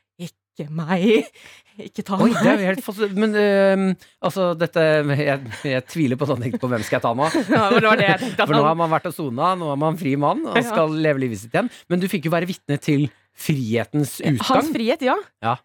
Ikke 0.59 0.69
meg. 0.75 1.29
Ikke 1.79 2.03
ta 2.03 2.17
Oi, 2.19 2.33
meg. 2.33 2.43
er 2.43 2.61
helt 2.73 2.81
fast, 2.83 2.99
Men 3.15 3.31
uh, 3.39 4.07
altså, 4.27 4.49
dette 4.59 4.83
jeg, 5.15 5.53
jeg 5.63 5.85
tviler 5.87 6.19
på 6.19 6.27
sånn 6.27 6.41
tenkt 6.43 6.59
på 6.59 6.67
hvem 6.67 6.83
skal 6.83 6.97
jeg 6.99 7.05
ta 7.05 7.13
nå. 7.15 7.29
Ja, 7.55 7.69
det 7.71 7.85
var 7.87 8.01
det 8.01 8.09
jeg 8.09 8.19
tenkte 8.25 8.47
For 8.49 8.57
nå 8.57 8.65
har 8.67 8.75
man 8.81 8.91
vært 8.91 9.07
og 9.07 9.15
sona, 9.15 9.53
nå 9.55 9.71
er 9.71 9.79
man 9.79 9.99
fri 10.01 10.17
mann 10.19 10.43
og 10.43 10.59
Ja. 10.59 10.65
skal 10.67 10.91
leve 10.91 11.23
livet 11.23 11.39
sitt 11.39 11.55
igjen. 11.55 11.71
Men 11.87 12.03
du 12.03 12.09
fikk 12.11 12.27
jo 12.27 12.33
være 12.35 12.49
vitne 12.49 12.75
til 12.83 13.07
frihetens 13.39 14.17
utgang. 14.19 14.43
Hans 14.51 14.73
frihet, 14.75 15.05
ja. 15.07 15.15
Ja. 15.45 15.55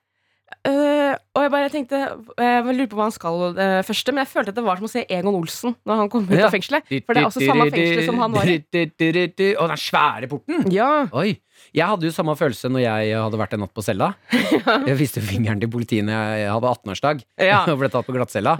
Eh, 0.64 1.14
og 1.34 1.42
jeg 1.44 1.50
bare 1.52 1.68
tenkte 1.72 1.98
Jeg 2.38 2.64
lurer 2.64 2.88
på 2.88 2.96
hva 2.96 3.06
han 3.08 3.14
skal 3.14 3.40
uh, 3.58 3.80
først, 3.84 4.08
men 4.14 4.22
jeg 4.24 4.30
følte 4.32 4.52
at 4.54 4.58
det 4.58 4.64
var 4.64 4.78
som 4.80 4.86
å 4.88 4.92
se 4.92 5.02
Egon 5.12 5.34
Olsen 5.36 5.74
når 5.84 5.98
han 6.00 6.08
kom 6.12 6.24
ut 6.28 6.36
Ja. 6.38 6.46
av 6.46 6.54
fengselet. 6.54 6.86
For 7.04 7.12
det 7.16 7.22
er 7.24 7.28
også 7.28 7.42
samme 7.44 7.66
fengsel 7.74 8.06
som 8.06 8.20
han 8.22 8.32
var 8.32 8.48
i. 8.48 8.58
Og 9.58 9.68
den 9.68 9.82
svære 9.82 10.28
porten! 10.30 10.70
Ja. 10.72 11.06
Oi. 11.12 11.34
Jeg 11.74 11.86
hadde 11.88 12.06
jo 12.06 12.12
samme 12.14 12.34
følelse 12.38 12.68
når 12.70 12.82
jeg 12.84 13.14
hadde 13.18 13.38
vært 13.40 13.54
en 13.56 13.62
natt 13.64 13.72
på 13.74 13.82
cella. 13.82 14.12
Jeg 14.88 14.96
viste 14.98 15.22
fingeren 15.24 15.60
til 15.62 15.70
politiet 15.72 16.04
når 16.06 16.34
jeg 16.38 16.50
hadde 16.52 16.72
18-årsdag 16.74 17.22
Ja. 17.40 17.60
og 17.72 17.78
ble 17.80 17.88
tatt 17.90 18.06
på 18.06 18.14
glattcella. 18.14 18.56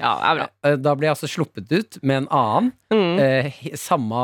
Eh, 0.64 0.76
Da 0.80 0.94
ble 0.94 1.08
jeg 1.10 1.14
altså 1.16 1.28
sluppet 1.30 1.70
ut 1.74 2.00
med 2.02 2.24
en 2.24 2.28
annen 2.30 2.72
Mm. 2.94 3.18
eh, 3.18 3.56
samme 3.74 4.14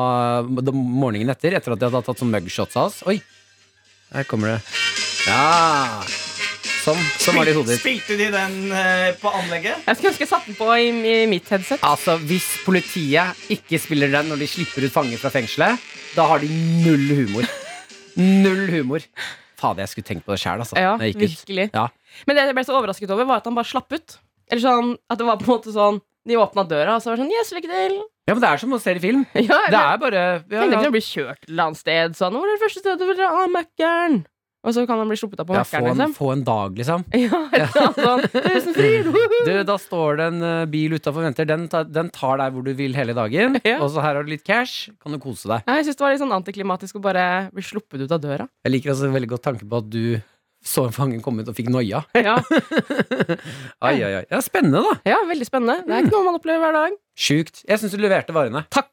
morgenen 0.47 1.33
etter, 1.35 1.57
etter 1.59 1.75
at 1.75 1.81
jeg 1.83 1.91
hadde 1.91 2.05
tatt 2.07 2.23
sånn 2.23 2.31
mugshots 2.31 2.77
av 2.79 2.87
oss. 2.93 3.01
Oi, 3.11 3.19
her 4.15 4.25
kommer 4.31 4.55
det. 4.55 4.61
Ja! 5.27 6.30
Sånn, 6.81 7.01
sånn 7.21 7.37
var 7.37 7.45
det 7.45 7.53
i 7.53 7.57
hodet 7.59 7.75
ditt. 7.75 7.83
Spilte 7.83 8.17
de 8.17 8.27
den 8.33 8.55
eh, 8.73 9.11
på 9.21 9.29
anlegget? 9.37 9.83
Jeg 9.85 9.99
skulle 9.99 10.13
ønske 10.15 10.25
jeg 10.25 10.31
satte 10.31 10.49
den 10.49 10.57
på 10.57 10.69
i, 10.81 10.87
i 10.89 11.17
mitt 11.29 11.49
headset. 11.53 11.83
Altså, 11.85 12.15
Hvis 12.25 12.47
politiet 12.65 13.43
ikke 13.53 13.81
spiller 13.83 14.13
den 14.15 14.31
når 14.33 14.41
de 14.41 14.49
slipper 14.49 14.87
ut 14.89 14.95
fanger 14.95 15.21
fra 15.21 15.33
fengselet, 15.35 15.83
da 16.17 16.25
har 16.31 16.41
de 16.41 16.49
null 16.87 17.05
humor. 17.19 17.49
Null 18.17 18.65
humor. 18.73 19.05
Fader, 19.61 19.85
jeg 19.85 19.93
skulle 19.93 20.09
tenkt 20.09 20.25
på 20.25 20.33
det 20.33 20.41
sjæl, 20.41 20.63
altså. 20.65 20.77
Ja, 20.81 20.95
når 20.97 21.11
jeg 21.11 21.15
gikk 21.19 21.23
ut. 21.23 21.35
virkelig. 21.45 21.67
Ja. 21.77 21.87
Men 22.27 22.37
det 22.39 22.47
jeg 22.49 22.57
ble 22.57 22.65
så 22.65 22.79
overrasket 22.79 23.13
over, 23.13 23.29
var 23.29 23.43
at 23.43 23.51
han 23.51 23.59
bare 23.59 23.69
slapp 23.69 23.93
ut. 23.93 24.17
Eller 24.51 24.65
sånn, 24.65 24.95
at 25.13 25.21
det 25.21 25.27
var 25.29 25.37
på 25.39 25.47
en 25.47 25.53
måte 25.53 25.71
sånn 25.77 26.01
De 26.27 26.35
åpna 26.37 26.65
døra, 26.69 26.97
og 26.97 27.05
så 27.05 27.13
var 27.13 27.17
det 27.21 27.23
sånn 27.23 27.31
Yes, 27.37 27.53
lykke 27.55 27.69
til. 27.71 27.95
Ja, 28.29 28.35
men 28.35 28.41
det 28.43 28.49
er 28.51 28.61
som 28.63 28.75
å 28.77 28.81
se 28.83 28.93
i 28.97 29.01
film. 29.03 29.23
Ja, 29.37 29.61
Det 29.71 29.79
er 29.79 30.01
bare 30.03 30.21
ja, 30.25 30.41
Tenkte 30.49 30.67
ja. 30.75 30.81
ikke 30.81 30.91
å 30.91 30.97
bli 30.97 31.05
kjørt 31.07 31.39
et 31.45 31.49
eller 31.53 31.69
annet 31.71 31.81
sted. 31.81 32.17
Sånn, 32.19 32.35
hvor 32.37 32.49
er 32.51 32.57
det 32.57 32.63
første 32.65 32.83
stedet 32.83 32.99
du 33.01 33.07
vil 33.09 33.17
dra? 33.21 33.31
Ah, 33.41 33.49
Mækkern. 33.53 34.19
Og 34.61 34.75
så 34.77 34.83
kan 34.85 34.99
han 35.01 35.09
bli 35.09 35.17
sluppet 35.17 35.41
av 35.41 35.47
på 35.49 35.55
Ja, 35.57 35.63
få, 35.65 35.79
en, 35.81 35.87
liksom. 35.97 36.11
få 36.19 36.27
en 36.35 36.43
dag, 36.45 36.75
liksom. 36.77 37.05
Ja, 37.61 37.69
sånn. 37.97 38.25
Tusenfryd! 38.35 39.07
Du, 39.47 39.53
da 39.65 39.77
står 39.81 40.19
det 40.21 40.27
en 40.35 40.43
eh, 40.45 40.65
bil 40.69 40.93
utafor 40.99 41.25
venter. 41.25 41.49
Den, 41.49 41.65
tar- 41.73 41.87
den 41.89 42.11
tar 42.13 42.37
deg 42.43 42.53
hvor 42.53 42.67
du 42.67 42.75
vil 42.77 42.93
hele 42.99 43.15
dagen. 43.17 43.57
Og 43.79 43.87
så 43.95 44.05
her 44.05 44.19
har 44.19 44.27
du 44.29 44.35
litt 44.35 44.45
cash. 44.45 44.91
Kan 45.01 45.17
du 45.17 45.21
kose 45.23 45.49
deg. 45.49 45.65
Ja, 45.65 45.79
jeg 45.81 45.89
syns 45.89 45.97
det 46.01 46.05
var 46.05 46.13
litt 46.13 46.21
sånn 46.25 46.37
antiklimatisk 46.37 47.01
å 47.01 47.05
bare 47.09 47.25
bli 47.57 47.65
sluppet 47.65 48.05
ut 48.05 48.13
av 48.13 48.21
døra. 48.21 48.49
Jeg 48.69 48.75
liker 48.77 48.93
altså 48.93 49.09
veldig 49.17 49.33
godt 49.33 49.47
tanken 49.49 49.71
på 49.73 49.81
at 49.81 49.89
du 49.97 50.05
så 50.61 50.85
en 50.85 50.93
fangen 50.93 51.23
komme 51.25 51.41
ut 51.41 51.49
og 51.49 51.57
fikk 51.57 51.71
noia. 51.73 52.03
Ja. 52.21 52.35
Ai, 53.81 53.95
ai, 54.05 54.11
ai. 54.21 54.25
Ja, 54.29 54.43
spennende, 54.45 54.83
da. 54.85 54.99
ja, 55.09 55.23
veldig 55.31 55.49
spennende. 55.49 55.79
Det 55.89 55.97
er 55.97 56.05
ikke 56.05 56.19
noe 56.19 56.27
man 56.29 56.37
opplever 56.37 56.67
hver 56.67 56.77
dag. 56.83 57.01
Sjukt. 57.17 57.65
Jeg 57.65 57.81
syns 57.81 57.97
du 57.97 58.05
leverte 58.05 58.37
varene. 58.37 58.67
Takk. 58.69 58.93